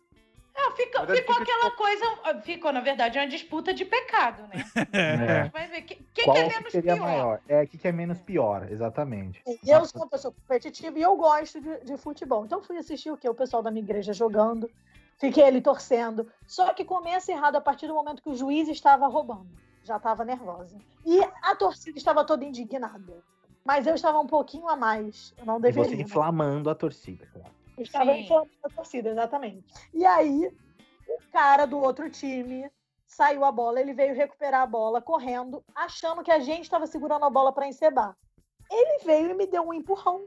Não, 0.54 0.70
fica- 0.72 1.00
aí 1.00 1.16
ficou 1.16 1.34
fica- 1.34 1.42
aquela 1.42 1.70
coisa. 1.70 2.40
Ficou, 2.42 2.72
na 2.72 2.80
verdade, 2.80 3.18
uma 3.18 3.26
disputa 3.26 3.72
de 3.72 3.86
pecado, 3.86 4.42
né? 4.48 4.62
A 4.92 4.98
É. 4.98 5.42
gente 5.44 5.52
vai 5.52 5.66
ver. 5.68 5.82
Quem 5.82 5.96
que 6.12 6.20
é 6.30 6.48
que 6.48 6.54
menos 6.54 6.72
seria 6.72 6.94
pior? 6.94 7.04
maior? 7.06 7.40
É, 7.48 7.62
o 7.62 7.66
que, 7.66 7.78
que 7.78 7.88
é 7.88 7.92
menos 7.92 8.20
pior, 8.20 8.70
exatamente. 8.70 9.42
Eu 9.66 9.84
sou 9.86 10.02
uma 10.02 10.08
pessoa 10.08 10.32
competitiva 10.32 10.98
e 10.98 11.02
eu 11.02 11.16
gosto 11.16 11.58
de, 11.60 11.84
de 11.84 11.96
futebol. 11.96 12.44
Então 12.44 12.62
fui 12.62 12.76
assistir 12.76 13.10
o 13.10 13.16
quê? 13.16 13.28
O 13.28 13.34
pessoal 13.34 13.62
da 13.62 13.70
minha 13.70 13.82
igreja 13.82 14.12
jogando. 14.12 14.70
Fiquei 15.18 15.44
ali 15.44 15.62
torcendo. 15.62 16.28
Só 16.46 16.72
que 16.74 16.84
começa 16.84 17.32
errado 17.32 17.56
a 17.56 17.60
partir 17.60 17.86
do 17.86 17.94
momento 17.94 18.22
que 18.22 18.28
o 18.28 18.34
juiz 18.36 18.68
estava 18.68 19.06
roubando. 19.08 19.48
Já 19.84 19.96
estava 19.96 20.24
nervosa. 20.24 20.76
E 21.04 21.20
a 21.42 21.56
torcida 21.56 21.98
estava 21.98 22.24
toda 22.24 22.44
indignada. 22.44 23.22
Mas 23.64 23.86
eu 23.86 23.94
estava 23.94 24.18
um 24.20 24.26
pouquinho 24.26 24.68
a 24.68 24.76
mais. 24.76 25.34
Eu 25.36 25.46
não 25.46 25.58
E 25.58 25.62
deveria. 25.62 25.90
você 25.90 25.96
né? 25.96 26.02
inflamando 26.02 26.70
a 26.70 26.74
torcida, 26.74 27.26
claro. 27.32 27.50
Eu 27.76 27.82
Estava 27.84 28.12
Sim. 28.12 28.20
inflamando 28.22 28.50
a 28.64 28.68
torcida, 28.68 29.08
exatamente. 29.10 29.72
E 29.94 30.04
aí, 30.04 30.46
o 31.08 31.32
cara 31.32 31.66
do 31.66 31.78
outro 31.78 32.08
time 32.10 32.70
saiu 33.06 33.44
a 33.44 33.52
bola, 33.52 33.80
ele 33.80 33.92
veio 33.92 34.14
recuperar 34.14 34.62
a 34.62 34.66
bola 34.66 35.00
correndo, 35.02 35.62
achando 35.74 36.22
que 36.22 36.30
a 36.30 36.38
gente 36.40 36.62
estava 36.62 36.86
segurando 36.86 37.24
a 37.24 37.30
bola 37.30 37.52
para 37.52 37.66
encebar. 37.68 38.16
Ele 38.70 39.04
veio 39.04 39.30
e 39.30 39.34
me 39.34 39.46
deu 39.46 39.62
um 39.62 39.74
empurrão 39.74 40.24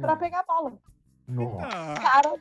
para 0.00 0.16
pegar 0.16 0.40
a 0.40 0.44
bola. 0.44 0.72
Nossa. 1.26 1.66
Ah, 1.66 1.94
Cara, 2.00 2.40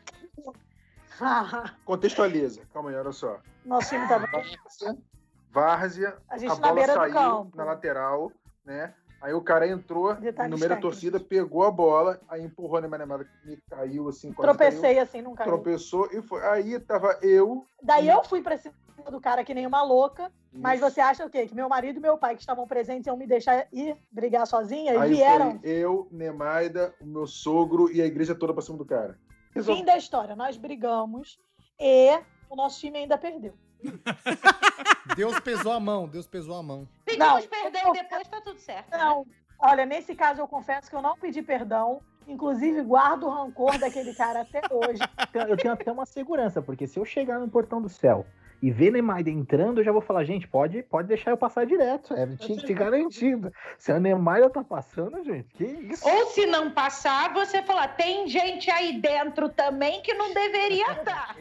Ah, 1.19 1.73
Contextualiza. 1.85 2.61
Calma 2.73 2.89
aí, 2.91 2.95
olha 2.95 3.11
só. 3.11 3.39
nosso 3.65 3.89
time 3.89 4.07
tava. 4.07 4.27
Várzea, 5.55 6.17
A 6.29 6.35
a, 6.35 6.37
gente 6.37 6.49
na 6.49 6.73
bola 6.73 6.85
saiu 6.85 7.51
na 7.55 7.63
lateral, 7.63 8.31
né? 8.65 8.93
Aí 9.21 9.33
o 9.33 9.41
cara 9.41 9.65
entrou 9.65 10.13
Detalhes 10.13 10.51
no 10.51 10.57
meio 10.57 10.69
da 10.69 10.75
torcida, 10.75 11.17
pegou 11.17 11.63
a 11.63 11.71
bola, 11.71 12.19
aí 12.27 12.43
empurrou 12.43 12.81
na 12.81 12.87
minha 12.87 12.99
namorada, 12.99 13.29
me 13.45 13.57
caiu 13.69 14.09
assim, 14.09 14.33
quase 14.33 14.57
caiu, 14.57 14.69
Tropecei 14.69 14.99
assim, 14.99 15.21
não 15.21 15.33
caiu. 15.33 15.49
tropeçou 15.49 16.09
e 16.11 16.21
foi. 16.21 16.45
Aí 16.45 16.77
tava 16.79 17.17
eu. 17.21 17.65
Daí 17.81 18.09
eu 18.09 18.21
fui 18.25 18.41
pra 18.41 18.57
cima 18.57 18.75
do 19.09 19.21
cara 19.21 19.45
que 19.45 19.53
nem 19.53 19.65
uma 19.65 19.81
louca. 19.81 20.29
Mas 20.51 20.81
Isso. 20.81 20.89
você 20.89 20.99
acha 21.01 21.25
o 21.25 21.29
quê? 21.29 21.47
Que 21.47 21.55
meu 21.55 21.69
marido 21.69 21.97
e 21.97 22.01
meu 22.01 22.17
pai, 22.17 22.35
que 22.35 22.41
estavam 22.41 22.67
presentes, 22.67 23.07
iam 23.07 23.17
me 23.17 23.25
deixar 23.25 23.65
ir 23.71 23.97
brigar 24.11 24.45
sozinha? 24.45 24.93
E 24.93 24.97
Aí 24.97 25.13
vieram. 25.13 25.59
eu, 25.63 26.07
Nemaida, 26.11 26.93
o 27.01 27.05
meu 27.05 27.25
sogro 27.25 27.91
e 27.91 28.01
a 28.01 28.05
igreja 28.05 28.35
toda 28.35 28.53
pra 28.53 28.61
cima 28.61 28.77
do 28.77 28.85
cara. 28.85 29.17
Fim 29.63 29.85
da 29.85 29.97
história. 29.97 30.35
Nós 30.35 30.57
brigamos 30.57 31.39
e 31.79 32.19
o 32.49 32.55
nosso 32.55 32.79
time 32.79 32.99
ainda 32.99 33.17
perdeu. 33.17 33.53
Deus 35.15 35.39
pesou 35.39 35.71
a 35.71 35.79
mão, 35.79 36.07
Deus 36.07 36.27
pesou 36.27 36.57
a 36.57 36.63
mão. 36.63 36.87
Pedimos 37.05 37.27
Não, 37.27 37.41
perdão 37.47 37.81
eu- 37.85 37.95
e 37.95 38.01
depois 38.01 38.27
tá 38.27 38.41
tudo 38.41 38.59
certo. 38.59 38.91
né? 38.91 38.97
Não, 38.97 39.25
olha, 39.59 39.85
nesse 39.85 40.15
caso 40.15 40.41
eu 40.41 40.47
confesso 40.47 40.89
que 40.89 40.95
eu 40.95 41.01
não 41.01 41.15
pedi 41.17 41.41
perdão. 41.41 42.01
Inclusive, 42.27 42.81
guardo 42.81 43.27
o 43.27 43.29
rancor 43.29 43.77
daquele 43.77 44.13
cara 44.15 44.41
até 44.41 44.59
hoje. 44.71 44.99
Eu 45.47 45.55
tenho 45.57 45.73
até 45.73 45.91
uma 45.91 46.07
segurança, 46.07 46.59
porque 46.59 46.87
se 46.87 46.99
eu 46.99 47.05
chegar 47.05 47.37
no 47.37 47.47
portão 47.47 47.79
do 47.79 47.87
céu 47.87 48.25
e 48.63 48.71
ver 48.71 48.89
Neymar 48.91 49.27
entrando, 49.27 49.79
eu 49.79 49.83
já 49.83 49.91
vou 49.91 50.01
falar, 50.01 50.23
gente, 50.23 50.47
pode, 50.47 50.81
pode 50.81 51.07
deixar 51.07 51.29
eu 51.29 51.37
passar 51.37 51.67
direto. 51.67 52.15
É, 52.15 52.25
tinha 52.35 52.59
que 52.59 52.73
garantido. 52.73 53.53
Se 53.77 53.91
a 53.91 53.99
Neymar 53.99 54.49
tá 54.49 54.63
passando, 54.63 55.23
gente, 55.23 55.53
que 55.53 55.65
isso? 55.65 56.07
Ou 56.07 56.25
se 56.31 56.47
não 56.47 56.71
passar, 56.71 57.31
você 57.31 57.61
falar, 57.61 57.89
tem 57.89 58.27
gente 58.27 58.71
aí 58.71 58.99
dentro 58.99 59.47
também 59.49 60.01
que 60.01 60.15
não 60.15 60.33
deveria 60.33 60.93
estar. 60.93 61.35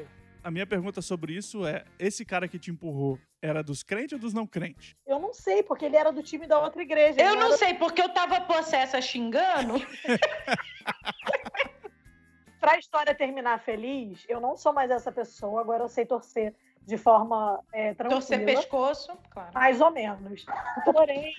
A 0.45 0.51
minha 0.51 0.67
pergunta 0.67 1.01
sobre 1.01 1.33
isso 1.33 1.67
é: 1.67 1.85
esse 1.99 2.23
cara 2.23 2.47
que 2.47 2.59
te 2.59 2.71
empurrou 2.71 3.19
era 3.41 3.63
dos 3.63 3.83
crentes 3.83 4.13
ou 4.13 4.19
dos 4.19 4.35
não 4.35 4.47
crentes? 4.47 4.95
Eu 5.07 5.19
não 5.19 5.33
sei, 5.33 5.63
porque 5.63 5.87
ele 5.87 5.97
era 5.97 6.13
do 6.13 6.23
time 6.23 6.47
da 6.47 6.61
outra 6.61 6.83
igreja. 6.83 7.19
Eu 7.19 7.35
não 7.35 7.47
era- 7.47 7.57
sei, 7.57 7.73
porque 7.73 8.03
eu 8.03 8.11
tava 8.11 8.43
possessa 8.43 9.01
xingando. 9.01 9.77
Pra 12.61 12.73
a 12.73 12.79
história 12.79 13.15
terminar 13.15 13.59
feliz, 13.61 14.25
eu 14.29 14.39
não 14.41 14.55
sou 14.57 14.73
mais 14.73 14.91
essa 14.91 15.11
pessoa, 15.13 15.61
agora 15.63 15.85
eu 15.85 15.89
sei 15.89 16.05
torcer 16.07 16.55
de 16.87 16.97
forma 16.99 17.63
é, 17.73 17.95
tranquila. 17.95 18.21
Torcer 18.21 18.45
pescoço, 18.45 19.17
claro. 19.31 19.51
Mais 19.55 19.81
ou 19.81 19.91
menos. 19.91 20.45
Porém, 20.85 21.33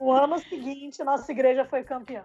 no 0.00 0.10
ano 0.12 0.38
seguinte, 0.38 1.02
nossa 1.04 1.30
igreja 1.32 1.64
foi 1.64 1.82
campeã. 1.82 2.24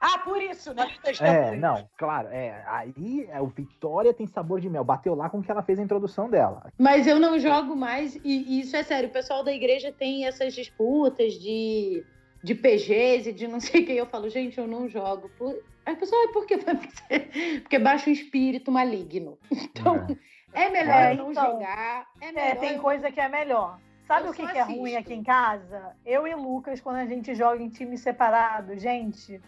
Ah, 0.00 0.18
por 0.18 0.40
isso, 0.42 0.74
né? 0.74 0.86
É, 1.20 1.56
não, 1.56 1.88
claro, 1.96 2.28
é, 2.28 2.62
aí 2.66 3.26
é, 3.30 3.40
o 3.40 3.46
Vitória 3.46 4.12
tem 4.12 4.26
sabor 4.26 4.60
de 4.60 4.68
mel, 4.68 4.84
bateu 4.84 5.14
lá 5.14 5.30
com 5.30 5.38
o 5.38 5.42
que 5.42 5.50
ela 5.50 5.62
fez 5.62 5.78
a 5.78 5.82
introdução 5.82 6.28
dela. 6.28 6.70
Mas 6.78 7.06
eu 7.06 7.18
não 7.18 7.38
jogo 7.38 7.74
mais, 7.74 8.14
e, 8.16 8.20
e 8.24 8.60
isso 8.60 8.76
é 8.76 8.82
sério. 8.82 9.08
O 9.08 9.12
pessoal 9.12 9.42
da 9.42 9.52
igreja 9.52 9.90
tem 9.92 10.26
essas 10.26 10.54
disputas 10.54 11.34
de, 11.34 12.04
de 12.42 12.54
PGs 12.54 13.30
e 13.30 13.32
de 13.32 13.48
não 13.48 13.60
sei 13.60 13.82
o 13.82 13.86
que. 13.86 13.92
Eu 13.92 14.06
falo, 14.06 14.28
gente, 14.28 14.58
eu 14.58 14.66
não 14.66 14.86
jogo. 14.88 15.30
Por... 15.38 15.58
Aí 15.86 15.94
o 15.94 15.96
pessoal, 15.96 16.20
"Ai, 16.26 16.32
por 16.32 16.46
quê? 16.46 16.58
Porque 17.62 17.78
baixa 17.78 18.10
um 18.10 18.12
espírito 18.12 18.70
maligno. 18.70 19.38
Então, 19.50 20.06
é, 20.52 20.68
melhor 20.68 20.94
É, 21.02 21.14
não 21.14 21.30
então. 21.30 21.52
jogar. 21.52 22.06
É, 22.20 22.28
É, 22.28 22.32
melhor 22.32 22.56
tem 22.60 22.74
eu- 22.74 22.82
coisa 22.82 23.10
que 23.10 23.20
é 23.20 23.28
melhor. 23.28 23.78
Sabe 24.06 24.26
Eu 24.26 24.32
o 24.32 24.34
que, 24.34 24.46
que 24.46 24.58
é 24.58 24.62
ruim 24.62 24.96
aqui 24.96 25.14
em 25.14 25.22
casa? 25.22 25.96
Eu 26.04 26.26
e 26.26 26.34
Lucas, 26.34 26.78
quando 26.78 26.96
a 26.96 27.06
gente 27.06 27.34
joga 27.34 27.62
em 27.62 27.70
time 27.70 27.96
separado, 27.96 28.76
gente, 28.78 29.40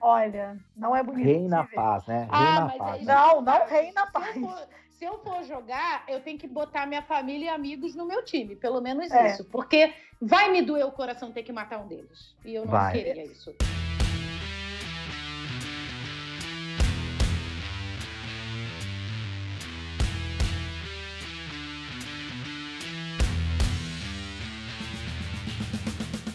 olha, 0.00 0.56
não 0.76 0.94
é 0.96 1.02
bonito. 1.02 1.24
Rei 1.26 1.48
na 1.48 1.62
de 1.62 1.68
ver. 1.70 1.76
paz, 1.76 2.06
né? 2.06 2.18
Rei 2.20 2.28
Ah, 2.30 2.54
na 2.54 2.66
mas 2.66 2.76
paz. 2.78 2.92
aí- 3.00 3.04
Não, 3.04 3.40
não 3.42 3.66
rei 3.66 3.92
na 3.92 4.06
Se 4.06 4.12
paz. 4.12 4.36
eu, 4.36 4.42
for, 4.42 4.68
se 4.90 5.04
eu 5.04 5.18
for 5.18 5.44
jogar, 5.44 6.04
eu 6.08 6.20
tenho 6.20 6.38
que 6.38 6.46
botar 6.48 6.86
minha 6.86 7.02
família 7.02 7.46
e 7.46 7.48
amigos 7.48 7.94
no 7.94 8.06
meu 8.06 8.24
time. 8.24 8.56
Pelo 8.56 8.80
menos 8.80 9.10
É. 9.10 9.32
isso. 9.32 9.44
Porque 9.44 9.92
vai 10.20 10.50
me 10.50 10.62
doer 10.62 10.86
o 10.86 10.92
coração 10.92 11.32
ter 11.32 11.42
que 11.42 11.52
matar 11.52 11.78
um 11.80 11.86
deles. 11.88 12.34
E 12.44 12.54
eu 12.54 12.64
não 12.64 12.72
Vai. 12.72 12.92
queria 12.92 13.24
isso. 13.24 13.54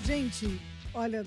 Gente, 0.05 0.59
olha, 0.93 1.25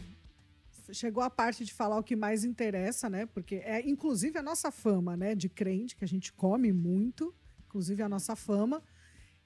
chegou 0.93 1.23
a 1.23 1.31
parte 1.31 1.65
de 1.65 1.73
falar 1.73 1.99
o 1.99 2.03
que 2.03 2.17
mais 2.17 2.45
interessa, 2.45 3.09
né? 3.11 3.27
Porque 3.27 3.57
é 3.57 3.87
inclusive 3.89 4.39
a 4.39 4.43
nossa 4.43 4.71
fama, 4.71 5.17
né, 5.17 5.35
de 5.35 5.49
crente, 5.49 5.97
que 5.97 6.05
a 6.05 6.09
gente 6.09 6.33
come 6.33 6.73
muito, 6.73 7.35
inclusive 7.67 8.03
a 8.03 8.09
nossa 8.09 8.35
fama. 8.37 8.83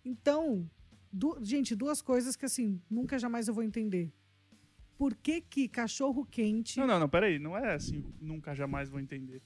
Então, 0.05 0.69
du- 1.13 1.39
gente, 1.43 1.75
duas 1.75 2.01
coisas 2.03 2.37
que 2.37 2.45
assim, 2.45 2.81
nunca 2.91 3.19
jamais 3.19 3.49
eu 3.49 3.55
vou 3.55 3.63
entender. 3.63 4.13
Por 4.97 5.15
que 5.17 5.41
que 5.41 5.69
cachorro 5.69 6.25
quente 6.25 6.79
Não, 6.79 6.87
não, 6.87 7.01
não, 7.01 7.09
peraí. 7.09 7.39
Não 7.39 7.57
é 7.57 7.75
assim, 7.75 8.05
nunca 8.21 8.55
jamais 8.55 8.89
vou 8.89 9.01
entender. 9.01 9.43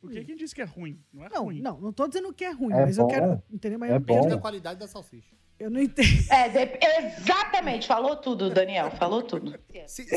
Porque 0.00 0.20
Hum. 0.20 0.24
quem 0.24 0.36
disse 0.36 0.54
que 0.54 0.60
é 0.62 0.64
ruim? 0.64 1.00
Não 1.12 1.24
é 1.24 1.28
Não, 1.28 1.44
ruim. 1.44 1.60
não, 1.60 1.80
não 1.80 1.92
tô 1.92 2.06
dizendo 2.08 2.32
que 2.32 2.44
é 2.44 2.50
ruim, 2.52 2.72
É 2.74 2.84
mas 2.86 2.98
eu 2.98 3.04
bom. 3.04 3.10
quero 3.10 3.42
entender, 3.50 3.76
mas 3.76 3.90
É 3.90 3.96
eu, 3.96 4.00
bom. 4.00 4.24
Eu, 4.24 4.28
da 4.30 4.38
qualidade 4.38 4.78
da 4.80 4.86
salsicha. 4.88 5.34
Eu 5.62 5.70
não 5.70 5.80
entendo. 5.80 6.08
É, 6.30 6.48
de- 6.48 6.78
exatamente. 7.18 7.86
Falou 7.86 8.16
tudo, 8.16 8.50
Daniel. 8.50 8.90
Falou 8.92 9.22
tudo. 9.22 9.58
Se, 9.86 10.04
se- 10.04 10.16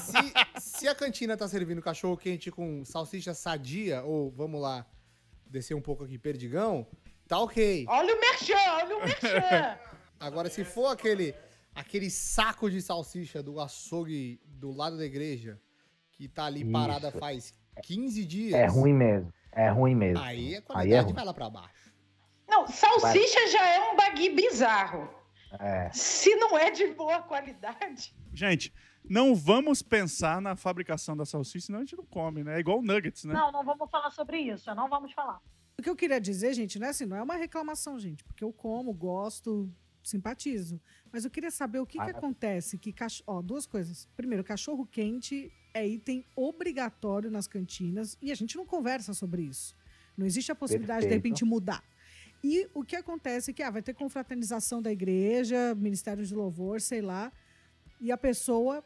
se- 0.00 0.60
se 0.60 0.88
a 0.88 0.94
cantina 0.94 1.36
tá 1.36 1.46
servindo 1.48 1.80
cachorro 1.82 2.16
quente 2.16 2.50
com 2.50 2.84
salsicha 2.84 3.34
sadia, 3.34 4.02
ou 4.02 4.30
vamos 4.30 4.60
lá, 4.60 4.86
descer 5.46 5.74
um 5.74 5.80
pouco 5.80 6.04
aqui, 6.04 6.18
perdigão, 6.18 6.86
tá 7.28 7.38
ok. 7.38 7.84
Olha 7.88 8.14
o 8.14 8.20
merchan, 8.20 8.70
olha 8.82 8.96
o 8.96 9.00
merchan. 9.00 9.78
Agora, 10.18 10.48
se 10.48 10.64
for 10.64 10.86
aquele, 10.86 11.34
aquele 11.74 12.10
saco 12.10 12.70
de 12.70 12.80
salsicha 12.80 13.42
do 13.42 13.60
açougue 13.60 14.40
do 14.46 14.72
lado 14.72 14.96
da 14.96 15.04
igreja, 15.04 15.60
que 16.12 16.26
tá 16.28 16.46
ali 16.46 16.64
parada 16.64 17.08
Isso. 17.08 17.18
faz 17.18 17.54
15 17.82 18.24
dias. 18.24 18.54
É 18.54 18.66
ruim 18.66 18.94
mesmo. 18.94 19.30
É 19.52 19.68
ruim 19.68 19.94
mesmo. 19.94 20.22
Aí 20.22 20.54
a 20.54 20.58
Aí 20.58 20.62
qualidade 20.62 20.94
é 20.94 21.00
ruim. 21.04 21.12
vai 21.14 21.24
lá 21.24 21.34
pra 21.34 21.50
baixo. 21.50 21.85
Não, 22.48 22.66
salsicha 22.66 23.46
já 23.48 23.66
é 23.68 23.92
um 23.92 23.96
bagui 23.96 24.30
bizarro. 24.30 25.08
É. 25.58 25.90
Se 25.92 26.34
não 26.36 26.56
é 26.58 26.70
de 26.70 26.86
boa 26.88 27.22
qualidade. 27.22 28.14
Gente, 28.32 28.72
não 29.08 29.34
vamos 29.34 29.82
pensar 29.82 30.40
na 30.40 30.56
fabricação 30.56 31.16
da 31.16 31.24
salsicha, 31.24 31.66
senão 31.66 31.78
a 31.78 31.82
gente 31.82 31.96
não 31.96 32.04
come, 32.04 32.42
né? 32.44 32.56
É 32.56 32.60
igual 32.60 32.78
o 32.78 32.82
nuggets, 32.82 33.24
né? 33.24 33.34
Não, 33.34 33.50
não 33.52 33.64
vamos 33.64 33.88
falar 33.90 34.10
sobre 34.10 34.38
isso, 34.38 34.72
não 34.74 34.88
vamos 34.88 35.12
falar. 35.12 35.40
O 35.78 35.82
que 35.82 35.88
eu 35.90 35.96
queria 35.96 36.20
dizer, 36.20 36.52
gente, 36.54 36.78
não 36.78 36.86
é 36.86 36.90
assim, 36.90 37.06
não 37.06 37.16
é 37.16 37.22
uma 37.22 37.36
reclamação, 37.36 37.98
gente, 37.98 38.24
porque 38.24 38.42
eu 38.42 38.52
como, 38.52 38.92
gosto, 38.92 39.70
simpatizo. 40.02 40.80
Mas 41.12 41.24
eu 41.24 41.30
queria 41.30 41.50
saber 41.50 41.78
o 41.78 41.86
que, 41.86 41.98
que 41.98 42.04
Ah. 42.10 42.16
acontece 42.16 42.78
que 42.78 42.92
cach... 42.92 43.22
ó, 43.26 43.40
duas 43.42 43.66
coisas. 43.66 44.08
Primeiro, 44.16 44.42
cachorro 44.42 44.86
quente 44.86 45.52
é 45.74 45.86
item 45.86 46.24
obrigatório 46.34 47.30
nas 47.30 47.46
cantinas 47.46 48.16
e 48.20 48.32
a 48.32 48.34
gente 48.34 48.56
não 48.56 48.64
conversa 48.66 49.12
sobre 49.14 49.42
isso. 49.42 49.76
Não 50.16 50.24
existe 50.26 50.50
a 50.50 50.54
possibilidade 50.54 51.00
de, 51.00 51.06
de 51.06 51.08
Perfeito. 51.14 51.24
repente 51.24 51.44
mudar. 51.44 51.84
E 52.48 52.68
o 52.72 52.84
que 52.84 52.94
acontece 52.94 53.50
é 53.50 53.54
que 53.54 53.60
ah, 53.60 53.70
vai 53.70 53.82
ter 53.82 53.92
confraternização 53.92 54.80
da 54.80 54.92
igreja, 54.92 55.74
ministério 55.74 56.24
de 56.24 56.32
louvor, 56.32 56.80
sei 56.80 57.02
lá, 57.02 57.32
e 58.00 58.12
a 58.12 58.16
pessoa 58.16 58.84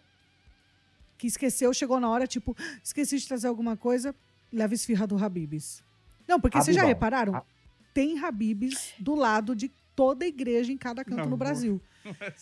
que 1.18 1.26
esqueceu 1.26 1.70
chegou 1.74 2.00
na 2.00 2.08
hora, 2.08 2.26
tipo, 2.26 2.56
esqueci 2.82 3.18
de 3.18 3.28
trazer 3.28 3.48
alguma 3.48 3.76
coisa, 3.76 4.14
leva 4.50 4.72
esfirra 4.72 5.06
do 5.06 5.22
Habibs. 5.22 5.84
Não, 6.26 6.40
porque 6.40 6.56
vocês 6.56 6.74
já 6.74 6.80
Habibão. 6.80 6.94
repararam? 6.94 7.34
Ah. 7.36 7.44
Tem 7.92 8.18
Habibs 8.24 8.94
do 8.98 9.14
lado 9.14 9.54
de 9.54 9.68
toda 9.94 10.24
igreja 10.24 10.72
em 10.72 10.78
cada 10.78 11.04
canto 11.04 11.18
Não, 11.24 11.28
no 11.28 11.36
Brasil. 11.36 11.82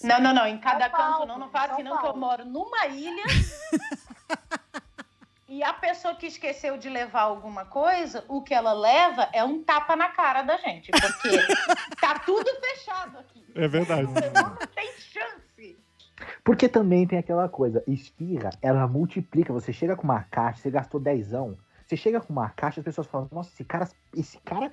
Não, 0.05 0.21
não, 0.21 0.33
não. 0.33 0.47
Em 0.47 0.59
cada 0.61 0.89
São 0.89 0.97
Paulo, 0.97 1.19
canto 1.19 1.29
não, 1.31 1.39
não 1.41 1.51
faço 1.51 1.75
São 1.75 1.83
não, 1.83 1.91
que 1.99 2.07
eu 2.07 2.12
Paulo. 2.12 2.21
moro 2.21 2.45
numa 2.45 2.87
ilha. 2.87 3.25
e 5.49 5.62
a 5.62 5.72
pessoa 5.72 6.14
que 6.14 6.26
esqueceu 6.26 6.76
de 6.76 6.90
levar 6.90 7.22
alguma 7.22 7.64
coisa, 7.64 8.22
o 8.28 8.42
que 8.42 8.53
ela 8.53 8.72
leva 8.74 9.28
é 9.32 9.42
um 9.42 9.62
tapa 9.62 9.96
na 9.96 10.09
cara 10.09 10.42
da 10.42 10.59
gente. 10.59 10.90
Porque 10.90 11.38
tá 12.01 12.18
tudo 12.18 12.51
fechado 12.61 13.18
aqui. 13.18 13.44
É 13.55 13.66
verdade. 13.66 14.03
Não 14.12 14.57
tem 14.74 14.92
chance. 14.99 15.78
Porque 16.44 16.68
também 16.68 17.07
tem 17.07 17.18
aquela 17.18 17.49
coisa, 17.49 17.82
esfirra, 17.86 18.51
ela 18.61 18.86
multiplica. 18.86 19.53
Você 19.53 19.72
chega 19.72 19.96
com 19.96 20.03
uma 20.03 20.22
caixa, 20.24 20.61
você 20.61 20.70
gastou 20.70 21.01
dezão. 21.01 21.57
Você 21.86 21.96
chega 21.96 22.20
com 22.20 22.32
uma 22.32 22.51
caixa, 22.51 22.80
as 22.80 22.84
pessoas 22.84 23.07
falam, 23.07 23.28
nossa, 23.32 23.51
esse 23.51 23.64
cara, 23.64 23.88
esse 24.14 24.38
cara 24.40 24.70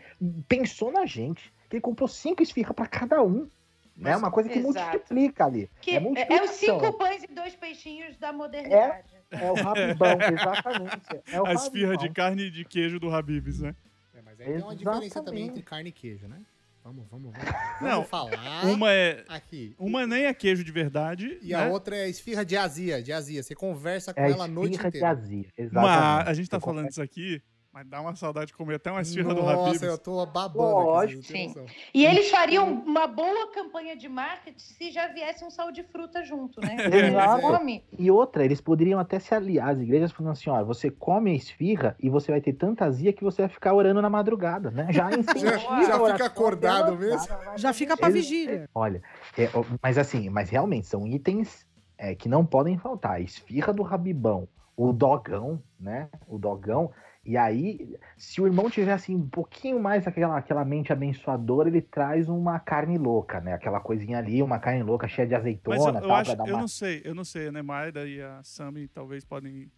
pensou 0.50 0.92
na 0.92 1.06
gente. 1.06 1.54
Que 1.70 1.78
ele 1.78 1.82
comprou 1.82 2.10
cinco 2.10 2.44
esfirras 2.44 2.76
pra 2.76 2.86
cada 2.88 3.24
um. 3.24 3.50
É 3.98 4.04
Mas- 4.12 4.18
uma 4.18 4.30
coisa 4.30 4.50
que 4.50 4.60
Exato. 4.60 4.92
multiplica 4.92 5.46
ali. 5.46 5.70
Que 5.80 5.96
é, 5.96 6.04
é, 6.16 6.34
é 6.38 6.44
os 6.44 6.52
cinco 6.52 6.92
pães 6.98 7.24
e 7.24 7.28
dois 7.28 7.56
peixinhos 7.56 8.18
da 8.18 8.34
modernidade. 8.34 9.15
É 9.15 9.15
o 9.32 9.54
rabibão, 9.56 10.18
exatamente. 10.22 11.22
É 11.32 11.42
o 11.42 11.46
A 11.46 11.54
esfirra 11.54 11.98
de 11.98 12.10
carne 12.10 12.44
e 12.44 12.52
de 12.52 12.64
queijo 12.66 13.00
do 13.00 13.10
Habib's, 13.14 13.60
né? 13.60 13.76
É, 14.14 14.22
mas 14.22 14.40
aí 14.40 14.48
tem 14.54 14.62
uma 14.64 14.76
diferença 14.76 15.24
também 15.24 15.48
entre 15.48 15.62
carne 15.62 15.90
e 15.90 15.92
queijo, 15.92 16.28
né? 16.28 16.42
Vamos, 16.84 17.08
vamos, 17.10 17.32
vamos. 17.34 17.52
Não, 17.82 17.90
Vamos 18.04 18.10
falar 18.10 18.66
Uma 18.66 18.92
é. 18.94 19.26
aqui. 19.28 19.74
Uma 19.80 20.06
nem 20.06 20.26
é 20.26 20.34
queijo 20.36 20.64
de 20.64 20.72
verdade. 20.72 21.40
E 21.42 21.52
a 21.52 21.66
né? 21.66 21.72
outra 21.72 21.96
é 21.98 22.08
esfirra 22.08 22.46
de 22.46 22.56
azia, 22.56 23.02
de 23.02 23.12
azia. 23.12 23.42
Você 23.42 23.56
conversa 23.56 24.14
com 24.14 24.22
É 24.22 24.26
a 24.26 24.30
ela 24.30 24.46
a 24.46 24.48
noite 24.48 24.74
esfirra 24.74 24.92
de 24.92 24.98
inteira. 25.00 25.10
azia. 25.10 25.46
Exatamente. 25.58 26.30
a 26.30 26.34
gente 26.36 26.48
tá 26.50 26.58
Eu 26.58 26.62
falando 26.62 26.86
confesso. 26.86 27.02
disso 27.02 27.02
aqui, 27.02 27.42
mas 27.76 27.86
dá 27.90 28.00
uma 28.00 28.16
saudade 28.16 28.48
de 28.48 28.54
comer 28.54 28.76
até 28.76 28.90
uma 28.90 29.02
esfirra 29.02 29.34
do 29.36 29.42
Nossa, 29.44 29.64
Habib's. 29.64 29.82
eu 29.82 29.98
tô 29.98 30.26
babando 30.26 30.86
Lógico. 30.86 31.20
aqui. 31.20 31.28
Sim. 31.28 31.48
noção. 31.48 31.66
E 31.94 32.06
eles 32.06 32.30
fariam 32.32 32.72
uma 32.72 33.06
boa 33.06 33.52
campanha 33.52 33.98
de 33.98 34.08
marketing 34.08 34.58
se 34.58 34.90
já 34.92 35.08
viesse 35.10 35.44
um 35.44 35.50
sal 35.50 35.74
de 35.74 35.84
fruta 35.84 36.24
junto, 36.24 36.62
né? 36.62 36.78
Exato. 37.12 37.42
Come. 37.42 37.84
E 38.00 38.10
outra, 38.10 38.46
eles 38.46 38.62
poderiam 38.62 38.98
até 38.98 39.20
se 39.20 39.36
aliar, 39.36 39.72
as 39.72 39.82
igrejas 39.82 40.14
falando 40.14 40.32
assim, 40.32 40.50
ó, 40.50 40.64
você 40.64 40.90
come 40.90 41.32
a 41.32 41.34
esfirra 41.36 41.98
e 42.00 42.10
você 42.10 42.32
vai 42.32 42.40
ter 42.40 42.54
tanta 42.54 42.86
azia 42.86 43.12
que 43.12 43.22
você 43.26 43.42
vai 43.42 43.50
ficar 43.50 43.74
orando 43.74 44.02
na 44.02 44.10
madrugada, 44.10 44.72
né? 44.72 44.88
Já 44.92 45.10
incentiva 45.12 45.58
Já- 45.60 45.84
já 45.86 46.06
fica 46.14 46.26
acordado 46.28 46.96
mesmo? 46.98 47.28
Já 47.58 47.74
fica 47.74 47.98
pra 47.98 48.08
vigília. 48.08 48.70
Olha, 48.74 49.04
é, 49.38 49.50
mas 49.84 49.98
assim, 49.98 50.30
mas 50.30 50.50
realmente 50.50 50.88
são 50.88 51.06
itens 51.06 51.68
é, 51.98 52.16
que 52.16 52.30
não 52.30 52.46
podem 52.46 52.78
faltar. 52.78 53.16
A 53.16 53.20
esfirra 53.20 53.74
do 53.74 53.84
rabibão, 53.84 54.48
o 54.78 54.94
dogão, 54.94 55.62
né? 55.78 56.08
O 56.26 56.38
dogão. 56.38 56.90
E 57.26 57.36
aí, 57.36 57.98
se 58.16 58.40
o 58.40 58.46
irmão 58.46 58.70
tiver 58.70 58.94
assim 58.94 59.16
um 59.16 59.28
pouquinho 59.28 59.80
mais 59.80 60.06
aquela, 60.06 60.38
aquela 60.38 60.64
mente 60.64 60.94
abençoadora, 60.94 61.68
ele 61.68 61.82
traz 61.82 62.30
uma 62.30 62.60
carne 62.60 63.00
louca, 63.00 63.42
né? 63.42 63.54
Aquela 63.54 63.80
coisinha 63.80 64.20
ali, 64.20 64.44
uma 64.44 64.60
carne 64.60 64.84
louca 64.84 65.08
cheia 65.08 65.28
de 65.28 65.34
Mas 65.34 65.42
azeitona, 65.42 66.00
eu, 66.00 66.04
eu 66.04 66.08
tal, 66.08 66.18
acho, 66.18 66.32
eu 66.32 66.58
não 66.58 66.68
sei, 66.68 67.02
eu 67.04 67.16
não 67.16 67.24
sei, 67.24 67.52
né? 67.52 67.64
Maida 67.64 68.08
e 68.08 68.22
a 68.22 68.42
Sami 68.44 68.88
talvez 68.88 69.26
podem 69.26 69.72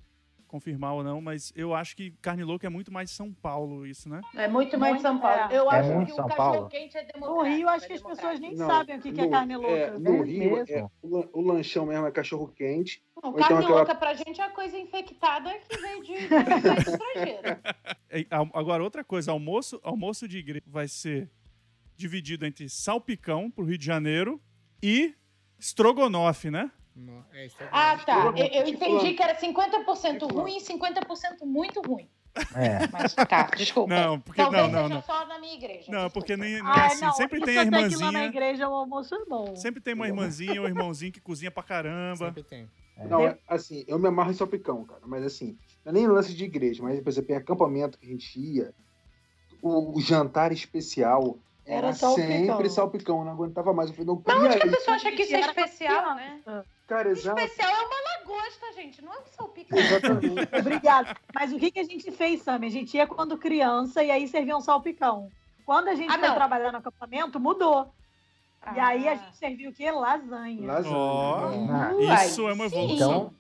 confirmar 0.47 0.93
ou 0.93 1.03
não, 1.03 1.19
mas 1.21 1.51
eu 1.55 1.73
acho 1.75 1.95
que 1.95 2.11
carne 2.21 2.43
louca 2.43 2.65
é 2.65 2.69
muito 2.69 2.91
mais 2.91 3.11
São 3.11 3.31
Paulo 3.33 3.85
isso, 3.85 4.07
né? 4.09 4.21
É 4.35 4.47
muito 4.47 4.77
mais 4.79 4.93
Muito, 4.93 5.01
São 5.03 5.19
Paulo. 5.19 5.51
é. 5.53 5.57
Eu 5.57 5.71
É 5.71 5.79
acho 5.79 5.93
muito 5.93 6.07
que 6.09 6.15
São 6.15 6.25
o 6.25 6.27
Paulo. 6.29 6.51
cachorro 6.53 6.69
quente 6.69 6.97
é 6.97 7.01
No 7.05 7.11
democrático. 7.13 7.55
Rio, 7.57 7.69
acho 7.69 7.85
é 7.85 7.87
que 7.87 7.93
as 7.93 8.01
pessoas 8.01 8.39
nem 8.39 8.55
Não, 8.55 8.67
sabem 8.67 8.97
o 8.97 9.01
que, 9.01 9.11
que 9.11 9.21
é 9.21 9.25
no- 9.25 9.29
carne 9.31 9.55
louca. 9.57 9.69
é, 9.71 9.99
no 9.99 10.15
É 10.15 10.21
Rio, 10.25 10.55
mesmo. 10.55 10.65
é, 10.75 10.87
o, 11.01 11.07
lan- 11.17 11.29
o 11.33 11.41
lanchão 11.41 11.85
mesmo 11.85 12.05
é 12.07 12.11
cachorro 12.11 12.47
quente. 12.47 13.01
Não, 13.15 13.33
carne 13.33 13.45
então 13.45 13.57
aquela- 13.59 13.75
louca 13.77 13.95
pra 13.95 14.13
gente 14.13 14.39
é 14.41 14.45
uma 14.45 14.53
coisa 14.55 14.77
infectada 14.77 15.53
que 15.69 15.77
veio 15.77 16.03
de 16.03 16.13
de 16.13 16.89
estrangeiro. 16.89 17.57
É, 18.09 18.25
a- 18.31 18.49
Agora, 18.57 18.81
outra 18.83 19.03
coisa, 19.03 19.31
almoço, 19.31 19.79
almoço 19.83 20.27
de 20.27 20.37
igreja 20.37 20.63
vai 20.65 20.87
ser 20.87 21.29
dividido 21.97 22.45
entre 22.45 22.69
salpicão 22.69 23.51
pro 23.51 23.65
Rio 23.65 23.77
de 23.77 23.85
Janeiro 23.85 24.41
e 24.81 25.13
estrogonofe, 25.59 26.49
né? 26.49 26.71
Não, 26.97 27.23
é 27.31 27.45
isso. 27.45 27.55
Ah, 27.71 27.97
tá. 28.03 28.33
Eu, 28.35 28.45
eu 28.45 28.67
entendi 28.67 29.13
que 29.13 29.21
era 29.21 29.35
50% 29.35 30.19
tipo 30.19 30.33
ruim 30.33 30.57
e 30.57 30.61
50% 30.61 31.45
muito 31.45 31.79
ruim. 31.81 32.09
É. 32.55 32.87
Mas 32.91 33.13
tá, 33.13 33.49
desculpa. 33.55 33.93
Não, 33.93 34.19
porque 34.19 34.41
Talvez 34.41 34.63
não, 34.63 34.71
não, 34.71 34.81
seja 34.83 34.95
não. 34.95 35.01
só 35.03 35.27
na 35.27 35.39
minha 35.39 35.53
igreja. 35.55 35.91
Não, 35.91 36.05
desculpa. 36.05 36.09
porque 36.11 36.37
nem, 36.37 36.53
nem 36.53 36.61
Ai, 36.63 36.87
assim, 36.87 37.05
não, 37.05 37.13
sempre 37.13 37.41
tem 37.41 37.57
a 37.57 37.63
lá 37.63 37.71
na 37.71 37.81
irmãzinha, 37.81 38.25
igreja 38.25 38.67
o 38.67 38.73
almoço 38.73 39.15
é 39.15 39.25
bom. 39.25 39.55
sempre 39.55 39.81
tem 39.81 39.93
uma 39.93 40.07
irmãzinha 40.07 40.61
ou 40.61 40.67
irmãozinho 40.67 41.11
que 41.11 41.21
cozinha 41.21 41.51
pra 41.51 41.63
caramba. 41.63 42.25
Sempre 42.25 42.43
tem. 42.43 42.69
Não, 43.07 43.21
é, 43.21 43.37
assim, 43.47 43.85
eu 43.87 43.99
me 43.99 44.07
amarro 44.07 44.31
em 44.31 44.33
salpicão, 44.33 44.83
cara. 44.85 45.01
Mas 45.05 45.23
assim, 45.23 45.57
não 45.85 45.91
é 45.91 45.93
nem 45.93 46.07
lance 46.07 46.33
de 46.33 46.43
igreja, 46.43 46.81
mas, 46.81 46.99
por 46.99 47.09
exemplo, 47.09 47.31
em 47.33 47.37
acampamento 47.37 47.97
que 47.99 48.07
a 48.07 48.09
gente 48.09 48.39
ia, 48.39 48.73
o, 49.61 49.95
o 49.97 50.01
jantar 50.01 50.51
especial 50.51 51.37
era, 51.65 51.87
Era 51.87 51.93
salpicão. 51.93 52.27
sempre 52.27 52.69
salpicão. 52.69 53.19
Eu 53.19 53.25
não 53.25 53.31
aguentava 53.33 53.73
mais. 53.73 53.89
Eu 53.89 53.95
falei, 53.95 54.07
não, 54.07 54.23
e 54.25 54.45
onde 54.45 54.59
que 54.59 54.67
a 54.67 54.71
pessoa 54.71 54.95
acha 54.95 55.11
que 55.11 55.21
isso 55.23 55.35
é 55.35 55.41
especial, 55.41 56.15
né? 56.15 56.41
Cara, 56.88 57.09
exato. 57.09 57.39
Especial 57.41 57.69
é 57.69 57.85
uma 57.85 57.97
lagosta, 58.17 58.71
gente, 58.73 59.03
não 59.03 59.13
é 59.13 59.19
um 59.19 59.25
salpicão. 59.25 59.77
Exatamente. 59.77 60.49
Obrigada. 60.59 61.17
Mas 61.35 61.51
o 61.51 61.59
que, 61.59 61.69
que 61.71 61.79
a 61.79 61.83
gente 61.83 62.09
fez, 62.11 62.41
Sammy? 62.41 62.67
A 62.67 62.71
gente 62.71 62.95
ia 62.95 63.05
quando 63.05 63.38
criança 63.38 64.01
e 64.03 64.09
aí 64.09 64.27
servia 64.27 64.55
um 64.55 64.61
salpicão. 64.61 65.29
Quando 65.65 65.89
a 65.89 65.95
gente 65.95 66.09
Ah, 66.09 66.17
foi 66.17 66.27
não. 66.29 66.35
trabalhar 66.35 66.71
no 66.71 66.77
acampamento, 66.77 67.39
mudou. 67.39 67.93
E 68.73 68.79
aí 68.79 69.07
a 69.07 69.11
Ah. 69.11 69.15
gente 69.15 69.35
serviu 69.38 69.69
o 69.69 69.73
quê? 69.73 69.91
Lasanha. 69.91 70.65
Lasanha. 70.65 71.89
Ah, 71.89 71.93
Uai, 71.93 72.25
Isso 72.25 72.47
é 72.47 72.53
uma 72.53 72.65
evolução. 72.65 73.33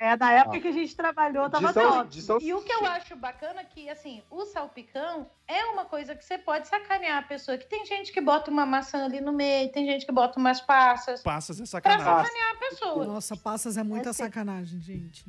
É, 0.00 0.16
na 0.16 0.32
época 0.32 0.60
que 0.60 0.68
a 0.68 0.72
gente 0.72 0.94
trabalhou, 0.94 1.48
tava 1.48 1.72
sal, 1.72 2.04
top. 2.04 2.20
sal, 2.22 2.38
E 2.42 2.52
o 2.52 2.62
que 2.62 2.72
eu 2.72 2.84
acho 2.86 3.16
bacana 3.16 3.60
é 3.60 3.64
que, 3.64 3.88
assim, 3.88 4.22
o 4.30 4.44
salpicão 4.44 5.26
é 5.48 5.64
uma 5.66 5.84
coisa 5.86 6.14
que 6.14 6.24
você 6.24 6.36
pode 6.36 6.68
sacanear 6.68 7.18
a 7.18 7.22
pessoa. 7.22 7.56
Que 7.56 7.66
tem 7.66 7.84
gente 7.86 8.12
que 8.12 8.20
bota 8.20 8.50
uma 8.50 8.66
maçã 8.66 9.04
ali 9.06 9.20
no 9.20 9.32
meio, 9.32 9.70
tem 9.72 9.86
gente 9.86 10.04
que 10.04 10.12
bota 10.12 10.38
umas 10.38 10.60
passas. 10.60 11.22
Passas 11.22 11.56
é 11.56 11.62
Pra 11.62 11.66
sacanagem. 11.66 12.04
sacanear 12.04 12.50
a 12.52 12.56
pessoa. 12.56 13.04
Nossa, 13.06 13.36
passas 13.36 13.76
é 13.78 13.82
muita 13.82 14.10
É 14.10 14.12
sim. 14.12 14.24
sacanagem, 14.24 14.80
gente. 14.80 15.24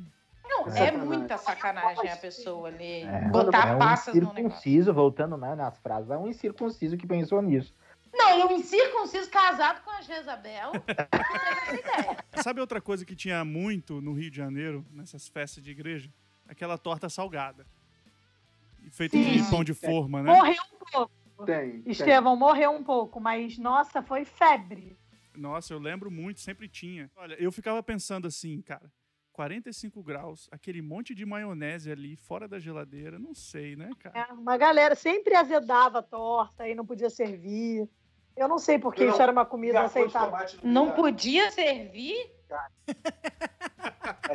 Não, 0.46 0.66
é 0.68 0.70
Sacanagem. 0.72 0.98
muita 1.00 1.38
sacanagem 1.38 2.10
a 2.10 2.16
pessoa 2.16 2.68
ali. 2.68 3.02
É, 3.02 3.20
botar 3.28 3.68
é 3.68 3.74
um 3.76 3.78
passas 3.78 4.14
no 4.14 4.20
negócio. 4.20 4.40
incircunciso, 4.40 4.92
voltando 4.92 5.36
né, 5.38 5.54
nas 5.54 5.78
frases, 5.78 6.10
é 6.10 6.18
um 6.18 6.28
incircunciso 6.28 6.98
que 6.98 7.06
pensou 7.06 7.40
nisso. 7.40 7.74
Não, 8.16 8.38
e 8.38 8.44
um 8.44 8.56
incircunciso 8.58 9.28
casado 9.28 9.82
com 9.82 9.90
a 9.90 10.00
Jezabel. 10.00 10.72
Sabe 12.42 12.60
outra 12.60 12.80
coisa 12.80 13.04
que 13.04 13.16
tinha 13.16 13.44
muito 13.44 14.00
no 14.00 14.12
Rio 14.12 14.30
de 14.30 14.36
Janeiro, 14.36 14.84
nessas 14.92 15.28
festas 15.28 15.62
de 15.62 15.70
igreja? 15.70 16.08
Aquela 16.48 16.78
torta 16.78 17.08
salgada. 17.08 17.66
Feita 18.90 19.16
Sim. 19.16 19.42
de 19.42 19.50
pão 19.50 19.64
de 19.64 19.74
forma, 19.74 20.22
né? 20.22 20.32
Morreu 20.32 20.62
um 20.72 20.84
pouco. 20.92 21.12
tem. 21.44 21.80
tem. 21.80 21.90
Estevão 21.90 22.36
morreu 22.36 22.70
um 22.70 22.84
pouco, 22.84 23.20
mas 23.20 23.58
nossa, 23.58 24.02
foi 24.02 24.24
febre. 24.24 24.96
Nossa, 25.34 25.74
eu 25.74 25.78
lembro 25.78 26.10
muito, 26.10 26.40
sempre 26.40 26.68
tinha. 26.68 27.10
Olha, 27.16 27.34
eu 27.34 27.50
ficava 27.50 27.82
pensando 27.82 28.28
assim, 28.28 28.62
cara, 28.62 28.92
45 29.32 30.00
graus, 30.02 30.48
aquele 30.52 30.80
monte 30.80 31.12
de 31.12 31.26
maionese 31.26 31.90
ali 31.90 32.14
fora 32.14 32.46
da 32.46 32.60
geladeira, 32.60 33.18
não 33.18 33.34
sei, 33.34 33.74
né, 33.74 33.90
cara? 33.98 34.28
É, 34.30 34.32
uma 34.32 34.56
galera 34.56 34.94
sempre 34.94 35.34
azedava 35.34 35.98
a 35.98 36.02
torta 36.02 36.68
e 36.68 36.74
não 36.74 36.86
podia 36.86 37.10
servir. 37.10 37.88
Eu 38.36 38.48
não 38.48 38.58
sei 38.58 38.78
porque 38.78 39.04
Não, 39.04 39.12
isso 39.12 39.22
era 39.22 39.30
uma 39.30 39.46
comida 39.46 39.80
aceitável. 39.82 40.58
Não 40.62 40.90
podia 40.92 41.50
servir? 41.52 42.30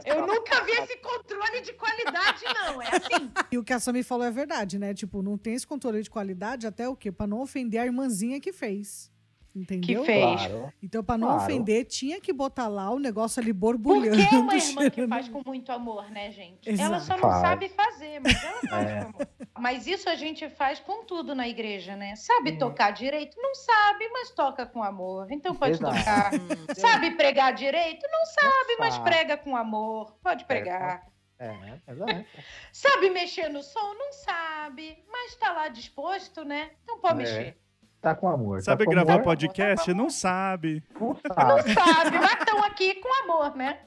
Eu 0.05 0.25
nunca 0.25 0.63
vi 0.63 0.71
esse 0.71 0.97
controle 0.97 1.61
de 1.61 1.73
qualidade, 1.73 2.43
não. 2.45 2.81
É 2.81 2.87
assim. 2.87 3.31
E 3.51 3.57
o 3.57 3.63
que 3.63 3.73
a 3.73 3.79
Sami 3.79 4.03
falou 4.03 4.25
é 4.25 4.31
verdade, 4.31 4.79
né? 4.79 4.93
Tipo, 4.93 5.21
não 5.21 5.37
tem 5.37 5.53
esse 5.53 5.67
controle 5.67 6.01
de 6.01 6.09
qualidade 6.09 6.65
até 6.65 6.87
o 6.87 6.95
quê? 6.95 7.11
Pra 7.11 7.27
não 7.27 7.41
ofender 7.41 7.81
a 7.81 7.85
irmãzinha 7.85 8.39
que 8.39 8.53
fez. 8.53 9.11
Entendeu? 9.55 10.05
fez. 10.05 10.35
Claro. 10.45 10.73
Então, 10.81 11.03
pra 11.03 11.17
não 11.17 11.27
Claro. 11.29 11.43
ofender, 11.43 11.85
tinha 11.85 12.21
que 12.21 12.31
botar 12.31 12.67
lá 12.67 12.89
o 12.91 12.99
negócio 12.99 13.41
ali 13.41 13.51
Porque 13.53 13.59
borbulhando. 13.61 14.21
é 14.21 14.37
uma 14.37 14.55
irmã 14.55 14.89
que 14.89 15.07
faz 15.07 15.27
com 15.27 15.41
muito 15.45 15.71
amor, 15.71 16.09
né, 16.11 16.31
gente? 16.31 16.69
Exato. 16.69 16.87
Ela 16.93 16.99
só 16.99 17.13
não 17.15 17.21
Faz. 17.21 17.41
sabe 17.41 17.69
fazer, 17.69 18.19
mas 18.21 18.43
ela 18.43 18.61
faz 18.69 18.87
É. 18.89 19.01
com 19.01 19.07
amor. 19.09 19.27
Mas 19.57 19.87
isso 19.87 20.07
a 20.09 20.15
gente 20.15 20.47
faz 20.51 20.79
com 20.79 21.03
tudo 21.03 21.33
na 21.35 21.47
igreja, 21.47 21.95
né? 21.95 22.15
Sabe 22.15 22.51
Hum. 22.51 22.57
tocar 22.59 22.91
direito? 22.91 23.35
Não 23.41 23.53
sabe, 23.55 24.07
mas 24.09 24.29
toca 24.31 24.65
com 24.65 24.81
amor. 24.83 25.27
Então 25.31 25.53
pode 25.55 25.73
Exato. 25.73 25.95
tocar. 25.97 26.31
Sabe 26.75 27.11
pregar 27.11 27.53
direito? 27.53 28.05
Não 28.11 28.25
sabe, 28.25 28.75
mas 28.79 28.97
prega 28.99 29.35
com 29.35 29.55
amor. 29.57 30.15
Pode 30.23 30.45
pregar. 30.45 31.03
É, 31.41 31.79
exato. 31.89 32.25
Sabe 32.71 33.09
mexer 33.09 33.49
no 33.49 33.63
som? 33.63 33.93
Não 33.95 34.11
sabe, 34.11 35.01
mas 35.11 35.35
tá 35.35 35.51
lá 35.53 35.67
disposto, 35.69 36.43
né? 36.43 36.71
Então 36.83 36.99
pode 36.99 37.13
É. 37.13 37.17
mexer. 37.23 37.57
Tá 38.01 38.15
com 38.15 38.29
amor. 38.29 38.61
Sabe 38.61 38.79
tá 38.79 38.85
com 38.85 38.91
gravar 38.91 39.13
amor, 39.15 39.23
podcast? 39.23 39.93
Não 39.93 40.09
sabe. 40.09 40.81
Não 40.99 41.09
Não 41.09 41.15
sabe. 41.15 41.73
sabe, 41.73 42.17
mas 42.17 42.39
estão 42.39 42.63
aqui 42.63 42.95
com 42.95 43.23
amor, 43.23 43.55
né? 43.55 43.79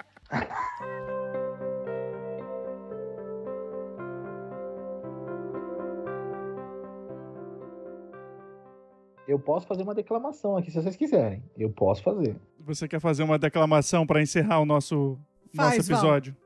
Eu 9.27 9.39
posso 9.39 9.67
fazer 9.67 9.83
uma 9.83 9.95
declamação 9.95 10.57
aqui, 10.57 10.71
se 10.71 10.83
vocês 10.83 10.97
quiserem. 10.97 11.43
Eu 11.57 11.71
posso 11.71 12.03
fazer. 12.03 12.37
Você 12.61 12.89
quer 12.89 13.01
fazer 13.01 13.23
uma 13.23 13.39
declamação 13.39 14.07
pra 14.07 14.21
encerrar 14.21 14.61
o 14.61 14.67
nosso, 14.67 15.19
nosso 15.55 15.71
Faz, 15.77 15.89
Val. 15.89 15.97
episódio? 15.99 16.37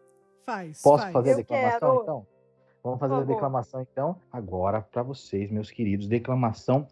Faz. 0.45 0.83
Posso 0.83 1.03
faz. 1.03 1.13
fazer 1.13 1.33
a 1.33 1.37
declamação, 1.37 1.79
quero. 1.81 2.03
então? 2.03 2.27
Vamos 2.85 3.01
fazer 3.01 3.15
a 3.15 3.25
declamação, 3.25 3.81
então, 3.81 4.17
agora 4.31 4.81
para 4.81 5.03
vocês, 5.03 5.51
meus 5.51 5.71
queridos. 5.71 6.07
Declamação 6.07 6.87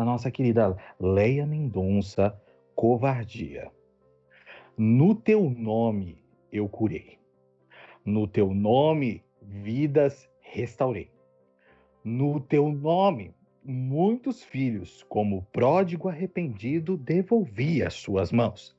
da 0.00 0.04
nossa 0.04 0.30
querida 0.30 0.74
Leia 0.98 1.44
Mendonça, 1.44 2.34
Covardia. 2.74 3.70
No 4.76 5.14
teu 5.14 5.50
nome 5.50 6.24
eu 6.50 6.66
curei. 6.70 7.18
No 8.02 8.26
teu 8.26 8.54
nome 8.54 9.22
vidas 9.42 10.26
restaurei. 10.40 11.10
No 12.02 12.40
teu 12.40 12.72
nome 12.72 13.34
muitos 13.62 14.42
filhos, 14.42 15.04
como 15.06 15.46
pródigo 15.52 16.08
arrependido, 16.08 16.96
devolvi 16.96 17.82
às 17.82 17.92
suas 17.92 18.32
mãos. 18.32 18.74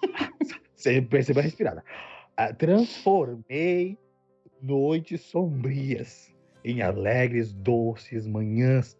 Você 0.74 1.02
percebeu 1.02 1.42
a 1.42 1.44
respirada. 1.44 1.84
Ah, 2.34 2.50
Transformei 2.50 3.98
noites 4.62 5.20
sombrias 5.20 6.34
em 6.64 6.80
alegres, 6.80 7.52
doces 7.52 8.26
manhãs. 8.26 8.96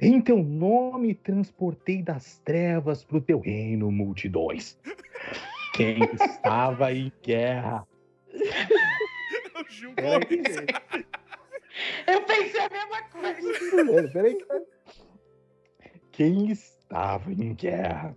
Em 0.00 0.20
teu 0.20 0.42
nome 0.42 1.14
transportei 1.14 2.02
das 2.02 2.38
trevas 2.40 3.02
pro 3.02 3.20
teu 3.20 3.40
reino 3.40 3.90
multidões. 3.90 4.78
Quem 5.74 5.98
estava 6.14 6.92
em 6.92 7.10
guerra. 7.22 7.86
O 9.54 10.00
Gomes. 10.00 10.54
gente. 10.54 11.06
Eu 12.06 12.22
pensei 12.22 12.60
a 12.60 12.68
mesma 12.68 13.02
coisa. 13.10 14.12
Peraí, 14.12 14.38
peraí. 14.44 14.66
Quem 16.12 16.50
estava 16.50 17.32
em 17.32 17.54
guerra 17.54 18.16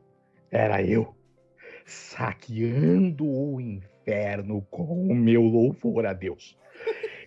era 0.52 0.82
eu, 0.82 1.14
saqueando 1.86 3.26
o 3.26 3.60
inferno 3.60 4.66
com 4.70 5.08
o 5.08 5.16
meu 5.16 5.42
louvor 5.44 6.06
a 6.06 6.14
Deus. 6.14 6.58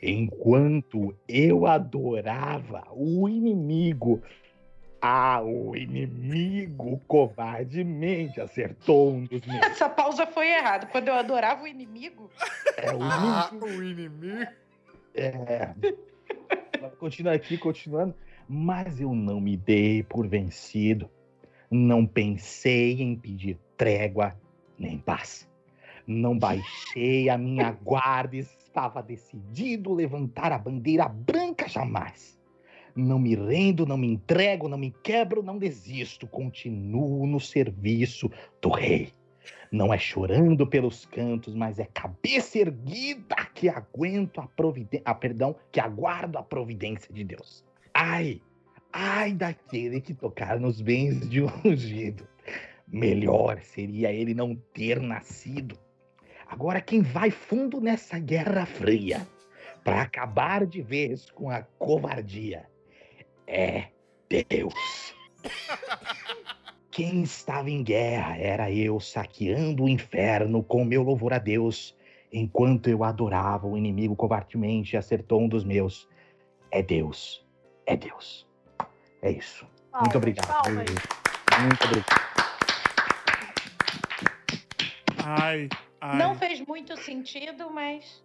Enquanto 0.03 1.15
eu 1.29 1.67
adorava 1.67 2.85
o 2.91 3.29
inimigo, 3.29 4.23
ah, 5.03 5.43
o 5.43 5.75
inimigo 5.75 7.01
covardemente 7.09 8.41
acertou 8.41 9.13
um 9.15 9.25
dos 9.25 9.45
meus. 9.45 9.61
Essa 9.67 9.89
pausa 9.89 10.27
foi 10.29 10.47
errada. 10.49 10.87
Quando 10.87 11.09
eu 11.09 11.15
adorava 11.15 11.65
o 11.65 11.67
inimigo, 11.67 12.31
É, 12.77 12.93
o 12.95 13.03
Ah, 13.03 13.51
inimigo. 13.51 13.67
o 13.67 13.83
inimigo. 13.83 14.53
É. 15.15 15.75
Continua 16.99 17.35
aqui, 17.35 17.59
continuando. 17.59 18.15
Mas 18.49 19.01
eu 19.01 19.13
não 19.13 19.41
me 19.41 19.57
dei 19.57 20.05
por 20.05 20.27
vencido. 20.29 21.11
Não 21.71 22.07
pensei 22.07 23.01
em 23.03 23.17
pedir 23.17 23.59
trégua 23.77 24.37
nem 24.79 24.99
paz. 24.99 25.51
Não 26.07 26.39
baixei 26.39 27.29
a 27.29 27.37
minha 27.37 27.71
guarda 27.73 28.37
estava 28.37 29.03
decidido 29.03 29.93
levantar 29.93 30.53
a 30.53 30.59
bandeira 30.59 31.09
branca 31.09 31.69
jamais. 31.69 32.39
Não 32.95 33.19
me 33.19 33.35
rendo, 33.35 33.87
não 33.87 33.97
me 33.97 34.07
entrego, 34.07 34.69
não 34.69 34.77
me 34.77 34.91
quebro, 35.03 35.43
não 35.43 35.59
desisto. 35.59 36.27
Continuo 36.27 37.27
no 37.27 37.41
serviço 37.41 38.31
do 38.61 38.71
rei. 38.71 39.13
Não 39.71 39.93
é 39.93 39.99
chorando 39.99 40.67
pelos 40.67 41.07
cantos, 41.07 41.55
mas 41.55 41.79
é 41.79 41.87
cabeça 41.87 42.59
erguida 42.59 43.37
que 43.55 43.71
aguento 43.71 44.39
a 44.39 44.47
providência, 44.47 45.03
ah, 45.07 45.15
perdão, 45.15 45.57
que 45.71 45.81
aguardo 45.81 46.37
a 46.37 46.43
providência 46.43 47.13
de 47.13 47.25
Deus. 47.25 47.65
Ai, 47.95 48.43
ai 48.93 49.33
daquele 49.33 49.99
que 50.01 50.13
tocar 50.13 50.61
nos 50.61 50.83
bens 50.83 51.27
de 51.27 51.43
ungido. 51.65 52.29
Melhor 52.87 53.63
seria 53.63 54.13
ele 54.13 54.35
não 54.35 54.55
ter 54.75 55.01
nascido. 55.01 55.79
Agora 56.47 56.83
quem 56.83 57.01
vai 57.01 57.31
fundo 57.31 57.81
nessa 57.81 58.19
guerra 58.19 58.67
fria 58.67 59.27
para 59.83 60.03
acabar 60.03 60.67
de 60.67 60.83
vez 60.83 61.31
com 61.31 61.49
a 61.49 61.63
covardia 61.63 62.67
é 63.47 63.89
Deus. 64.49 65.15
Quem 66.91 67.23
estava 67.23 67.71
em 67.71 67.83
guerra 67.83 68.37
era 68.37 68.71
eu 68.71 69.01
saqueando 69.01 69.85
o 69.85 69.89
inferno 69.89 70.63
com 70.63 70.85
meu 70.85 71.03
louvor 71.03 71.33
a 71.33 71.39
Deus, 71.39 71.97
enquanto 72.31 72.89
eu 72.89 73.03
adorava 73.03 73.67
o 73.67 73.79
inimigo 73.79 74.15
covardemente 74.15 74.95
e 74.95 74.99
acertou 74.99 75.41
um 75.41 75.49
dos 75.49 75.65
meus. 75.65 76.09
É 76.71 76.83
Deus, 76.83 77.47
é 77.87 77.97
Deus. 77.97 78.47
É 79.23 79.31
isso. 79.31 79.65
Muito 79.65 79.93
Palmas, 79.93 80.17
obrigado. 80.17 80.63
palmas. 80.63 80.91
Muito 81.61 81.85
obrigado. 81.85 82.23
Ai, 85.25 85.69
ai. 86.03 86.19
Não 86.19 86.35
fez 86.35 86.61
muito 86.61 86.97
sentido, 86.99 87.71
mas. 87.71 88.23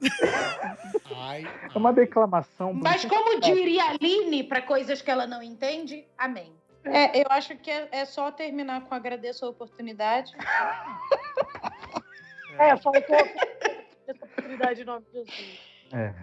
Ai, 1.15 1.43
É 1.73 1.78
uma 1.78 1.93
declamação. 1.93 2.73
Mas 2.73 3.05
muito- 3.05 3.15
como 3.15 3.39
diria 3.39 3.84
a 3.86 3.89
Aline, 3.91 4.43
para 4.43 4.61
coisas 4.61 5.01
que 5.01 5.09
ela 5.11 5.25
não 5.28 5.41
entende, 5.41 6.05
amém. 6.17 6.51
É, 6.84 7.19
eu 7.21 7.25
acho 7.30 7.55
que 7.57 7.69
é, 7.69 7.88
é 7.91 8.05
só 8.05 8.32
terminar 8.32 8.82
com 8.82 8.95
agradeço 8.95 9.45
a 9.45 9.49
oportunidade. 9.49 10.32
É, 12.57 12.75
faltou 12.78 13.15
essa 14.07 14.25
oportunidade 14.25 14.82
em 14.82 14.86
nome 14.86 15.05
de 15.05 15.11
Jesus. 15.13 15.59
É, 15.93 16.13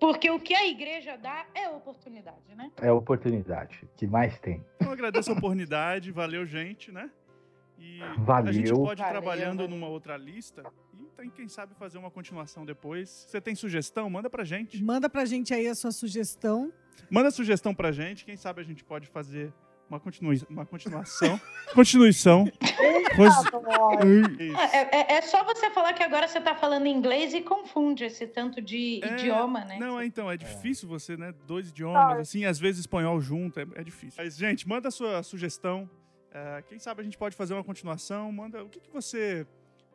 Porque 0.00 0.30
o 0.30 0.40
que 0.40 0.54
a 0.54 0.66
igreja 0.66 1.16
dá 1.16 1.44
é 1.54 1.68
oportunidade, 1.68 2.54
né? 2.54 2.70
é 2.80 2.88
a 2.88 2.94
oportunidade 2.94 3.86
que 3.96 4.06
mais 4.06 4.38
tem. 4.40 4.64
Eu 4.80 4.90
agradeço 4.92 5.30
a 5.30 5.34
oportunidade, 5.34 6.10
valeu, 6.10 6.44
gente, 6.46 6.90
né? 6.90 7.10
E 7.78 7.98
Valeu. 8.18 8.48
a 8.50 8.52
gente 8.52 8.72
pode 8.72 9.00
ir 9.02 9.04
Valeu, 9.04 9.20
trabalhando 9.20 9.58
valeu. 9.62 9.68
numa 9.68 9.88
outra 9.88 10.16
lista 10.16 10.62
e 11.26 11.30
quem 11.30 11.48
sabe, 11.48 11.74
fazer 11.74 11.98
uma 11.98 12.10
continuação 12.10 12.64
depois. 12.64 13.08
Você 13.28 13.40
tem 13.40 13.54
sugestão? 13.54 14.08
Manda 14.10 14.28
pra 14.30 14.44
gente. 14.44 14.82
Manda 14.82 15.08
pra 15.08 15.24
gente 15.24 15.52
aí 15.54 15.66
a 15.66 15.74
sua 15.74 15.90
sugestão. 15.92 16.72
Manda 17.10 17.30
sugestão 17.30 17.74
pra 17.74 17.90
gente. 17.92 18.24
Quem 18.24 18.36
sabe 18.36 18.60
a 18.60 18.64
gente 18.64 18.84
pode 18.84 19.06
fazer 19.08 19.52
uma, 19.88 20.00
continui 20.00 20.40
uma 20.48 20.64
continuação. 20.64 21.38
Continuação. 21.74 22.46
É, 24.72 25.14
é- 25.14 25.18
é 25.18 25.22
só 25.22 25.44
você 25.44 25.70
falar 25.70 25.92
que 25.92 26.02
agora 26.02 26.26
você 26.26 26.40
tá 26.40 26.54
falando 26.54 26.86
inglês 26.86 27.32
e 27.34 27.40
confunde 27.42 28.04
esse 28.04 28.26
tanto 28.26 28.60
de 28.60 29.00
É, 29.02 29.14
idioma, 29.14 29.64
né? 29.64 29.78
Não, 29.78 30.00
é, 30.00 30.06
então, 30.06 30.30
é 30.30 30.36
difícil 30.36 30.88
você, 30.88 31.16
né? 31.16 31.32
Dois 31.46 31.68
idiomas, 31.70 32.16
Ah. 32.18 32.20
assim, 32.20 32.44
às 32.44 32.58
vezes 32.58 32.80
espanhol 32.80 33.20
junto, 33.20 33.60
é, 33.60 33.66
é 33.76 33.84
difícil. 33.84 34.22
Mas, 34.22 34.36
gente, 34.36 34.66
manda 34.68 34.88
a 34.88 34.90
sua 34.90 35.22
sugestão. 35.22 35.88
É, 36.32 36.62
quem 36.66 36.78
sabe 36.78 37.00
a 37.00 37.04
gente 37.04 37.16
pode 37.18 37.36
fazer 37.36 37.54
uma 37.54 37.62
continuação. 37.64 38.30
Manda 38.32 38.62
o 38.64 38.68
que, 38.68 38.80
que 38.80 38.90
você. 38.90 39.46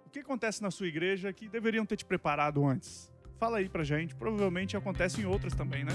O 0.09 0.11
que 0.11 0.21
acontece 0.21 0.59
na 0.59 0.71
sua 0.71 0.87
igreja 0.87 1.31
que 1.31 1.47
deveriam 1.47 1.85
ter 1.85 1.95
te 1.95 2.03
preparado 2.03 2.65
antes? 2.65 3.11
Fala 3.37 3.59
aí 3.59 3.69
pra 3.69 3.83
gente. 3.83 4.15
Provavelmente 4.15 4.75
acontece 4.75 5.21
em 5.21 5.25
outras 5.25 5.53
também, 5.53 5.83
né? 5.83 5.91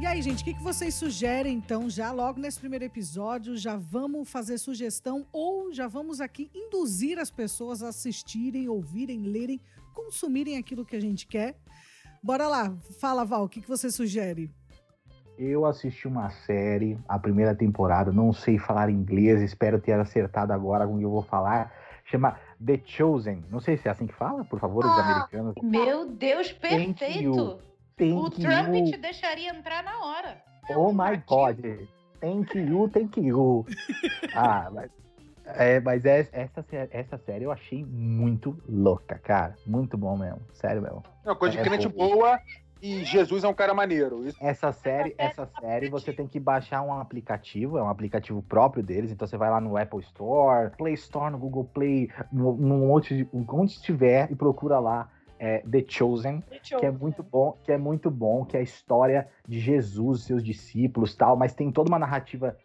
E 0.00 0.04
aí, 0.04 0.20
gente, 0.20 0.42
o 0.42 0.44
que, 0.44 0.52
vocês 0.54 0.96
sugerem, 0.96 1.56
então, 1.56 1.88
já 1.88 2.10
logo 2.10 2.40
nesse 2.40 2.58
primeiro 2.58 2.86
episódio? 2.86 3.56
Já 3.56 3.76
vamos 3.76 4.28
fazer 4.28 4.58
sugestão 4.58 5.24
ou 5.30 5.72
já 5.72 5.86
vamos 5.86 6.20
aqui 6.20 6.50
induzir 6.52 7.20
as 7.20 7.30
pessoas 7.30 7.84
a 7.84 7.90
assistirem, 7.90 8.68
ouvirem, 8.68 9.22
lerem, 9.22 9.60
consumirem 9.94 10.58
aquilo 10.58 10.84
que 10.84 10.96
a 10.96 11.00
gente 11.00 11.28
quer? 11.28 11.56
Bora 12.20 12.48
lá, 12.48 12.76
fala, 12.98 13.24
Val, 13.24 13.44
o 13.44 13.48
que, 13.48 13.60
que 13.60 13.68
você 13.68 13.92
sugere? 13.92 14.52
Eu 15.42 15.64
assisti 15.64 16.06
uma 16.06 16.28
série, 16.28 16.98
a 17.08 17.18
primeira 17.18 17.54
temporada, 17.54 18.12
não 18.12 18.30
sei 18.30 18.58
falar 18.58 18.90
inglês, 18.90 19.40
espero 19.40 19.80
ter 19.80 19.94
acertado 19.94 20.52
agora 20.52 20.86
com 20.86 20.96
o 20.96 20.98
que 20.98 21.04
eu 21.04 21.10
vou 21.10 21.22
falar. 21.22 21.72
Chama 22.04 22.38
The 22.62 22.78
Chosen. 22.84 23.42
Não 23.48 23.58
sei 23.58 23.78
se 23.78 23.88
é 23.88 23.90
assim 23.90 24.06
que 24.06 24.12
fala, 24.12 24.44
por 24.44 24.60
favor, 24.60 24.84
os 24.84 24.98
Ah, 24.98 25.00
americanos. 25.00 25.54
Meu 25.62 26.04
Deus, 26.12 26.52
Thank 26.52 27.02
you. 27.22 27.32
perfeito! 27.32 27.58
Thank 27.96 28.12
O 28.18 28.28
Trump 28.28 28.74
you. 28.74 28.84
te 28.84 28.98
deixaria 28.98 29.48
entrar 29.56 29.82
na 29.82 30.04
hora. 30.04 30.42
É 30.68 30.76
Oh 30.76 30.90
um 30.90 30.92
my. 30.92 31.16
God. 31.26 31.56
Thank 32.20 32.58
you, 32.58 32.90
thank 32.90 33.18
you. 33.18 33.64
ah, 34.34 34.68
mas, 34.70 34.90
é, 35.46 35.80
mas 35.80 36.04
é- 36.04 36.28
essa, 36.32 36.62
essa 36.90 37.16
série 37.16 37.44
eu 37.44 37.50
achei 37.50 37.82
muito 37.82 38.54
louca, 38.68 39.18
cara. 39.18 39.56
Muito 39.66 39.96
bom 39.96 40.18
mesmo. 40.18 40.40
Sério 40.52 40.82
mesmo. 40.82 41.02
Uma 41.24 41.34
coisa 41.34 41.54
de 41.54 41.60
É 41.60 41.64
crente 41.64 41.88
bom. 41.88 42.08
boa 42.08 42.38
e 42.82 43.04
Jesus 43.04 43.44
é 43.44 43.48
um 43.48 43.54
cara 43.54 43.74
maneiro. 43.74 44.26
Isso 44.26 44.38
Essa 44.40 44.72
série, 44.72 45.14
essa 45.18 45.46
série 45.46 45.88
você 45.88 46.12
tem 46.12 46.26
que 46.26 46.40
baixar 46.40 46.82
um 46.82 46.92
aplicativo, 46.92 47.78
é 47.78 47.82
um 47.82 47.88
aplicativo 47.88 48.42
próprio 48.42 48.82
deles, 48.82 49.10
então 49.10 49.26
você 49.26 49.36
vai 49.36 49.50
lá 49.50 49.60
no 49.60 49.76
Apple 49.76 50.00
Store, 50.00 50.70
Play 50.76 50.94
Store, 50.94 51.30
no 51.30 51.38
Google 51.38 51.64
Play, 51.64 52.10
no, 52.32 52.56
no 52.56 52.90
onde, 52.90 53.28
onde 53.32 53.72
estiver 53.72 54.30
e 54.30 54.34
procura 54.34 54.78
lá 54.78 55.08
é, 55.38 55.58
The 55.60 55.84
Chosen, 55.88 56.42
que 56.62 56.84
é 56.84 56.90
muito 56.90 57.22
bom, 57.22 57.56
que 57.64 57.72
é 57.72 57.78
muito 57.78 58.10
bom, 58.10 58.44
que 58.44 58.56
é 58.56 58.60
a 58.60 58.62
história 58.62 59.26
de 59.48 59.58
Jesus, 59.58 60.24
seus 60.24 60.44
discípulos, 60.44 61.14
tal, 61.16 61.36
mas 61.36 61.54
tem 61.54 61.72
toda 61.72 61.90
uma 61.90 61.98
narrativa, 61.98 62.56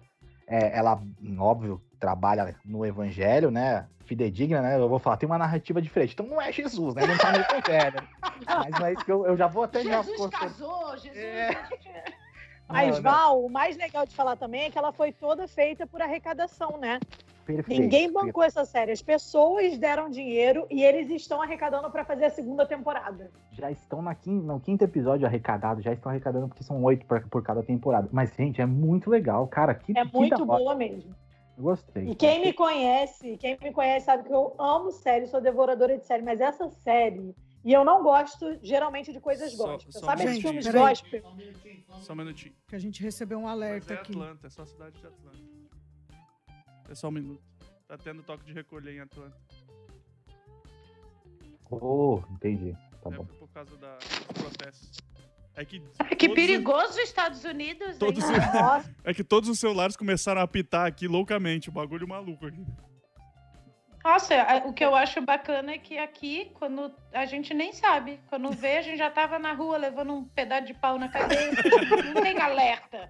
é, 0.46 0.78
ela, 0.78 1.02
óbvio, 1.40 1.82
trabalha 2.00 2.56
no 2.66 2.86
evangelho, 2.86 3.50
né, 3.52 3.88
fidedigna, 4.06 4.62
né, 4.62 4.78
eu 4.78 4.88
vou 4.90 5.00
falar, 5.00 5.18
tem 5.18 5.28
uma 5.28 5.38
narrativa 5.38 5.82
diferente, 5.82 6.14
então 6.14 6.26
não 6.28 6.42
é 6.42 6.52
Jesus, 6.52 6.94
né, 6.96 7.06
não 7.08 7.18
tá 7.18 7.32
no 7.32 7.38
evangelho, 7.40 8.08
mas 8.46 8.80
não 8.80 8.86
é 8.86 8.94
isso 8.94 9.04
que 9.06 9.12
eu, 9.12 9.26
eu 9.26 9.36
já 9.38 9.48
vou 9.48 9.64
até 9.64 9.84
já 9.84 10.02
Jesus 10.02 10.30
casou, 10.30 10.98
Jesus. 10.98 11.16
É. 11.18 11.50
Mas, 12.68 12.96
Não, 12.96 12.96
não. 12.96 13.12
Val, 13.12 13.46
o 13.46 13.50
mais 13.50 13.78
legal 13.78 14.06
de 14.08 14.16
falar 14.16 14.36
também 14.36 14.64
é 14.64 14.72
que 14.72 14.78
ela 14.78 14.92
foi 14.92 15.12
toda 15.12 15.48
feita 15.48 15.86
por 15.86 16.02
arrecadação, 16.02 16.78
né? 16.80 17.00
Perfeito, 17.46 17.70
Ninguém 17.80 18.08
perfeito. 18.12 18.26
bancou 18.26 18.44
essa 18.44 18.66
série. 18.66 18.92
As 18.92 19.04
pessoas 19.04 19.78
deram 19.78 20.10
dinheiro 20.10 20.66
e 20.72 20.84
eles 20.84 21.12
estão 21.12 21.40
arrecadando 21.44 21.92
para 21.92 22.04
fazer 22.04 22.26
a 22.26 22.30
segunda 22.32 22.66
temporada. 22.66 23.30
já 23.52 23.70
estão 23.70 24.02
na 24.02 24.16
quin- 24.16 24.42
no 24.42 24.60
quinto 24.60 24.84
episódio 24.84 25.28
arrecadado, 25.28 25.80
já 25.80 25.94
estão 25.94 26.10
arrecadando 26.10 26.48
porque 26.48 26.64
são 26.64 26.82
oito 26.84 27.06
por, 27.06 27.22
por 27.30 27.44
cada 27.44 27.62
temporada. 27.62 28.10
Mas, 28.12 28.34
gente, 28.36 28.60
é 28.60 28.66
muito 28.66 29.12
legal, 29.12 29.48
cara. 29.48 29.76
Que, 29.76 29.96
É 29.96 30.04
que 30.04 30.12
muito 30.12 30.44
da 30.44 30.52
hora. 30.54 30.64
boa 30.64 30.76
mesmo. 30.76 31.16
Gostei. 31.58 32.10
E 32.10 32.16
quem 32.16 32.42
me 32.42 32.54
conhece, 32.54 33.38
quem 33.38 33.58
me 33.62 33.72
conhece 33.72 34.06
sabe 34.06 34.24
que 34.24 34.34
eu 34.34 34.56
amo 34.60 34.92
série, 34.92 35.28
sou 35.28 35.40
devoradora 35.42 35.98
de 35.98 36.06
série, 36.06 36.22
mas 36.24 36.42
essa 36.42 36.70
série. 36.70 37.34
E 37.64 37.72
eu 37.74 37.84
não 37.84 38.04
gosto 38.04 38.60
geralmente 38.62 39.12
de 39.12 39.20
coisas 39.20 39.54
Só- 39.54 39.66
gospel. 39.74 39.92
só 39.92 40.00
Sabe 40.02 40.22
um 40.22 40.26
esses 40.26 40.44
minutinho. 40.44 40.62
filmes 40.64 40.66
Peraí. 40.68 40.82
gospel? 40.90 42.02
Só 42.02 42.14
um 42.14 42.16
minutinho. 42.18 42.56
Que 42.68 42.76
a 42.76 42.80
gente 42.80 43.02
recebeu 43.02 43.40
um 43.40 43.44
Mas 43.44 43.52
alerta 43.52 43.94
é 43.94 43.98
aqui. 43.98 44.12
Atlanta, 44.12 44.48
é 44.48 44.50
só 44.50 44.62
a 44.62 44.66
cidade 44.68 45.00
de 45.00 45.08
Atlanta. 45.08 45.40
É 46.90 46.94
só 46.96 47.08
um 47.08 47.12
minuto. 47.12 47.42
Tá 47.88 47.98
tendo 47.98 48.22
toque 48.22 48.46
de 48.46 48.54
recolher 48.54 48.96
em 48.96 49.00
Atlanta. 49.00 49.38
Oh, 51.72 52.22
entendi. 52.32 52.74
Tá 53.02 53.10
é 53.10 53.14
bom. 53.18 53.26
por 53.26 53.48
causa 53.50 53.76
da, 53.78 53.96
dos 53.98 54.44
protestos. 54.44 55.00
É 55.56 55.64
que, 55.64 55.80
Que 55.80 56.28
todos- 56.28 56.36
perigoso 56.36 56.90
os 56.90 56.98
Estados 56.98 57.44
Unidos, 57.46 57.98
Todos 57.98 58.24
É 59.06 59.14
que 59.14 59.24
todos 59.24 59.50
os 59.50 59.58
celulares 59.60 59.96
começaram 59.96 60.42
a 60.42 60.44
apitar 60.44 60.86
aqui 60.86 61.08
loucamente. 61.08 61.70
O 61.70 61.72
bagulho 61.72 62.08
maluco 62.08 62.46
aqui. 62.46 62.66
Nossa, 64.04 64.36
a- 64.36 64.58
o 64.68 64.74
que 64.74 64.86
eu 64.86 64.94
acho 64.96 65.20
bacana 65.22 65.72
é 65.72 65.78
que 65.80 65.98
aqui, 65.98 66.52
quando 66.56 66.94
a 67.12 67.26
gente 67.26 67.54
nem 67.56 67.74
sabe, 67.74 68.20
quando 68.30 68.52
vê, 68.52 68.78
a 68.78 68.82
gente 68.84 68.98
já 68.98 69.10
tava 69.10 69.40
na 69.40 69.54
rua 69.54 69.78
levando 69.78 70.14
um 70.14 70.26
pedaço 70.26 70.66
de 70.68 70.74
pau 70.76 71.00
na 71.00 71.10
cabeça. 71.10 71.64
Não 72.14 72.22
tem 72.22 72.40
alerta. 72.40 73.10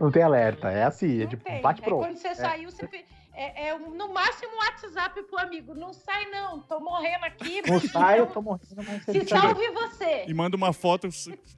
Não 0.00 0.10
tem 0.10 0.22
alerta, 0.22 0.70
é 0.72 0.84
assim, 0.84 1.20
é 1.20 1.22
Não 1.24 1.28
tipo, 1.30 1.44
tem. 1.44 1.60
bate 1.60 1.80
Aí 1.82 1.84
pronto. 1.88 2.06
quando 2.06 2.16
você 2.16 2.34
saiu, 2.34 2.70
você 2.70 2.88
fez. 2.88 3.04
É, 3.34 3.68
é 3.68 3.78
no 3.78 4.12
máximo 4.12 4.52
um 4.52 4.58
WhatsApp 4.58 5.22
pro 5.24 5.38
amigo. 5.38 5.74
Não 5.74 5.92
sai, 5.92 6.30
não. 6.30 6.60
Tô 6.60 6.78
morrendo 6.78 7.24
aqui. 7.24 7.62
Não 7.68 7.80
sai, 7.80 8.20
eu 8.20 8.26
tô 8.26 8.40
morrendo, 8.40 8.76
mas 8.76 9.04
você 9.04 9.12
Se 9.12 9.20
fica- 9.20 9.40
salve 9.40 9.68
você. 9.70 10.24
E 10.26 10.32
manda 10.34 10.56
uma 10.56 10.72
foto 10.72 11.08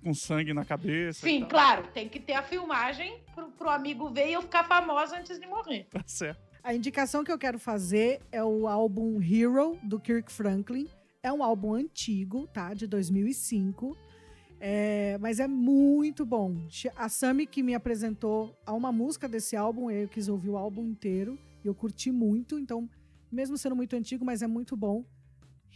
com 0.03 0.15
sangue 0.15 0.55
na 0.55 0.65
cabeça. 0.65 1.21
Sim, 1.21 1.45
claro, 1.45 1.87
tem 1.93 2.09
que 2.09 2.19
ter 2.19 2.33
a 2.33 2.43
filmagem 2.43 3.21
pro, 3.35 3.49
pro 3.51 3.69
amigo 3.69 4.09
ver 4.09 4.29
e 4.29 4.33
eu 4.33 4.43
ficar 4.43 4.65
famosa 4.65 5.19
antes 5.19 5.39
de 5.39 5.47
morrer. 5.47 5.87
Tá 5.91 6.03
certo. 6.07 6.41
A 6.65 6.75
indicação 6.75 7.23
que 7.23 7.31
eu 7.31 7.39
quero 7.39 7.59
fazer 7.59 8.21
é 8.33 8.43
o 8.43 8.67
álbum 8.67 9.21
Hero, 9.23 9.79
do 9.83 10.01
Kirk 10.01 10.33
Franklin. 10.33 10.89
É 11.23 11.33
um 11.33 11.43
álbum 11.43 11.75
antigo, 11.75 12.47
tá? 12.49 12.73
De 12.75 12.87
2005. 12.87 13.97
É, 14.59 15.19
mas 15.21 15.39
é 15.39 15.47
muito 15.47 16.25
bom. 16.25 16.57
A 16.97 17.09
Sami 17.09 17.47
que 17.47 17.63
me 17.63 17.75
apresentou 17.75 18.57
a 18.65 18.73
uma 18.73 18.91
música 18.91 19.29
desse 19.29 19.55
álbum, 19.55 19.91
eu 19.91 20.09
quis 20.09 20.29
ouvir 20.29 20.49
o 20.49 20.57
álbum 20.57 20.83
inteiro. 20.87 21.39
E 21.67 21.69
eu 21.69 21.75
curti 21.75 22.13
muito, 22.13 22.61
então, 22.61 22.89
mesmo 23.31 23.59
sendo 23.59 23.75
muito 23.75 23.97
antigo, 23.97 24.25
mas 24.25 24.41
é 24.41 24.47
muito 24.47 24.77
bom. 24.77 25.05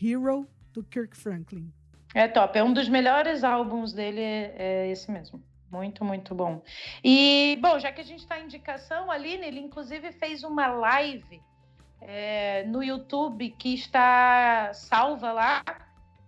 Hero, 0.01 0.49
do 0.73 0.85
Kirk 0.85 1.17
Franklin. 1.17 1.69
É 2.15 2.29
top. 2.29 2.57
É 2.57 2.63
um 2.63 2.73
dos 2.73 2.89
melhores 2.89 3.43
álbuns 3.43 3.93
dele, 3.93 4.21
é, 4.21 4.55
é 4.57 4.91
esse 4.93 5.11
mesmo. 5.11 5.43
Muito, 5.69 6.05
muito 6.05 6.33
bom. 6.33 6.63
E, 7.03 7.59
bom, 7.61 7.77
já 7.81 7.91
que 7.91 8.01
a 8.01 8.05
gente 8.05 8.21
está 8.21 8.39
em 8.39 8.45
indicação, 8.45 9.11
a 9.11 9.15
Aline, 9.15 9.45
ele 9.45 9.59
inclusive 9.59 10.13
fez 10.13 10.45
uma 10.45 10.69
live 10.69 11.43
é, 12.01 12.63
no 12.67 12.85
YouTube 12.85 13.51
que 13.59 13.75
está 13.75 14.73
salva 14.73 15.33
lá 15.33 15.65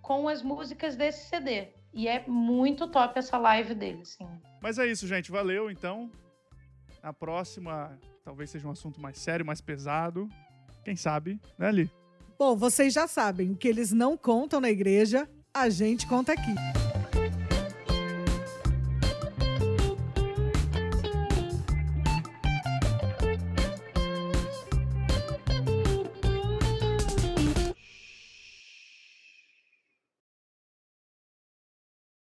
com 0.01 0.27
as 0.27 0.43
músicas 0.43 0.97
desse 0.97 1.29
CD. 1.29 1.69
E 1.95 2.09
é 2.09 2.25
muito 2.27 2.89
top 2.89 3.17
essa 3.17 3.39
live 3.39 3.77
dele, 3.77 4.05
sim. 4.05 4.27
Mas 4.61 4.77
é 4.77 4.89
isso, 4.89 5.07
gente. 5.07 5.31
Valeu, 5.31 5.71
então. 5.71 6.11
A 7.01 7.13
próxima 7.13 7.97
talvez 8.25 8.51
seja 8.51 8.67
um 8.67 8.71
assunto 8.71 9.01
mais 9.01 9.19
sério, 9.19 9.45
mais 9.45 9.61
pesado. 9.61 10.29
Quem 10.85 10.97
sabe, 10.97 11.41
né, 11.59 11.69
Ali? 11.69 11.91
Bom, 12.39 12.57
vocês 12.57 12.93
já 12.93 13.07
sabem, 13.07 13.53
o 13.53 13.57
que 13.57 13.69
eles 13.69 13.93
não 13.93 14.17
contam 14.17 14.61
na 14.61 14.71
igreja, 14.71 15.29
a 15.55 15.69
gente 15.69 16.07
conta 16.07 16.33
aqui. 16.33 16.82